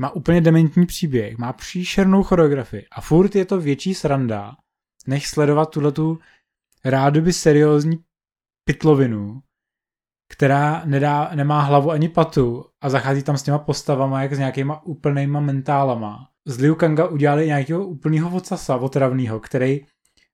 má 0.00 0.10
úplně 0.10 0.40
dementní 0.40 0.86
příběh, 0.86 1.38
má 1.38 1.52
příšernou 1.52 2.22
choreografii 2.22 2.86
a 2.90 3.00
furt 3.00 3.34
je 3.34 3.44
to 3.44 3.60
větší 3.60 3.94
sranda, 3.94 4.56
než 5.06 5.28
sledovat 5.28 5.70
tuhletu 5.70 6.18
rádoby 6.84 7.32
seriózní 7.32 8.04
pitlovinu, 8.64 9.42
která 10.32 10.84
nedá, 10.84 11.30
nemá 11.34 11.60
hlavu 11.60 11.90
ani 11.90 12.08
patu 12.08 12.64
a 12.80 12.90
zachází 12.90 13.22
tam 13.22 13.38
s 13.38 13.42
těma 13.42 13.58
postavama 13.58 14.22
jak 14.22 14.34
s 14.34 14.38
nějakýma 14.38 14.82
úplnýma 14.82 15.40
mentálama. 15.40 16.30
Z 16.46 16.58
Liu 16.58 16.74
Kanga 16.74 17.08
udělali 17.08 17.46
nějakého 17.46 17.86
úplného 17.86 18.30
vocasa 18.30 18.76
otravného, 18.76 19.40
který 19.40 19.86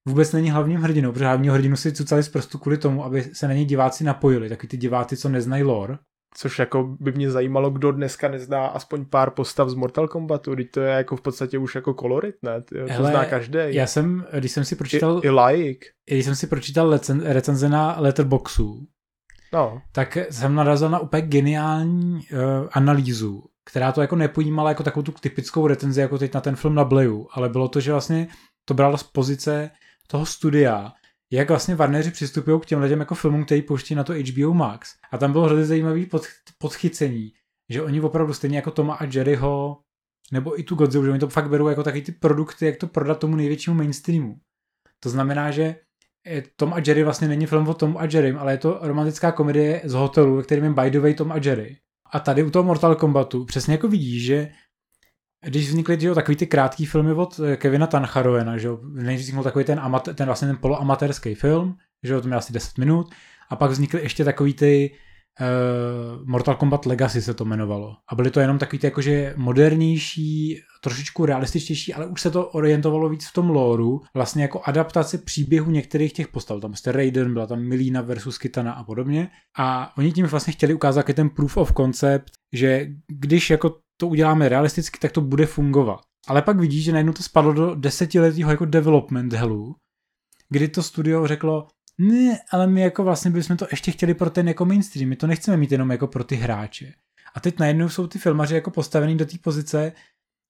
vůbec 0.06 0.32
není 0.32 0.50
hlavním 0.50 0.80
hrdinou, 0.80 1.12
protože 1.12 1.24
hlavního 1.24 1.54
hrdinu 1.54 1.76
si 1.76 1.92
cucali 1.92 2.22
z 2.22 2.28
prstu 2.28 2.58
kvůli 2.58 2.78
tomu, 2.78 3.04
aby 3.04 3.22
se 3.22 3.48
na 3.48 3.54
něj 3.54 3.64
diváci 3.64 4.04
napojili, 4.04 4.48
taky 4.48 4.66
ty 4.66 4.76
diváci, 4.76 5.16
co 5.16 5.28
neznají 5.28 5.62
lore. 5.62 5.98
Což 6.36 6.58
jako 6.58 6.96
by 7.00 7.12
mě 7.12 7.30
zajímalo, 7.30 7.70
kdo 7.70 7.92
dneska 7.92 8.28
nezná 8.28 8.66
aspoň 8.66 9.04
pár 9.04 9.30
postav 9.30 9.68
z 9.68 9.74
Mortal 9.74 10.08
Kombatu, 10.08 10.56
teď 10.56 10.70
to 10.70 10.80
je 10.80 10.90
jako 10.90 11.16
v 11.16 11.20
podstatě 11.20 11.58
už 11.58 11.74
jako 11.74 11.94
kolorit, 11.94 12.34
ne? 12.42 12.62
To 12.62 12.74
Hele, 12.88 13.10
zná 13.10 13.24
každý. 13.24 13.58
Já 13.68 13.86
jsem, 13.86 14.26
když 14.38 14.52
jsem 14.52 14.64
si 14.64 14.76
pročítal... 14.76 15.20
I, 15.24 15.26
i 15.26 15.30
like. 15.30 15.86
Když 16.10 16.24
jsem 16.24 16.34
si 16.34 16.46
pročítal 16.46 16.98
recenze 17.22 17.68
na 17.68 17.96
Letterboxu, 17.98 18.86
no. 19.52 19.82
tak 19.92 20.18
jsem 20.30 20.54
narazil 20.54 20.90
na 20.90 20.98
úplně 20.98 21.22
geniální 21.22 22.14
uh, 22.14 22.68
analýzu, 22.72 23.44
která 23.70 23.92
to 23.92 24.00
jako 24.00 24.16
nepojímala 24.16 24.68
jako 24.68 24.82
takovou 24.82 25.02
tu 25.02 25.12
typickou 25.12 25.66
recenzi, 25.66 26.00
jako 26.00 26.18
teď 26.18 26.34
na 26.34 26.40
ten 26.40 26.56
film 26.56 26.74
na 26.74 26.84
Bleju, 26.84 27.28
ale 27.32 27.48
bylo 27.48 27.68
to, 27.68 27.80
že 27.80 27.92
vlastně 27.92 28.28
to 28.64 28.74
bralo 28.74 28.96
z 28.96 29.02
pozice 29.02 29.70
toho 30.06 30.26
studia, 30.26 30.92
jak 31.32 31.48
vlastně 31.48 31.74
Warneri 31.74 32.10
přistupují 32.10 32.60
k 32.60 32.66
těm 32.66 32.80
lidem 32.80 33.00
jako 33.00 33.14
filmům, 33.14 33.44
který 33.44 33.62
pouští 33.62 33.94
na 33.94 34.04
to 34.04 34.12
HBO 34.12 34.54
Max. 34.54 34.90
A 35.12 35.18
tam 35.18 35.32
bylo 35.32 35.44
hrozně 35.44 35.64
zajímavý 35.64 36.06
pod, 36.06 36.22
podchycení, 36.58 37.32
že 37.70 37.82
oni 37.82 38.00
opravdu 38.00 38.34
stejně 38.34 38.56
jako 38.56 38.70
Toma 38.70 38.94
a 38.94 39.04
Jerryho, 39.04 39.80
nebo 40.32 40.60
i 40.60 40.62
tu 40.62 40.74
Godzilla, 40.74 41.04
že 41.04 41.10
oni 41.10 41.20
to 41.20 41.28
fakt 41.28 41.48
berou 41.48 41.68
jako 41.68 41.82
taky 41.82 42.02
ty 42.02 42.12
produkty, 42.12 42.66
jak 42.66 42.76
to 42.76 42.86
prodat 42.86 43.18
tomu 43.18 43.36
největšímu 43.36 43.76
mainstreamu. 43.76 44.36
To 45.00 45.10
znamená, 45.10 45.50
že 45.50 45.76
eh, 46.26 46.42
Tom 46.56 46.72
a 46.72 46.78
Jerry 46.86 47.04
vlastně 47.04 47.28
není 47.28 47.46
film 47.46 47.68
o 47.68 47.74
Tom 47.74 47.96
a 47.96 48.04
Jerrym, 48.04 48.38
ale 48.38 48.52
je 48.52 48.58
to 48.58 48.78
romantická 48.82 49.32
komedie 49.32 49.82
z 49.84 49.92
hotelu, 49.92 50.42
kterým 50.42 50.64
je 50.64 50.70
By 50.70 50.90
the 50.90 51.00
way 51.00 51.14
Tom 51.14 51.32
a 51.32 51.36
Jerry. 51.36 51.76
A 52.12 52.20
tady 52.20 52.42
u 52.42 52.50
toho 52.50 52.62
Mortal 52.62 52.94
Kombatu 52.94 53.44
přesně 53.44 53.74
jako 53.74 53.88
vidíš, 53.88 54.24
že 54.24 54.50
když 55.44 55.68
vznikly 55.68 56.00
že 56.00 56.06
jo, 56.06 56.14
takový 56.14 56.36
ty 56.36 56.46
krátký 56.46 56.86
filmy 56.86 57.12
od 57.12 57.40
eh, 57.44 57.56
Kevina 57.56 57.86
Tancharovena, 57.86 58.58
že 58.58 58.68
jo, 58.68 58.80
než 58.82 59.20
vznikl 59.20 59.42
takový 59.42 59.64
ten, 59.64 59.80
amate, 59.80 60.14
ten 60.14 60.26
vlastně 60.26 60.48
ten 60.48 60.56
poloamatérský 60.56 61.34
film, 61.34 61.76
že 62.02 62.12
jo, 62.12 62.20
to 62.20 62.26
měl 62.26 62.38
asi 62.38 62.52
10 62.52 62.78
minut, 62.78 63.10
a 63.48 63.56
pak 63.56 63.70
vznikly 63.70 64.02
ještě 64.02 64.24
takový 64.24 64.54
ty 64.54 64.94
uh, 65.40 66.28
Mortal 66.28 66.54
Kombat 66.54 66.86
Legacy 66.86 67.22
se 67.22 67.34
to 67.34 67.44
jmenovalo. 67.44 67.96
A 68.08 68.14
byly 68.14 68.30
to 68.30 68.40
jenom 68.40 68.58
takový 68.58 68.78
ty 68.78 68.86
jakože 68.86 69.34
modernější, 69.36 70.60
trošičku 70.80 71.26
realističtější, 71.26 71.94
ale 71.94 72.06
už 72.06 72.20
se 72.20 72.30
to 72.30 72.48
orientovalo 72.48 73.08
víc 73.08 73.26
v 73.26 73.32
tom 73.32 73.50
lóru, 73.50 74.00
vlastně 74.14 74.42
jako 74.42 74.60
adaptace 74.64 75.18
příběhu 75.18 75.70
některých 75.70 76.12
těch 76.12 76.28
postav. 76.28 76.60
Tam 76.60 76.74
jste 76.74 76.92
Raiden, 76.92 77.32
byla 77.32 77.46
tam 77.46 77.62
Milína 77.62 78.00
versus 78.00 78.38
Kitana 78.38 78.72
a 78.72 78.84
podobně. 78.84 79.28
A 79.58 79.96
oni 79.98 80.12
tím 80.12 80.26
vlastně 80.26 80.52
chtěli 80.52 80.74
ukázat 80.74 81.06
ten 81.14 81.30
proof 81.30 81.56
of 81.56 81.72
concept, 81.76 82.30
že 82.52 82.86
když 83.08 83.50
jako 83.50 83.76
to 83.96 84.08
uděláme 84.08 84.48
realisticky, 84.48 84.98
tak 84.98 85.12
to 85.12 85.20
bude 85.20 85.46
fungovat. 85.46 86.00
Ale 86.28 86.42
pak 86.42 86.60
vidíš, 86.60 86.84
že 86.84 86.92
najednou 86.92 87.12
to 87.12 87.22
spadlo 87.22 87.52
do 87.52 87.74
desetiletého 87.74 88.50
jako 88.50 88.64
development 88.64 89.32
hellu, 89.32 89.74
kdy 90.48 90.68
to 90.68 90.82
studio 90.82 91.26
řeklo, 91.26 91.66
ne, 91.98 92.38
ale 92.50 92.66
my 92.66 92.80
jako 92.80 93.04
vlastně 93.04 93.30
bychom 93.30 93.56
to 93.56 93.66
ještě 93.70 93.90
chtěli 93.90 94.14
pro 94.14 94.30
ten 94.30 94.48
jako 94.48 94.64
mainstream, 94.64 95.08
my 95.08 95.16
to 95.16 95.26
nechceme 95.26 95.56
mít 95.56 95.72
jenom 95.72 95.90
jako 95.90 96.06
pro 96.06 96.24
ty 96.24 96.36
hráče. 96.36 96.92
A 97.34 97.40
teď 97.40 97.58
najednou 97.58 97.88
jsou 97.88 98.06
ty 98.06 98.18
filmaři 98.18 98.54
jako 98.54 98.70
postavený 98.70 99.16
do 99.16 99.26
té 99.26 99.38
pozice, 99.38 99.92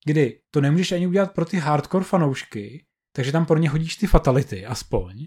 kdy 0.05 0.39
to 0.51 0.61
nemůžeš 0.61 0.91
ani 0.91 1.07
udělat 1.07 1.33
pro 1.33 1.45
ty 1.45 1.57
hardcore 1.57 2.05
fanoušky, 2.05 2.85
takže 3.15 3.31
tam 3.31 3.45
pro 3.45 3.57
ně 3.57 3.69
hodíš 3.69 3.95
ty 3.95 4.07
fatality 4.07 4.65
aspoň, 4.65 5.25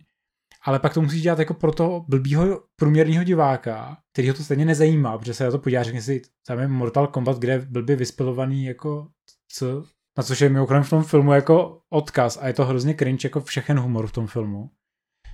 ale 0.65 0.79
pak 0.79 0.95
to 0.95 1.03
musíš 1.03 1.23
dělat 1.23 1.39
jako 1.39 1.55
pro 1.55 1.73
toho 1.73 2.05
blbýho 2.09 2.65
průměrného 2.77 3.25
diváka, 3.25 3.99
který 4.13 4.29
ho 4.29 4.35
to 4.35 4.45
stejně 4.45 4.65
nezajímá, 4.65 5.19
protože 5.19 5.35
se 5.35 5.45
na 5.45 5.51
to 5.51 5.59
podívá, 5.59 5.83
řekne 5.83 6.03
si, 6.03 6.23
tam 6.47 6.59
je 6.59 6.69
Mortal 6.69 7.07
Kombat, 7.07 7.39
kde 7.39 7.53
je 7.53 7.59
blbě 7.59 7.97
vyspilovaný 7.97 8.65
jako 8.65 9.09
co, 9.49 9.85
na 10.19 10.25
což 10.25 10.41
je 10.41 10.49
mimochodem 10.49 10.83
v 10.83 10.91
tom 10.91 11.03
filmu 11.03 11.33
jako 11.33 11.81
odkaz 11.91 12.39
a 12.41 12.47
je 12.47 12.53
to 12.53 12.65
hrozně 12.65 12.95
cringe 12.95 13.27
jako 13.27 13.41
všechen 13.41 13.79
humor 13.79 14.07
v 14.07 14.13
tom 14.13 14.27
filmu. 14.27 14.71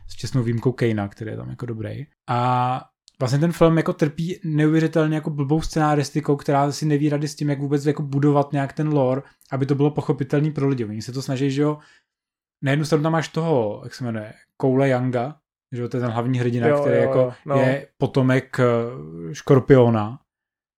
S 0.08 0.14
čestnou 0.14 0.42
výjimkou 0.42 0.72
Kejna, 0.72 1.08
který 1.08 1.30
je 1.30 1.36
tam 1.36 1.50
jako 1.50 1.66
dobrý. 1.66 2.06
A 2.28 2.80
vlastně 3.20 3.38
ten 3.38 3.52
film 3.52 3.76
jako 3.76 3.92
trpí 3.92 4.40
neuvěřitelně 4.44 5.14
jako 5.14 5.30
blbou 5.30 5.60
scenaristikou, 5.60 6.36
která 6.36 6.72
si 6.72 6.86
neví 6.86 7.08
rady 7.08 7.28
s 7.28 7.34
tím, 7.34 7.50
jak 7.50 7.58
vůbec 7.58 7.86
jako 7.86 8.02
budovat 8.02 8.52
nějak 8.52 8.72
ten 8.72 8.88
lore, 8.88 9.22
aby 9.52 9.66
to 9.66 9.74
bylo 9.74 9.90
pochopitelný 9.90 10.50
pro 10.50 10.68
lidi. 10.68 10.84
Oni 10.84 11.02
se 11.02 11.12
to 11.12 11.22
snaží, 11.22 11.50
že 11.50 11.62
jo, 11.62 11.78
na 12.62 12.70
jednu 12.70 12.84
stranu 12.84 13.02
tam 13.02 13.12
máš 13.12 13.28
toho, 13.28 13.80
jak 13.84 13.94
se 13.94 14.04
jmenuje, 14.04 14.32
Koule 14.56 14.88
Younga, 14.88 15.36
že 15.72 15.88
to 15.88 15.96
je 15.96 16.00
ten 16.00 16.10
hlavní 16.10 16.38
hrdina, 16.38 16.68
jo, 16.68 16.80
který 16.80 16.96
jo, 16.96 17.02
jako 17.02 17.32
no. 17.46 17.56
je 17.56 17.88
potomek 17.98 18.60
eh, 18.60 18.64
Škorpiona, 19.34 20.18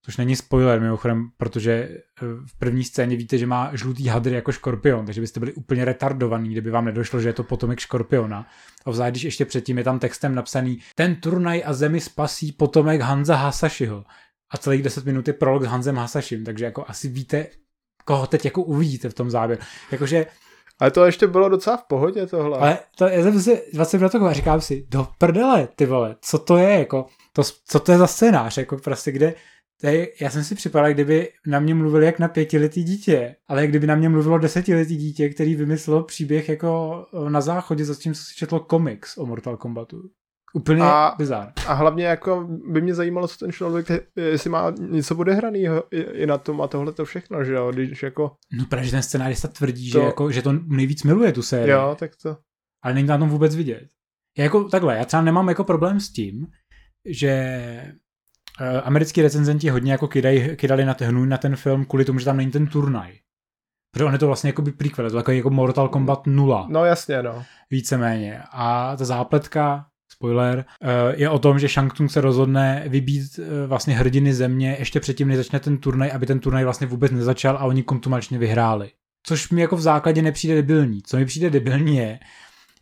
což 0.06 0.16
není 0.16 0.36
spoiler 0.36 0.80
mimochodem, 0.80 1.28
protože 1.36 1.72
eh, 1.72 2.00
v 2.46 2.58
první 2.58 2.84
scéně 2.84 3.16
víte, 3.16 3.38
že 3.38 3.46
má 3.46 3.70
žlutý 3.72 4.08
hadr 4.08 4.32
jako 4.32 4.52
škorpion, 4.52 5.06
takže 5.06 5.20
byste 5.20 5.40
byli 5.40 5.52
úplně 5.52 5.84
retardovaní, 5.84 6.48
kdyby 6.48 6.70
vám 6.70 6.84
nedošlo, 6.84 7.20
že 7.20 7.28
je 7.28 7.32
to 7.32 7.42
potomek 7.42 7.80
škorpiona. 7.80 8.46
A 8.84 8.90
vzadu, 8.90 9.10
když 9.10 9.24
ještě 9.24 9.44
předtím 9.44 9.78
je 9.78 9.84
tam 9.84 9.98
textem 9.98 10.34
napsaný 10.34 10.78
ten 10.94 11.16
turnaj 11.16 11.62
a 11.66 11.72
zemi 11.72 12.00
spasí 12.00 12.52
potomek 12.52 13.00
Hanza 13.00 13.36
Hasashiho. 13.36 14.04
A 14.50 14.58
celých 14.58 14.82
10 14.82 15.04
minut 15.04 15.28
je 15.28 15.34
prolog 15.34 15.62
s 15.62 15.66
Hanzem 15.66 15.96
Hasashim, 15.96 16.44
takže 16.44 16.64
jako 16.64 16.84
asi 16.88 17.08
víte, 17.08 17.46
koho 18.04 18.26
teď 18.26 18.44
jako 18.44 18.62
uvidíte 18.62 19.08
v 19.08 19.14
tom 19.14 19.30
záběru. 19.30 19.62
Jakože 19.92 20.26
ale 20.80 20.90
to 20.90 21.04
ještě 21.04 21.26
bylo 21.26 21.48
docela 21.48 21.76
v 21.76 21.84
pohodě 21.84 22.26
tohle. 22.26 22.58
Ale 22.58 22.78
to, 22.98 23.04
já 23.04 23.22
jsem 23.22 23.42
si 23.42 23.62
20 23.72 23.98
minut 23.98 24.14
a 24.14 24.32
říkám 24.32 24.60
si, 24.60 24.86
do 24.88 25.08
prdele, 25.18 25.68
ty 25.76 25.86
vole, 25.86 26.16
co 26.20 26.38
to 26.38 26.56
je, 26.56 26.78
jako, 26.78 27.06
to, 27.32 27.42
co 27.64 27.80
to 27.80 27.92
je 27.92 27.98
za 27.98 28.06
scénář, 28.06 28.58
jako 28.58 28.76
prostě 28.76 29.12
kde, 29.12 29.34
je, 29.82 30.08
já 30.20 30.30
jsem 30.30 30.44
si 30.44 30.54
připadal, 30.54 30.92
kdyby 30.92 31.32
na 31.46 31.60
mě 31.60 31.74
mluvili 31.74 32.06
jak 32.06 32.18
na 32.18 32.28
pětiletý 32.28 32.84
dítě, 32.84 33.36
ale 33.48 33.60
jak 33.60 33.70
kdyby 33.70 33.86
na 33.86 33.94
mě 33.94 34.08
mluvilo 34.08 34.38
desetiletý 34.38 34.96
dítě, 34.96 35.28
který 35.28 35.54
vymyslel 35.54 36.02
příběh 36.02 36.48
jako 36.48 37.06
na 37.28 37.40
záchodě, 37.40 37.84
za 37.84 37.94
tím, 37.94 38.14
co 38.14 38.22
si 38.22 38.34
četlo 38.34 38.60
komiks 38.60 39.18
o 39.18 39.26
Mortal 39.26 39.56
Kombatu. 39.56 40.02
Úplně 40.54 40.82
a, 40.82 41.14
bizar. 41.18 41.52
A 41.66 41.72
hlavně 41.72 42.04
jako 42.04 42.48
by 42.72 42.80
mě 42.80 42.94
zajímalo, 42.94 43.28
co 43.28 43.38
ten 43.38 43.52
člověk, 43.52 43.86
jestli 44.16 44.50
má 44.50 44.70
něco 44.78 45.16
odehraného 45.16 45.84
i 45.90 46.26
na 46.26 46.38
tom 46.38 46.60
a 46.60 46.68
tohle 46.68 46.92
to 46.92 47.04
všechno, 47.04 47.44
že 47.44 47.52
jo, 47.52 47.72
když 47.72 48.02
jako... 48.02 48.32
No 48.52 48.64
právě, 48.70 48.90
ten 48.90 49.02
scenárista 49.02 49.48
tvrdí, 49.48 49.90
to... 49.90 49.98
že, 49.98 50.04
jako, 50.04 50.30
že 50.30 50.42
to 50.42 50.52
nejvíc 50.52 51.02
miluje 51.02 51.32
tu 51.32 51.42
sérii. 51.42 51.70
Jo, 51.70 51.96
tak 51.98 52.10
to... 52.22 52.36
Ale 52.82 52.94
není 52.94 53.06
na 53.06 53.18
tom 53.18 53.28
vůbec 53.28 53.56
vidět. 53.56 53.88
Já 54.38 54.44
jako 54.44 54.64
takhle, 54.64 54.96
já 54.96 55.04
třeba 55.04 55.22
nemám 55.22 55.48
jako 55.48 55.64
problém 55.64 56.00
s 56.00 56.12
tím, 56.12 56.46
že 57.08 57.92
americký 58.84 59.22
recenzenti 59.22 59.68
hodně 59.68 59.92
jako 59.92 60.08
kydaj, 60.08 60.56
kydali 60.56 60.84
na, 60.84 60.94
ten, 60.94 61.28
na 61.28 61.38
ten 61.38 61.56
film 61.56 61.84
kvůli 61.84 62.04
tomu, 62.04 62.18
že 62.18 62.24
tam 62.24 62.36
není 62.36 62.50
ten 62.50 62.66
turnaj. 62.66 63.12
Protože 63.92 64.04
on 64.04 64.12
je 64.12 64.18
to 64.18 64.26
vlastně 64.26 64.48
jako 64.48 64.62
by 64.62 64.72
prequel, 64.72 65.04
je 65.04 65.10
to 65.10 65.32
jako 65.32 65.50
Mortal 65.50 65.88
Kombat 65.88 66.26
0. 66.26 66.66
No 66.70 66.84
jasně, 66.84 67.22
no. 67.22 67.44
Víceméně. 67.70 68.42
A 68.52 68.96
ta 68.96 69.04
zápletka, 69.04 69.86
spoiler, 70.12 70.64
eh, 70.82 70.86
je 71.16 71.30
o 71.30 71.38
tom, 71.38 71.58
že 71.58 71.68
Shang 71.68 71.92
Tsung 71.92 72.10
se 72.10 72.20
rozhodne 72.20 72.84
vybít 72.88 73.38
eh, 73.38 73.66
vlastně 73.66 73.94
hrdiny 73.94 74.34
země 74.34 74.76
ještě 74.78 75.00
předtím, 75.00 75.28
než 75.28 75.36
začne 75.36 75.60
ten 75.60 75.78
turnaj, 75.78 76.10
aby 76.14 76.26
ten 76.26 76.40
turnaj 76.40 76.64
vlastně 76.64 76.86
vůbec 76.86 77.12
nezačal 77.12 77.56
a 77.56 77.64
oni 77.64 77.82
kontumačně 77.82 78.38
vyhráli. 78.38 78.90
Což 79.22 79.50
mi 79.50 79.60
jako 79.60 79.76
v 79.76 79.80
základě 79.80 80.22
nepřijde 80.22 80.54
debilní. 80.54 81.02
Co 81.02 81.16
mi 81.16 81.24
přijde 81.24 81.50
debilní 81.50 81.96
je, 81.96 82.18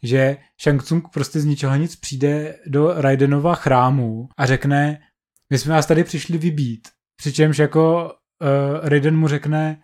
že 0.03 0.37
Shang 0.63 0.83
Tsung 0.83 1.09
prostě 1.09 1.41
z 1.41 1.45
ničeho 1.45 1.77
nic 1.77 1.97
přijde 1.97 2.55
do 2.67 2.93
Raidenova 2.97 3.55
chrámu 3.55 4.29
a 4.37 4.47
řekne, 4.47 4.99
my 5.53 5.59
jsme 5.59 5.75
vás 5.75 5.87
tady 5.87 6.05
přišli 6.05 6.39
vybít. 6.39 6.89
Přičemž 7.17 7.59
jako 7.59 8.13
uh, 8.43 8.89
Raiden 8.89 9.17
mu 9.17 9.29
řekne, 9.29 9.83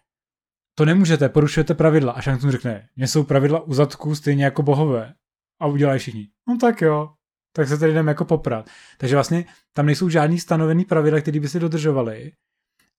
to 0.74 0.84
nemůžete, 0.84 1.28
porušujete 1.28 1.74
pravidla. 1.74 2.12
A 2.12 2.22
Shang 2.22 2.38
Tsung 2.38 2.52
řekne, 2.52 2.88
mě 2.96 3.08
jsou 3.08 3.24
pravidla 3.24 3.60
u 3.60 3.74
zadku 3.74 4.14
stejně 4.14 4.44
jako 4.44 4.62
bohové. 4.62 5.14
A 5.60 5.66
udělají 5.66 5.98
všichni. 5.98 6.28
No 6.48 6.56
tak 6.58 6.80
jo, 6.80 7.10
tak 7.52 7.68
se 7.68 7.78
tady 7.78 7.92
jdeme 7.92 8.10
jako 8.10 8.24
poprat. 8.24 8.70
Takže 8.98 9.16
vlastně 9.16 9.44
tam 9.72 9.86
nejsou 9.86 10.08
žádný 10.08 10.38
stanovený 10.38 10.84
pravidla, 10.84 11.20
které 11.20 11.40
by 11.40 11.48
se 11.48 11.58
dodržovaly. 11.58 12.32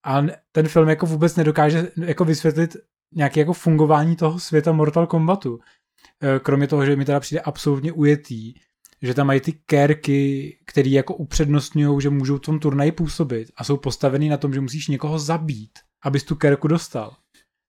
A 0.06 0.22
ten 0.52 0.68
film 0.68 0.90
jako 0.90 1.06
vůbec 1.06 1.36
nedokáže 1.36 1.92
jako 2.06 2.26
vysvětlit 2.26 2.78
nějaké 3.16 3.40
jako 3.40 3.54
fungování 3.54 4.16
toho 4.16 4.40
světa 4.40 4.72
Mortal 4.72 5.08
Kombatu. 5.08 5.60
E, 6.24 6.40
kromě 6.40 6.68
toho, 6.68 6.86
že 6.86 6.96
mi 6.96 7.06
teda 7.06 7.20
přijde 7.20 7.42
absolutně 7.42 7.92
ujetý, 7.92 8.54
že 9.02 9.14
tam 9.14 9.28
mají 9.28 9.42
ty 9.42 9.52
kérky, 9.52 10.58
které 10.66 10.90
jako 10.90 11.16
upřednostňují, 11.16 12.02
že 12.02 12.10
můžou 12.10 12.38
v 12.38 12.42
tom 12.42 12.60
turnaji 12.60 12.92
působit 12.92 13.52
a 13.56 13.64
jsou 13.64 13.78
postavený 13.78 14.30
na 14.30 14.38
tom, 14.38 14.54
že 14.54 14.62
musíš 14.62 14.88
někoho 14.88 15.20
zabít, 15.20 15.72
abys 16.04 16.24
tu 16.24 16.36
kérku 16.36 16.68
dostal. 16.68 17.16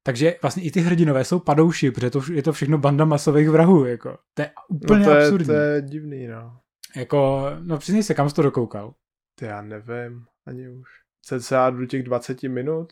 Takže 0.06 0.36
vlastně 0.42 0.62
i 0.62 0.70
ty 0.70 0.80
hrdinové 0.80 1.24
jsou 1.24 1.38
padouši, 1.38 1.90
protože 1.90 2.10
to, 2.10 2.20
je 2.32 2.42
to 2.42 2.52
všechno 2.52 2.78
banda 2.78 3.04
masových 3.04 3.50
vrahů, 3.50 3.84
jako. 3.84 4.18
To 4.34 4.42
je 4.42 4.50
úplně 4.68 4.98
no 4.98 5.04
to 5.04 5.10
je, 5.10 5.24
absurdní. 5.24 5.46
To 5.46 5.52
je 5.52 5.82
divný, 5.82 6.26
no. 6.26 6.58
Jako, 6.96 7.46
no 7.60 7.78
přiznej 7.78 8.02
se, 8.02 8.14
kam 8.14 8.28
jsi 8.28 8.34
to 8.34 8.42
dokoukal? 8.42 8.94
To 9.38 9.44
já 9.44 9.62
nevím, 9.62 10.24
ani 10.46 10.68
už. 10.68 10.88
Cca 11.24 11.70
do 11.70 11.86
těch 11.86 12.02
20 12.02 12.42
minut. 12.42 12.88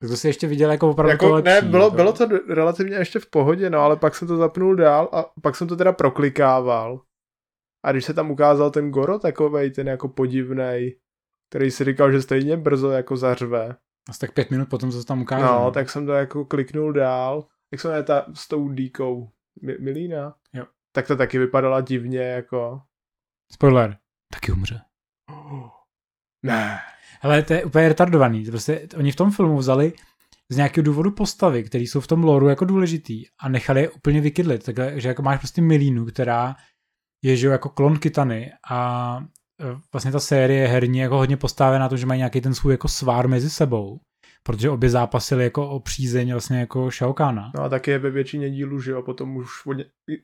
Tak 0.00 0.10
to 0.10 0.16
si 0.16 0.26
ještě 0.26 0.46
viděl 0.46 0.70
jako 0.70 0.90
opravdu 0.90 1.10
jako, 1.10 1.28
to 1.28 1.34
lepší. 1.34 1.54
Ne, 1.54 1.62
bylo, 1.62 1.90
to... 1.90 1.96
bylo 1.96 2.12
to 2.12 2.26
relativně 2.48 2.96
ještě 2.96 3.18
v 3.18 3.26
pohodě, 3.26 3.70
no 3.70 3.78
ale 3.78 3.96
pak 3.96 4.14
jsem 4.14 4.28
to 4.28 4.36
zapnul 4.36 4.76
dál 4.76 5.08
a 5.12 5.24
pak 5.42 5.56
jsem 5.56 5.68
to 5.68 5.76
teda 5.76 5.92
proklikával. 5.92 7.00
A 7.82 7.92
když 7.92 8.04
se 8.04 8.14
tam 8.14 8.30
ukázal 8.30 8.70
ten 8.70 8.90
Goro 8.90 9.18
takovej, 9.18 9.70
ten 9.70 9.88
jako 9.88 10.08
podivnej, 10.08 10.98
který 11.50 11.70
si 11.70 11.84
říkal, 11.84 12.12
že 12.12 12.22
stejně 12.22 12.56
brzo 12.56 12.90
jako 12.90 13.16
zařve. 13.16 13.76
Asi 14.08 14.20
tak 14.20 14.32
pět 14.32 14.50
minut 14.50 14.68
potom, 14.68 14.90
co 14.90 15.00
se 15.00 15.06
tam 15.06 15.22
ukázal. 15.22 15.64
No, 15.64 15.70
tak 15.70 15.90
jsem 15.90 16.06
to 16.06 16.12
jako 16.12 16.44
kliknul 16.44 16.92
dál. 16.92 17.46
Jak 17.72 17.80
jsem 17.80 18.04
ta 18.04 18.26
s 18.34 18.48
tou 18.48 18.72
díkou 18.72 19.30
Milína? 19.80 20.34
Jo. 20.52 20.66
Tak 20.92 21.06
to 21.06 21.16
taky 21.16 21.38
vypadala 21.38 21.80
divně, 21.80 22.20
jako. 22.20 22.82
Spoiler. 23.52 23.96
Taky 24.32 24.52
umře. 24.52 24.80
Oh. 25.30 25.68
Ne. 26.42 26.78
Hele, 27.20 27.42
to 27.42 27.52
je 27.52 27.64
úplně 27.64 27.88
retardovaný. 27.88 28.44
Prostě 28.44 28.88
oni 28.96 29.12
v 29.12 29.16
tom 29.16 29.30
filmu 29.30 29.56
vzali 29.56 29.92
z 30.48 30.56
nějakého 30.56 30.84
důvodu 30.84 31.10
postavy, 31.10 31.64
které 31.64 31.84
jsou 31.84 32.00
v 32.00 32.06
tom 32.06 32.24
loru 32.24 32.48
jako 32.48 32.64
důležitý 32.64 33.24
a 33.38 33.48
nechali 33.48 33.80
je 33.80 33.90
úplně 33.90 34.20
vykydlit. 34.20 34.64
Takže 34.64 35.08
jako 35.08 35.22
máš 35.22 35.38
prostě 35.38 35.62
Milínu, 35.62 36.06
která 36.06 36.56
je 37.22 37.36
že 37.36 37.48
jako 37.48 37.68
klon 37.68 37.98
Kitany 37.98 38.52
a 38.70 39.18
e, 39.60 39.80
vlastně 39.92 40.12
ta 40.12 40.20
série 40.20 40.68
herní 40.68 40.98
jako 40.98 41.16
hodně 41.16 41.36
postavená 41.36 41.78
na 41.78 41.88
to, 41.88 41.96
že 41.96 42.06
mají 42.06 42.18
nějaký 42.18 42.40
ten 42.40 42.54
svůj 42.54 42.72
jako 42.72 42.88
svár 42.88 43.28
mezi 43.28 43.50
sebou 43.50 44.00
protože 44.42 44.70
obě 44.70 44.90
zápasily 44.90 45.44
jako 45.44 45.68
o 45.68 45.80
přízeň 45.80 46.32
vlastně 46.32 46.58
jako 46.60 46.90
Shaokana. 46.90 47.52
No 47.54 47.62
a 47.62 47.68
taky 47.68 47.90
je 47.90 47.98
ve 47.98 48.10
většině 48.10 48.50
dílů, 48.50 48.80
že 48.80 48.90
jo, 48.90 49.02
potom 49.02 49.36
už. 49.36 49.48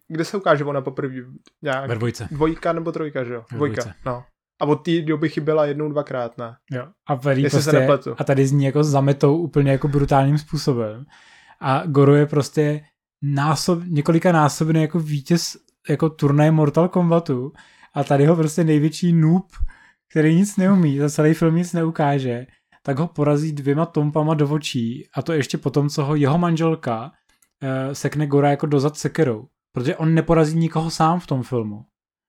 Kde 0.08 0.24
se 0.24 0.36
ukáže 0.36 0.64
ona 0.64 0.80
poprvé? 0.80 1.14
Nějak... 1.62 1.88
Ve 1.88 1.94
dvojce. 1.94 2.28
Dvojka 2.30 2.72
nebo 2.72 2.92
trojka, 2.92 3.24
že 3.24 3.34
jo? 3.34 3.44
Dvojka, 3.52 3.82
dvojce. 3.82 3.94
no. 4.06 4.24
A 4.62 4.64
od 4.64 4.76
té 4.76 5.02
doby 5.02 5.28
chyběla 5.28 5.66
jednou, 5.66 5.88
dvakrát, 5.88 6.38
ne? 6.38 6.56
Jo. 6.70 6.86
A 7.08 7.16
tady 7.16 7.42
Jestli 7.42 7.62
se 7.62 7.70
prostě, 7.70 7.80
nepletu. 7.80 8.14
a 8.18 8.24
tady 8.24 8.46
z 8.46 8.52
ní 8.52 8.64
jako 8.64 8.84
zametou 8.84 9.36
úplně 9.36 9.72
jako 9.72 9.88
brutálním 9.88 10.38
způsobem. 10.38 11.04
A 11.60 11.86
Goro 11.86 12.14
je 12.14 12.26
prostě 12.26 12.84
násob, 13.22 13.78
několika 13.86 14.32
násobný 14.32 14.82
jako 14.82 15.00
vítěz 15.00 15.56
jako 15.88 16.10
turnaj 16.10 16.50
Mortal 16.50 16.88
Kombatu 16.88 17.52
a 17.94 18.04
tady 18.04 18.26
ho 18.26 18.36
prostě 18.36 18.64
největší 18.64 19.12
noob, 19.12 19.46
který 20.10 20.36
nic 20.36 20.56
neumí, 20.56 20.98
za 20.98 21.10
celý 21.10 21.34
film 21.34 21.56
nic 21.56 21.72
neukáže, 21.72 22.46
tak 22.82 22.98
ho 22.98 23.08
porazí 23.08 23.52
dvěma 23.52 23.86
tompama 23.86 24.34
do 24.34 24.48
očí 24.48 25.08
a 25.14 25.22
to 25.22 25.32
ještě 25.32 25.58
potom, 25.58 25.88
co 25.88 26.04
ho 26.04 26.14
jeho 26.14 26.38
manželka 26.38 27.12
eh, 27.62 27.94
sekne 27.94 28.26
Gora 28.26 28.50
jako 28.50 28.66
dozad 28.66 28.96
sekerou. 28.96 29.46
Protože 29.72 29.96
on 29.96 30.14
neporazí 30.14 30.58
nikoho 30.58 30.90
sám 30.90 31.20
v 31.20 31.26
tom 31.26 31.42
filmu. 31.42 31.84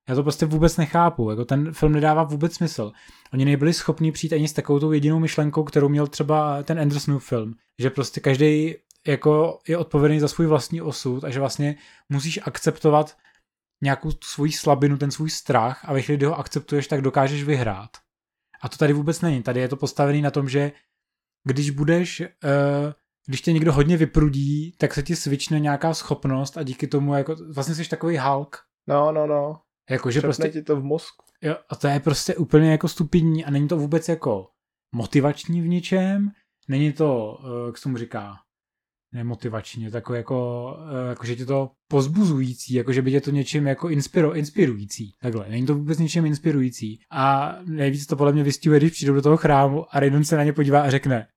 Já 0.09 0.15
to 0.15 0.23
prostě 0.23 0.45
vůbec 0.45 0.77
nechápu, 0.77 1.29
jako 1.29 1.45
ten 1.45 1.73
film 1.73 1.93
nedává 1.93 2.23
vůbec 2.23 2.53
smysl. 2.53 2.91
Oni 3.33 3.45
nebyli 3.45 3.73
schopni 3.73 4.11
přijít 4.11 4.33
ani 4.33 4.47
s 4.47 4.53
takovou 4.53 4.79
tou 4.79 4.91
jedinou 4.91 5.19
myšlenkou, 5.19 5.63
kterou 5.63 5.89
měl 5.89 6.07
třeba 6.07 6.63
ten 6.63 6.79
Andersonův 6.79 7.25
film, 7.25 7.53
že 7.79 7.89
prostě 7.89 8.19
každý 8.19 8.75
jako 9.07 9.59
je 9.67 9.77
odpovědný 9.77 10.19
za 10.19 10.27
svůj 10.27 10.47
vlastní 10.47 10.81
osud 10.81 11.23
a 11.23 11.29
že 11.29 11.39
vlastně 11.39 11.75
musíš 12.09 12.39
akceptovat 12.43 13.17
nějakou 13.83 14.11
tu 14.11 14.27
svoji 14.27 14.51
slabinu, 14.51 14.97
ten 14.97 15.11
svůj 15.11 15.29
strach 15.29 15.85
a 15.85 15.93
ve 15.93 16.01
chvíli, 16.01 16.17
kdy 16.17 16.25
ho 16.25 16.39
akceptuješ, 16.39 16.87
tak 16.87 17.01
dokážeš 17.01 17.43
vyhrát. 17.43 17.89
A 18.61 18.69
to 18.69 18.77
tady 18.77 18.93
vůbec 18.93 19.21
není. 19.21 19.43
Tady 19.43 19.59
je 19.59 19.67
to 19.67 19.75
postavený 19.75 20.21
na 20.21 20.31
tom, 20.31 20.49
že 20.49 20.71
když 21.43 21.69
budeš, 21.69 22.19
uh, 22.21 22.27
když 23.27 23.41
tě 23.41 23.53
někdo 23.53 23.73
hodně 23.73 23.97
vyprudí, 23.97 24.71
tak 24.77 24.93
se 24.93 25.03
ti 25.03 25.15
svične 25.15 25.59
nějaká 25.59 25.93
schopnost 25.93 26.57
a 26.57 26.63
díky 26.63 26.87
tomu 26.87 27.13
jako, 27.13 27.35
vlastně 27.53 27.75
jsi 27.75 27.89
takový 27.89 28.17
Hulk. 28.17 28.57
No, 28.87 29.11
no, 29.11 29.27
no. 29.27 29.61
Jako, 29.89 30.11
že 30.11 30.19
Přepne 30.19 30.27
prostě, 30.27 30.49
ti 30.49 30.61
to 30.61 30.75
v 30.75 30.83
mozku. 30.83 31.25
jo, 31.41 31.55
a 31.69 31.75
to 31.75 31.87
je 31.87 31.99
prostě 31.99 32.35
úplně 32.35 32.71
jako 32.71 32.87
stupidní 32.87 33.45
a 33.45 33.49
není 33.51 33.67
to 33.67 33.77
vůbec 33.77 34.09
jako 34.09 34.49
motivační 34.95 35.61
v 35.61 35.67
ničem, 35.67 36.31
není 36.67 36.93
to, 36.93 37.39
uh, 37.43 37.67
jak 37.67 37.77
se 37.77 37.83
tomu 37.83 37.97
říká, 37.97 38.35
nemotivačně, 39.13 39.91
takové 39.91 40.17
jako, 40.17 40.69
uh, 40.79 41.09
jako, 41.09 41.25
že 41.25 41.35
tě 41.35 41.45
to 41.45 41.71
pozbuzující, 41.87 42.73
jako 42.73 42.93
že 42.93 43.01
by 43.01 43.11
tě 43.11 43.21
to 43.21 43.31
něčím 43.31 43.67
jako 43.67 43.89
inspiro, 43.89 44.33
inspirující. 44.33 45.13
Takhle, 45.21 45.49
není 45.49 45.65
to 45.65 45.75
vůbec 45.75 45.99
něčím 45.99 46.25
inspirující. 46.25 46.99
A 47.11 47.55
nejvíc 47.65 48.05
to 48.05 48.15
podle 48.15 48.33
mě 48.33 48.43
vystihuje, 48.43 48.79
když 48.79 48.91
přijdou 48.91 49.13
do 49.13 49.21
toho 49.21 49.37
chrámu 49.37 49.95
a 49.95 49.99
Raiden 49.99 50.23
se 50.23 50.37
na 50.37 50.43
ně 50.43 50.53
podívá 50.53 50.81
a 50.81 50.89
řekne, 50.89 51.27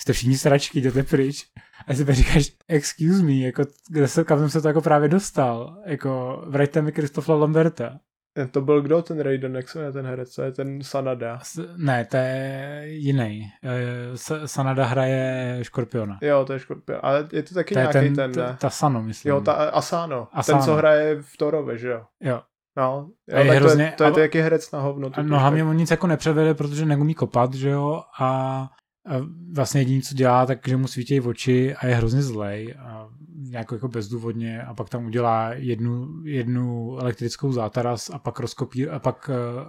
jste 0.00 0.12
všichni 0.12 0.38
sračky, 0.38 0.78
jděte 0.78 1.02
pryč. 1.02 1.46
A 1.86 1.94
si 1.94 2.04
říkáš, 2.08 2.52
excuse 2.68 3.22
me, 3.22 3.34
jako, 3.34 3.62
kde 3.88 4.08
se, 4.08 4.24
kam 4.24 4.38
jsem 4.38 4.50
se 4.50 4.62
to 4.62 4.68
jako 4.68 4.80
právě 4.80 5.08
dostal, 5.08 5.82
jako, 5.86 6.42
vraťte 6.46 6.82
mi 6.82 6.92
Kristofla 6.92 7.36
Lamberta. 7.36 8.00
Eh, 8.38 8.46
To 8.46 8.60
byl 8.60 8.82
kdo 8.82 9.02
ten 9.02 9.20
Raiden, 9.20 9.56
jak 9.56 9.68
se 9.68 9.78
jmenuje 9.78 9.92
ten 9.92 10.06
herec, 10.06 10.34
to 10.34 10.42
je 10.42 10.52
ten 10.52 10.82
Sanada. 10.82 11.38
S- 11.42 11.74
Ne, 11.76 12.04
to 12.04 12.16
je 12.16 12.82
jiný. 12.86 13.50
Eh, 13.62 13.70
S- 14.16 14.42
Sanada 14.46 14.84
hraje 14.84 15.58
Škorpiona. 15.62 16.18
Jo, 16.22 16.44
to 16.44 16.52
je 16.52 16.58
Škorpion. 16.58 16.98
Ale 17.02 17.28
je 17.32 17.42
to 17.42 17.54
taky 17.54 17.74
To 17.74 17.80
nějaký 17.80 17.92
ten, 17.98 18.14
ten, 18.14 18.32
ne? 18.36 18.56
ta 18.60 18.70
Sano, 18.70 19.02
myslím. 19.02 19.30
Jo, 19.30 19.40
ta 19.40 19.52
Asano. 19.52 20.28
Asano. 20.32 20.58
Ten, 20.58 20.64
co 20.66 20.74
hraje 20.76 21.22
v 21.22 21.36
Thorovi, 21.36 21.78
že 21.78 21.88
jo? 21.88 22.02
Jo. 22.20 22.42
No, 22.76 23.08
A 23.34 23.38
je 23.38 23.46
jo 23.46 23.52
tak 23.52 23.58
hrozně- 23.62 23.94
to 23.96 24.04
je, 24.04 24.12
to 24.12 24.18
je 24.18 24.22
jaký 24.22 24.38
herec 24.38 24.70
na 24.70 24.80
hovno. 24.80 25.10
No 25.22 25.38
hlavně 25.38 25.64
on 25.64 25.76
nic 25.76 25.90
jako 25.90 26.06
nepřevede, 26.06 26.54
protože 26.54 26.86
neumí 26.86 27.14
kopat, 27.14 27.54
že 27.54 27.68
jo, 27.68 28.02
a, 28.20 28.26
a 28.26 28.68
vlastně 29.54 29.80
jediný, 29.80 30.02
co 30.02 30.14
dělá, 30.14 30.46
tak 30.46 30.68
že 30.68 30.76
mu 30.76 30.86
svítí 30.88 31.20
oči 31.20 31.74
a 31.74 31.86
je 31.86 31.94
hrozně 31.94 32.22
zlej 32.22 32.74
a 32.78 33.08
nějak 33.54 33.72
jako 33.72 33.88
bezdůvodně 33.88 34.62
a 34.62 34.74
pak 34.74 34.88
tam 34.88 35.06
udělá 35.06 35.54
jednu, 35.54 36.24
jednu 36.24 36.98
elektrickou 36.98 37.52
zátaras 37.52 38.10
a 38.10 38.18
pak 38.18 38.40
rozkopí 38.40 38.88
a 38.88 38.98
pak 38.98 39.30
uh, 39.30 39.68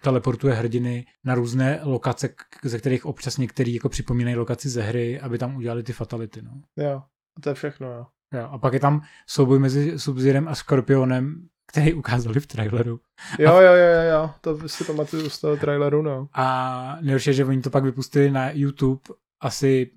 teleportuje 0.00 0.54
hrdiny 0.54 1.06
na 1.24 1.34
různé 1.34 1.80
lokace, 1.82 2.28
ze 2.64 2.78
kterých 2.78 3.06
občas 3.06 3.38
některý 3.38 3.74
jako 3.74 3.88
připomínají 3.88 4.36
lokaci 4.36 4.68
ze 4.68 4.82
hry, 4.82 5.20
aby 5.20 5.38
tam 5.38 5.56
udělali 5.56 5.82
ty 5.82 5.92
fatality, 5.92 6.42
no. 6.42 6.50
Jo, 6.84 7.02
to 7.40 7.48
je 7.48 7.54
všechno, 7.54 7.86
jo. 7.92 8.06
Jo, 8.34 8.48
a 8.50 8.58
pak 8.58 8.72
je 8.72 8.80
tam 8.80 9.02
souboj 9.28 9.58
mezi 9.58 9.98
Subzirem 9.98 10.48
a 10.48 10.54
Skorpionem, 10.54 11.48
který 11.72 11.94
ukázali 11.94 12.40
v 12.40 12.46
traileru. 12.46 13.00
Jo, 13.38 13.54
jo, 13.54 13.60
jo, 13.60 13.74
jo, 13.74 14.02
jo, 14.10 14.30
to 14.40 14.68
si 14.68 14.84
pamatuju 14.84 15.30
z 15.30 15.40
toho 15.40 15.56
traileru, 15.56 16.02
no. 16.02 16.28
A 16.32 16.98
nejhorší 17.00 17.30
je, 17.30 17.34
že 17.34 17.44
oni 17.44 17.60
to 17.60 17.70
pak 17.70 17.84
vypustili 17.84 18.30
na 18.30 18.50
YouTube 18.50 19.00
asi 19.40 19.90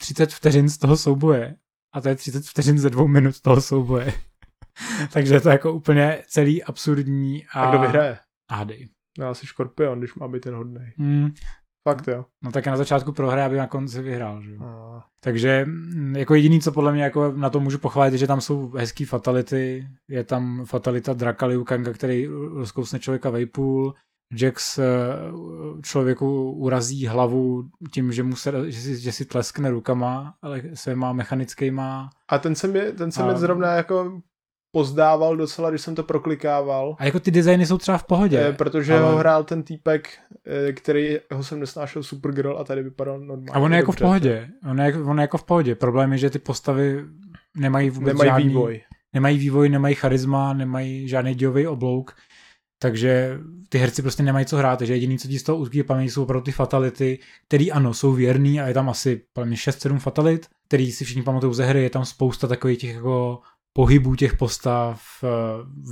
30 0.00 0.32
vteřin 0.32 0.68
z 0.68 0.78
toho 0.78 0.96
souboje. 0.96 1.56
A 1.94 2.00
to 2.00 2.08
je 2.08 2.14
30 2.14 2.44
vteřin 2.44 2.78
ze 2.78 2.90
dvou 2.90 3.08
minut 3.08 3.40
toho 3.40 3.60
souboje. 3.60 4.12
Takže 5.12 5.34
je 5.34 5.40
to 5.40 5.48
jako 5.48 5.72
úplně 5.72 6.22
celý 6.28 6.64
absurdní. 6.64 7.46
A, 7.46 7.62
A 7.62 7.70
kdo 7.70 7.80
vyhraje? 7.80 8.18
Hádej. 8.52 8.88
No, 9.18 9.28
asi 9.28 9.46
Škorpion, 9.46 9.98
když 9.98 10.14
má 10.14 10.28
být 10.28 10.40
ten 10.40 10.54
hodnej. 10.54 10.92
Hmm. 10.98 11.30
Fakt, 11.88 12.08
jo. 12.08 12.24
No 12.42 12.52
tak 12.52 12.66
na 12.66 12.76
začátku 12.76 13.12
prohraje, 13.12 13.44
aby 13.44 13.56
na 13.56 13.66
konci 13.66 14.02
vyhrál. 14.02 14.42
Že? 14.42 14.56
A, 14.60 15.04
Takže 15.20 15.64
mm, 15.64 16.16
jako 16.16 16.34
jediný, 16.34 16.60
co 16.60 16.72
podle 16.72 16.92
mě 16.92 17.02
jako 17.02 17.32
na 17.32 17.50
to 17.50 17.60
můžu 17.60 17.78
pochválit, 17.78 18.12
je, 18.12 18.18
že 18.18 18.26
tam 18.26 18.40
jsou 18.40 18.70
hezký 18.70 19.04
fatality. 19.04 19.88
Je 20.08 20.24
tam 20.24 20.64
fatalita 20.64 21.12
Draka 21.12 21.46
Liu 21.46 21.64
Kanga, 21.64 21.92
který 21.92 22.26
rozkousne 22.54 22.98
člověka 22.98 23.30
vejpůl, 23.30 23.94
Jax 24.40 24.78
eh, 24.78 24.84
člověku 25.82 26.52
urazí 26.52 27.06
hlavu 27.06 27.64
tím, 27.90 28.12
že, 28.12 28.22
mu 28.22 28.36
se, 28.36 28.52
že, 28.70 28.80
si, 28.80 29.00
že 29.00 29.12
si 29.12 29.24
tleskne 29.24 29.70
rukama, 29.70 30.34
ale 30.42 30.62
se 30.74 30.96
má 30.96 31.12
mechanickýma. 31.12 32.10
A 32.28 32.38
ten 32.38 32.54
se 32.54 32.68
mi, 32.68 32.80
ten 32.92 33.12
se 33.12 33.22
a... 33.22 33.26
mi 33.26 33.38
zrovna 33.38 33.74
jako 33.74 34.20
pozdával 34.74 35.36
docela, 35.36 35.70
když 35.70 35.82
jsem 35.82 35.94
to 35.94 36.02
proklikával. 36.02 36.96
A 36.98 37.04
jako 37.04 37.20
ty 37.20 37.30
designy 37.30 37.66
jsou 37.66 37.78
třeba 37.78 37.98
v 37.98 38.04
pohodě. 38.04 38.36
Je, 38.36 38.52
protože 38.52 38.94
ale... 38.94 39.12
ho 39.12 39.16
hrál 39.16 39.44
ten 39.44 39.62
týpek, 39.62 40.08
eh, 40.46 40.72
který 40.72 41.18
ho 41.32 41.44
jsem 41.44 41.60
nesnášel 41.60 42.02
Supergirl 42.02 42.58
a 42.58 42.64
tady 42.64 42.82
vypadal 42.82 43.20
normálně. 43.20 43.50
A 43.52 43.58
on 43.58 43.72
je 43.72 43.76
jako 43.76 43.92
dobře, 43.92 44.04
v 44.04 44.06
pohodě. 44.06 44.48
On 44.70 44.80
je, 44.80 44.94
on 45.04 45.18
je 45.18 45.22
jako 45.22 45.38
v 45.38 45.44
pohodě. 45.44 45.74
Problém 45.74 46.12
je, 46.12 46.18
že 46.18 46.30
ty 46.30 46.38
postavy 46.38 47.04
nemají 47.56 47.90
vůbec 47.90 48.12
nemají 48.14 48.30
žádný, 48.30 48.48
vývoj. 48.48 48.80
Nemají 49.12 49.38
vývoj, 49.38 49.68
nemají 49.68 49.94
charisma, 49.94 50.52
nemají 50.52 51.08
žádný 51.08 51.34
dějový 51.34 51.66
oblouk. 51.66 52.16
Takže 52.78 53.38
ty 53.68 53.78
herci 53.78 54.02
prostě 54.02 54.22
nemají 54.22 54.46
co 54.46 54.56
hrát, 54.56 54.78
takže 54.78 54.94
jediný, 54.94 55.18
co 55.18 55.28
ti 55.28 55.38
z 55.38 55.42
toho 55.42 55.58
utkví 55.58 55.82
paměti, 55.82 56.10
jsou 56.10 56.22
opravdu 56.22 56.44
ty 56.44 56.52
fatality, 56.52 57.18
který 57.46 57.72
ano, 57.72 57.94
jsou 57.94 58.12
věrný 58.12 58.60
a 58.60 58.66
je 58.66 58.74
tam 58.74 58.88
asi 58.88 59.22
6-7 59.36 59.98
fatalit, 59.98 60.46
který 60.68 60.92
si 60.92 61.04
všichni 61.04 61.22
pamatují 61.22 61.54
ze 61.54 61.64
hry, 61.64 61.82
je 61.82 61.90
tam 61.90 62.04
spousta 62.04 62.48
takových 62.48 62.78
těch 62.78 62.94
jako 62.94 63.40
pohybů 63.72 64.14
těch 64.14 64.36
postav, 64.36 65.02
eh, 65.24 65.28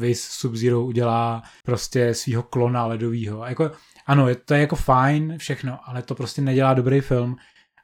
Viz 0.00 0.28
Sub-Zero 0.28 0.86
udělá 0.86 1.42
prostě 1.64 2.14
svého 2.14 2.42
klona 2.42 2.86
ledového. 2.86 3.44
Jako, 3.46 3.70
ano, 4.06 4.28
je, 4.28 4.34
to 4.34 4.54
je 4.54 4.60
jako 4.60 4.76
fajn 4.76 5.34
všechno, 5.38 5.78
ale 5.88 6.02
to 6.02 6.14
prostě 6.14 6.42
nedělá 6.42 6.74
dobrý 6.74 7.00
film 7.00 7.36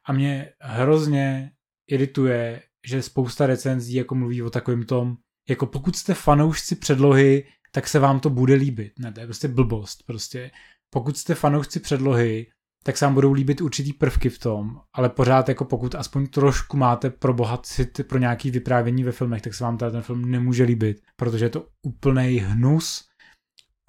a 0.05 0.12
mě 0.12 0.53
hrozně 0.61 1.51
irituje, 1.90 2.62
že 2.86 3.03
spousta 3.03 3.46
recenzí 3.46 3.94
jako 3.94 4.14
mluví 4.14 4.42
o 4.42 4.51
takovém 4.51 4.84
tom, 4.84 5.16
jako 5.49 5.66
pokud 5.66 5.96
jste 5.96 6.14
fanoušci 6.14 6.76
předlohy, 6.76 7.44
tak 7.72 7.88
se 7.88 7.98
vám 7.98 8.20
to 8.20 8.30
bude 8.30 8.54
líbit. 8.54 8.92
Ne, 8.98 9.12
to 9.12 9.20
je 9.20 9.26
prostě 9.26 9.48
blbost. 9.48 10.02
Prostě 10.06 10.50
pokud 10.90 11.16
jste 11.16 11.34
fanoušci 11.34 11.80
předlohy, 11.80 12.46
tak 12.84 12.96
se 12.96 13.04
vám 13.04 13.14
budou 13.14 13.32
líbit 13.32 13.60
určitý 13.60 13.92
prvky 13.92 14.28
v 14.28 14.38
tom, 14.38 14.80
ale 14.92 15.08
pořád 15.08 15.48
jako 15.48 15.64
pokud 15.64 15.94
aspoň 15.94 16.26
trošku 16.26 16.76
máte 16.76 17.10
pro 17.10 17.34
bohatcit 17.34 18.00
pro 18.08 18.18
nějaký 18.18 18.50
vyprávění 18.50 19.04
ve 19.04 19.12
filmech, 19.12 19.42
tak 19.42 19.54
se 19.54 19.64
vám 19.64 19.78
ten 19.78 20.02
film 20.02 20.30
nemůže 20.30 20.64
líbit, 20.64 21.00
protože 21.16 21.44
je 21.44 21.50
to 21.50 21.66
úplný 21.82 22.38
hnus, 22.38 23.08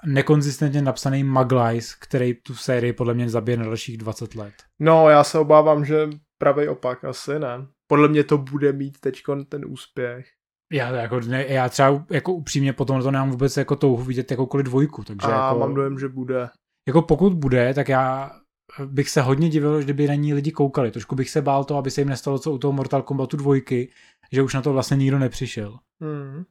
nekonzistentně 0.06 0.82
napsaný 0.82 1.24
Maglajs, 1.24 1.96
který 1.96 2.34
tu 2.34 2.56
sérii 2.56 2.94
podle 2.94 3.14
mě 3.14 3.30
zabije 3.30 3.58
na 3.58 3.66
dalších 3.66 3.98
20 3.98 4.36
let. 4.36 4.54
No, 4.80 5.10
já 5.10 5.24
se 5.24 5.40
obávám, 5.40 5.86
že 5.86 6.10
pravý 6.38 6.68
opak 6.68 7.04
asi 7.04 7.40
ne. 7.40 7.68
Podle 7.88 8.08
mě 8.08 8.24
to 8.24 8.38
bude 8.38 8.74
mít 8.74 9.00
teď 9.00 9.22
ten 9.50 9.66
úspěch. 9.68 10.28
Já, 10.72 10.90
jako, 10.96 11.20
ne, 11.20 11.46
já 11.48 11.70
třeba 11.70 12.06
jako 12.10 12.34
upřímně 12.34 12.74
potom 12.74 13.02
to 13.02 13.12
nemám 13.12 13.32
vůbec 13.32 13.58
jako 13.58 13.76
touhu 13.76 14.04
vidět 14.04 14.32
jakoukoliv 14.32 14.66
dvojku. 14.66 15.04
Takže 15.04 15.28
A 15.28 15.46
jako, 15.46 15.60
mám 15.60 15.74
dojem, 15.74 16.00
že 16.00 16.08
bude. 16.10 16.50
Jako 16.88 17.02
pokud 17.02 17.34
bude, 17.34 17.74
tak 17.74 17.90
já 17.90 18.32
bych 18.86 19.10
se 19.10 19.22
hodně 19.22 19.50
divil, 19.50 19.84
kdyby 19.84 20.08
na 20.08 20.16
ní 20.16 20.34
lidi 20.34 20.52
koukali. 20.52 20.92
Trošku 20.92 21.16
bych 21.16 21.30
se 21.30 21.42
bál 21.42 21.64
to, 21.64 21.78
aby 21.78 21.92
se 21.92 22.02
jim 22.02 22.10
nestalo 22.10 22.40
co 22.40 22.52
u 22.52 22.58
toho 22.58 22.72
Mortal 22.72 23.02
Kombatu 23.02 23.38
dvojky, 23.38 23.92
že 24.32 24.42
už 24.42 24.54
na 24.54 24.62
to 24.62 24.74
vlastně 24.74 24.98
nikdo 24.98 25.20
nepřišel. 25.20 25.80
Mm. 26.00 26.44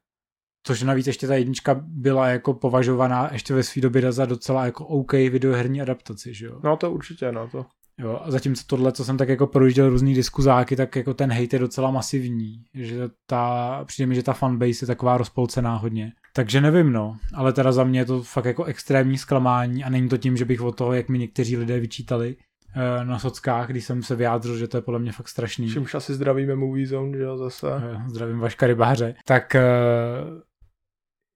Což 0.67 0.83
navíc 0.83 1.07
ještě 1.07 1.27
ta 1.27 1.35
jednička 1.35 1.81
byla 1.83 2.29
jako 2.29 2.55
považovaná 2.55 3.29
ještě 3.33 3.55
ve 3.55 3.63
své 3.63 3.83
době 3.83 4.13
za 4.13 4.27
docela 4.27 4.65
jako 4.65 4.87
OK 4.87 5.13
videoherní 5.13 5.83
adaptaci, 5.83 6.35
že 6.35 6.47
jo? 6.47 6.61
No 6.65 6.77
to 6.77 6.93
určitě, 6.93 7.33
no 7.33 7.49
to. 7.49 7.67
Jo, 7.99 8.21
a 8.25 8.31
zatímco 8.31 8.63
tohle, 8.67 8.93
co 8.93 9.05
jsem 9.05 9.17
tak 9.17 9.29
jako 9.29 9.47
projížděl 9.47 9.91
různý 9.91 10.15
diskuzáky, 10.15 10.77
tak 10.77 10.97
jako 10.97 11.15
ten 11.15 11.33
hate 11.33 11.57
je 11.57 11.61
docela 11.61 11.91
masivní, 11.91 12.65
že 12.75 13.09
ta, 13.27 13.85
přijde 13.85 14.07
mi, 14.07 14.15
že 14.15 14.23
ta 14.23 14.33
fanbase 14.33 14.83
je 14.83 14.87
taková 14.87 15.19
rozpolcená 15.19 15.77
hodně. 15.77 16.13
Takže 16.35 16.61
nevím, 16.61 16.93
no, 16.93 17.17
ale 17.35 17.53
teda 17.53 17.73
za 17.73 17.85
mě 17.85 18.01
je 18.01 18.05
to 18.05 18.23
fakt 18.23 18.45
jako 18.45 18.65
extrémní 18.65 19.19
zklamání 19.19 19.85
a 19.85 19.91
není 19.91 20.09
to 20.09 20.17
tím, 20.17 20.37
že 20.37 20.45
bych 20.45 20.61
o 20.61 20.73
toho, 20.73 20.93
jak 20.93 21.09
mi 21.09 21.19
někteří 21.19 21.57
lidé 21.57 21.81
vyčítali 21.81 22.37
eh, 22.77 23.05
na 23.05 23.19
sockách, 23.19 23.69
když 23.69 23.85
jsem 23.85 24.03
se 24.03 24.17
vyjádřil, 24.17 24.57
že 24.57 24.69
to 24.69 24.77
je 24.77 24.83
podle 24.83 25.01
mě 25.01 25.13
fakt 25.13 25.29
strašný. 25.29 25.71
Čímž 25.71 25.95
asi 25.95 26.15
zdravíme 26.15 26.55
Movie 26.57 26.87
Zone, 26.87 27.19
že 27.19 27.23
jo, 27.23 27.37
zase. 27.37 27.67
Eh, 27.77 28.03
zdravím 28.09 28.39
Vaška 28.39 28.67
Rybáře. 28.67 29.15
Tak 29.25 29.55
eh, 29.55 29.63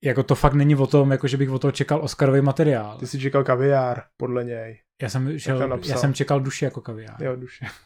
jako 0.04 0.22
to 0.22 0.34
fakt 0.34 0.54
není 0.54 0.76
o 0.76 0.86
tom, 0.86 1.10
jako 1.10 1.28
že 1.28 1.36
bych 1.36 1.50
o 1.50 1.58
toho 1.58 1.72
čekal 1.72 2.00
Oscarový 2.02 2.40
materiál. 2.40 2.98
Ty 2.98 3.06
jsi 3.06 3.20
čekal 3.20 3.44
kaviár, 3.44 4.02
podle 4.16 4.44
něj. 4.44 4.78
Já 5.02 5.08
jsem, 5.08 5.38
šel, 5.38 5.80
já 5.84 5.96
jsem 5.96 6.14
čekal 6.14 6.40
duši 6.40 6.64
jako 6.64 6.80
kaviár. 6.80 7.22
Jo, 7.22 7.36
duši. 7.36 7.66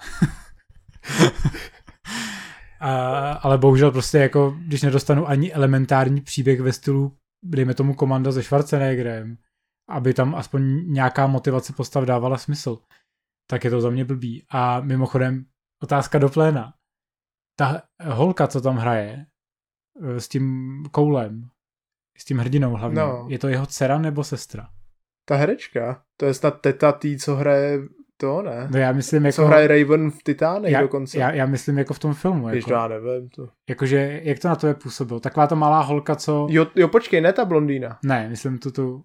A, 2.81 3.33
ale 3.33 3.59
bohužel 3.59 3.91
prostě 3.91 4.19
jako, 4.19 4.57
když 4.67 4.83
nedostanu 4.83 5.29
ani 5.29 5.53
elementární 5.53 6.21
příběh 6.21 6.61
ve 6.61 6.73
stylu, 6.73 7.17
dejme 7.43 7.75
tomu 7.75 7.95
komanda 7.95 8.33
se 8.33 8.43
Schwarzeneggerem, 8.43 9.39
aby 9.89 10.15
tam 10.15 10.35
aspoň 10.35 10.93
nějaká 10.93 11.27
motivace 11.27 11.73
postav 11.73 12.05
dávala 12.05 12.39
smysl, 12.39 12.79
tak 13.51 13.65
je 13.65 13.71
to 13.71 13.81
za 13.81 13.91
mě 13.91 14.05
blbý. 14.05 14.47
A 14.49 14.81
mimochodem, 14.81 15.47
otázka 15.83 16.19
do 16.19 16.29
pléna. 16.29 16.75
Ta 17.59 17.83
holka, 18.05 18.47
co 18.47 18.61
tam 18.61 18.77
hraje, 18.77 19.27
eh, 20.03 20.21
s 20.21 20.29
tím 20.29 20.85
koulem, 20.91 21.49
s 22.19 22.25
tím 22.25 22.39
hrdinou 22.39 22.77
hlavně, 22.77 23.01
no. 23.01 23.27
je 23.29 23.39
to 23.39 23.49
jeho 23.49 23.67
dcera 23.67 23.99
nebo 23.99 24.25
sestra? 24.25 24.69
Ta 25.29 25.37
herečka, 25.37 26.03
to 26.17 26.27
je 26.27 26.35
snad 26.35 26.61
teta 26.61 26.93
tý, 26.93 27.19
co 27.19 27.37
hraje 27.37 27.79
to 28.17 28.43
ne. 28.43 28.69
No 28.71 28.79
já 28.79 28.93
myslím 28.93 29.27
jako... 29.27 29.37
Co 29.37 29.47
hraje 29.47 29.69
Raven 29.69 30.11
v 30.11 30.23
Titánech 30.23 30.73
já, 30.73 30.81
dokonce. 30.83 31.19
Já, 31.19 31.33
já, 31.33 31.47
myslím 31.47 31.79
jako 31.79 31.95
v 31.95 31.99
tom 31.99 32.15
filmu. 32.15 32.49
Když 32.49 32.65
jako, 32.65 32.73
já 32.73 32.89
nevím. 32.89 33.29
To. 33.29 33.49
Jakože, 33.69 34.21
jak 34.23 34.39
to 34.39 34.49
na 34.49 34.57
to 34.57 34.67
je 34.67 34.75
působilo? 34.75 35.21
Taková 35.21 35.47
ta 35.47 35.55
malá 35.55 35.81
holka, 35.81 36.17
co... 36.17 36.47
Jo, 36.51 36.67
jo 36.75 36.89
počkej, 36.89 37.21
ne 37.21 37.33
ta 37.33 37.45
blondýna. 37.45 37.99
Ne, 38.05 38.29
myslím 38.29 38.59
tu 38.59 38.71
tu... 38.71 39.05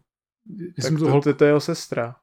Myslím 0.78 0.95
tak 0.95 0.99
tu 0.99 1.05
to, 1.05 1.11
holku... 1.11 1.24
to, 1.24 1.34
to, 1.34 1.43
je 1.43 1.49
jeho 1.49 1.59
sestra. 1.59 2.15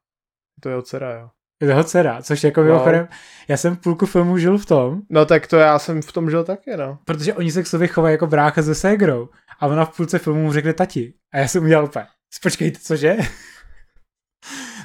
To 0.61 0.69
je 0.69 0.73
jeho 0.73 0.83
dcera, 0.83 1.13
jo. 1.13 1.31
Je 1.61 1.67
to 1.67 1.71
jeho 1.71 1.85
dcera, 1.85 2.23
což 2.23 2.45
jako 2.45 2.61
no. 2.61 2.67
mimochodem, 2.67 3.09
já 3.49 3.57
jsem 3.57 3.77
půlku 3.77 4.07
filmu 4.07 4.39
žil 4.39 4.59
v 4.59 4.67
tom. 4.67 5.01
No 5.11 5.27
tak 5.27 5.47
to 5.47 5.57
já 5.57 5.79
jsem 5.79 6.03
v 6.03 6.13
tom 6.13 6.31
žil 6.31 6.45
taky, 6.45 6.77
no. 6.77 6.99
Protože 7.05 7.35
oni 7.35 7.53
se 7.53 7.63
k 7.63 7.67
sobě 7.67 7.89
chovají 7.89 8.13
jako 8.13 8.27
brácha 8.27 8.63
se 8.63 8.75
ségrou. 8.75 9.29
A 9.61 9.67
ona 9.67 9.85
v 9.85 9.97
půlce 9.97 10.19
filmu 10.19 10.43
mu 10.43 10.53
řekne 10.53 10.73
tati. 10.73 11.15
A 11.33 11.39
já 11.39 11.49
jsem 11.49 11.65
udělal 11.65 11.85
úplně, 11.85 12.07
počkejte, 12.43 12.79
cože? 12.83 13.17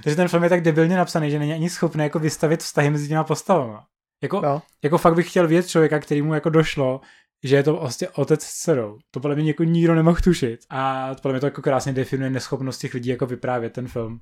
Takže 0.03 0.15
ten 0.15 0.27
film 0.27 0.43
je 0.43 0.49
tak 0.49 0.61
debilně 0.61 0.97
napsaný, 0.97 1.31
že 1.31 1.39
není 1.39 1.53
ani 1.53 1.69
schopný 1.69 2.03
jako 2.03 2.19
vystavit 2.19 2.59
vztahy 2.59 2.89
mezi 2.89 3.07
těma 3.07 3.23
postavama. 3.23 3.87
Jako, 4.23 4.41
no. 4.41 4.61
jako 4.83 4.97
fakt 4.97 5.15
bych 5.15 5.29
chtěl 5.29 5.47
vědět 5.47 5.67
člověka, 5.67 5.99
který 5.99 6.21
mu 6.21 6.33
jako 6.33 6.49
došlo, 6.49 7.01
že 7.43 7.55
je 7.55 7.63
to 7.63 7.73
vlastně 7.73 8.09
otec 8.09 8.43
s 8.43 8.53
dcerou. 8.53 8.99
To 9.11 9.19
podle 9.19 9.35
mě 9.35 9.47
jako 9.47 9.63
nikdo 9.63 9.95
nemohl 9.95 10.17
tušit. 10.23 10.59
A 10.69 11.09
to 11.15 11.21
podle 11.21 11.33
mě 11.33 11.39
to 11.39 11.45
jako 11.47 11.61
krásně 11.61 11.93
definuje 11.93 12.29
neschopnost 12.29 12.77
těch 12.77 12.93
lidí 12.93 13.09
jako 13.09 13.25
vyprávět 13.25 13.73
ten 13.73 13.87
film. 13.87 14.19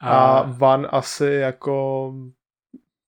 A, 0.00 0.38
a 0.38 0.42
Van 0.42 0.88
asi 0.90 1.26
jako 1.26 2.14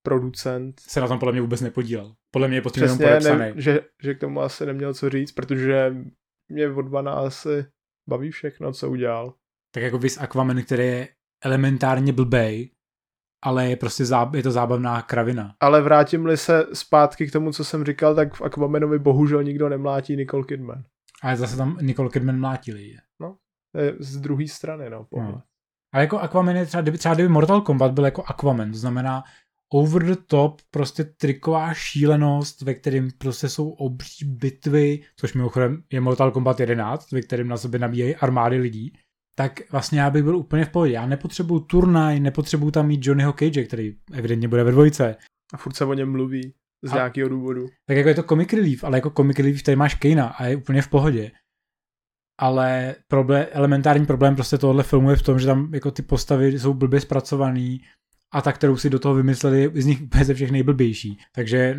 producent 0.02 0.80
se 0.80 1.00
na 1.00 1.08
tom 1.08 1.18
podle 1.18 1.32
mě 1.32 1.40
vůbec 1.40 1.60
nepodílel. 1.60 2.14
Podle 2.30 2.48
mě 2.48 2.56
je 2.56 2.62
pod 2.62 2.76
jenom 2.76 2.98
podepsaný. 2.98 3.38
Ne, 3.38 3.52
že, 3.56 3.80
že 4.02 4.14
k 4.14 4.20
tomu 4.20 4.40
asi 4.40 4.66
neměl 4.66 4.94
co 4.94 5.10
říct, 5.10 5.32
protože 5.32 5.94
mě 6.48 6.68
od 6.68 6.88
Vana 6.88 7.12
asi 7.12 7.66
baví 8.08 8.30
všechno, 8.30 8.72
co 8.72 8.90
udělal. 8.90 9.34
Tak 9.74 9.82
jako 9.82 9.98
vys 9.98 10.18
Aquaman, 10.18 10.62
který 10.62 10.82
je 10.82 11.08
elementárně 11.44 12.12
blbej, 12.12 12.70
ale 13.44 13.70
je 13.70 13.76
prostě 13.76 14.04
záb, 14.04 14.34
je 14.34 14.42
to 14.42 14.50
zábavná 14.50 15.02
kravina. 15.02 15.54
Ale 15.60 15.82
vrátím-li 15.82 16.36
se 16.36 16.66
zpátky 16.72 17.26
k 17.26 17.32
tomu, 17.32 17.52
co 17.52 17.64
jsem 17.64 17.84
říkal, 17.84 18.14
tak 18.14 18.34
v 18.34 18.42
Aquamanovi 18.42 18.98
bohužel 18.98 19.42
nikdo 19.42 19.68
nemlátí 19.68 20.16
Nicole 20.16 20.44
Kidman. 20.44 20.84
Ale 21.22 21.36
zase 21.36 21.56
tam 21.56 21.78
Nicole 21.80 22.10
Kidman 22.10 22.40
mlátí 22.40 22.72
lidi. 22.72 22.98
No, 23.20 23.36
z 23.98 24.20
druhé 24.20 24.48
strany, 24.48 24.90
no, 24.90 25.04
pohled. 25.04 25.34
No. 25.34 25.42
Ale 25.94 26.02
jako 26.02 26.18
Aquaman 26.18 26.56
je 26.56 26.66
třeba, 26.66 26.82
kdyby, 26.82 26.98
třeba 26.98 27.14
kdyby 27.14 27.28
Mortal 27.28 27.60
Kombat 27.60 27.92
byl 27.92 28.04
jako 28.04 28.22
Aquaman, 28.26 28.72
to 28.72 28.78
znamená 28.78 29.24
over 29.72 30.04
the 30.04 30.16
top, 30.26 30.60
prostě 30.70 31.04
triková 31.04 31.74
šílenost, 31.74 32.62
ve 32.62 32.74
kterém 32.74 33.08
prostě 33.18 33.48
jsou 33.48 33.70
obří 33.70 34.24
bitvy, 34.24 35.02
což 35.16 35.34
mimochodem 35.34 35.82
je 35.92 36.00
Mortal 36.00 36.30
Kombat 36.30 36.60
11, 36.60 37.12
ve 37.12 37.20
kterém 37.20 37.48
na 37.48 37.56
sebe 37.56 37.78
nabíjejí 37.78 38.16
armády 38.16 38.56
lidí, 38.56 38.92
tak 39.38 39.72
vlastně 39.72 40.00
já 40.00 40.10
bych 40.10 40.22
byl 40.22 40.36
úplně 40.36 40.64
v 40.64 40.68
pohodě. 40.68 40.92
Já 40.92 41.06
nepotřebuju 41.06 41.60
turnaj, 41.60 42.20
nepotřebuju 42.20 42.70
tam 42.70 42.86
mít 42.86 43.06
Johnnyho 43.06 43.32
Cage, 43.32 43.64
který 43.64 43.96
evidentně 44.12 44.48
bude 44.48 44.64
ve 44.64 44.70
dvojce. 44.70 45.16
A 45.52 45.56
furt 45.56 45.74
se 45.74 45.84
o 45.84 45.94
něm 45.94 46.10
mluví 46.10 46.54
z 46.82 46.92
a, 46.92 46.94
nějakého 46.94 47.28
důvodu. 47.28 47.66
Tak 47.86 47.96
jako 47.96 48.08
je 48.08 48.14
to 48.14 48.22
comic 48.22 48.52
relief, 48.52 48.84
ale 48.84 48.96
jako 48.96 49.10
comic 49.10 49.38
relief 49.38 49.62
tady 49.62 49.76
máš 49.76 49.94
Kejna 49.94 50.26
a 50.26 50.44
je 50.44 50.56
úplně 50.56 50.82
v 50.82 50.88
pohodě. 50.88 51.30
Ale 52.40 52.94
problém, 53.08 53.46
elementární 53.50 54.06
problém 54.06 54.34
prostě 54.34 54.58
tohohle 54.58 54.82
filmu 54.82 55.10
je 55.10 55.16
v 55.16 55.22
tom, 55.22 55.38
že 55.38 55.46
tam 55.46 55.74
jako 55.74 55.90
ty 55.90 56.02
postavy 56.02 56.58
jsou 56.58 56.74
blbě 56.74 57.00
zpracovaný 57.00 57.80
a 58.34 58.42
ta, 58.42 58.52
kterou 58.52 58.76
si 58.76 58.90
do 58.90 58.98
toho 58.98 59.14
vymysleli, 59.14 59.70
z 59.74 59.86
nich 59.86 60.02
úplně 60.02 60.24
ze 60.24 60.34
všech 60.34 60.50
nejblbější. 60.50 61.18
Takže 61.34 61.76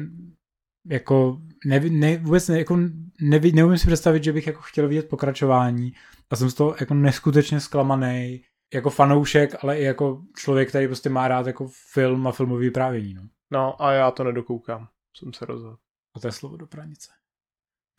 jako 0.89 1.41
ne, 1.66 1.80
ne, 1.80 2.18
vůbec 2.18 2.47
ne, 2.47 2.58
jako 2.58 2.80
neví, 3.22 3.51
neumím 3.51 3.78
si 3.78 3.88
představit, 3.88 4.24
že 4.24 4.34
bych 4.34 4.47
jako 4.47 4.62
chtěl 4.62 4.88
vidět 4.88 5.10
pokračování 5.10 5.93
a 6.32 6.36
jsem 6.36 6.49
z 6.49 6.53
toho 6.53 6.75
jako 6.80 6.93
neskutečně 6.93 7.59
zklamaný 7.59 8.43
jako 8.73 8.89
fanoušek, 8.89 9.63
ale 9.63 9.80
i 9.80 9.84
jako 9.84 10.21
člověk, 10.36 10.69
který 10.69 10.88
prostě 10.88 11.09
má 11.09 11.28
rád 11.28 11.47
jako 11.47 11.69
film 11.93 12.28
a 12.28 12.32
filmový 12.32 12.65
vyprávění. 12.65 13.13
No. 13.13 13.23
no 13.51 13.82
a 13.82 13.91
já 13.91 14.11
to 14.11 14.23
nedokoukám, 14.23 14.88
jsem 15.17 15.34
se 15.34 15.45
rozhodl. 15.45 15.78
A 16.15 16.19
to 16.19 16.28
je 16.28 16.32
slovo 16.32 16.57
do 16.57 16.67
pranice. 16.67 17.11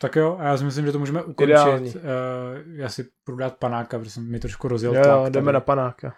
Tak 0.01 0.17
jo, 0.17 0.37
a 0.41 0.45
já 0.45 0.57
si 0.57 0.65
myslím, 0.65 0.87
že 0.87 0.93
to 0.93 0.99
můžeme 0.99 1.23
ukončit. 1.23 1.53
Ideální. 1.53 1.95
Uh, 1.95 2.03
já 2.67 2.89
si 2.89 3.09
půjdu 3.25 3.39
dát 3.39 3.57
panáka, 3.57 3.99
protože 3.99 4.11
jsem 4.11 4.31
mi 4.31 4.41
trošku 4.41 4.69
rozjel 4.69 4.95
jo, 4.97 5.03
tlak. 5.03 5.33
jdeme 5.33 5.45
tady. 5.45 5.55
na 5.55 5.61
panáka. 5.61 6.15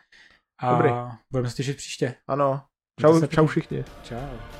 A 0.62 0.72
Dobrý. 0.72 0.90
budeme 1.32 1.50
se 1.50 1.56
těšit 1.56 1.76
příště. 1.76 2.14
Ano. 2.28 2.62
Čau, 3.00 3.26
čau 3.26 3.46
všichni. 3.46 3.84
Čau. 4.02 4.59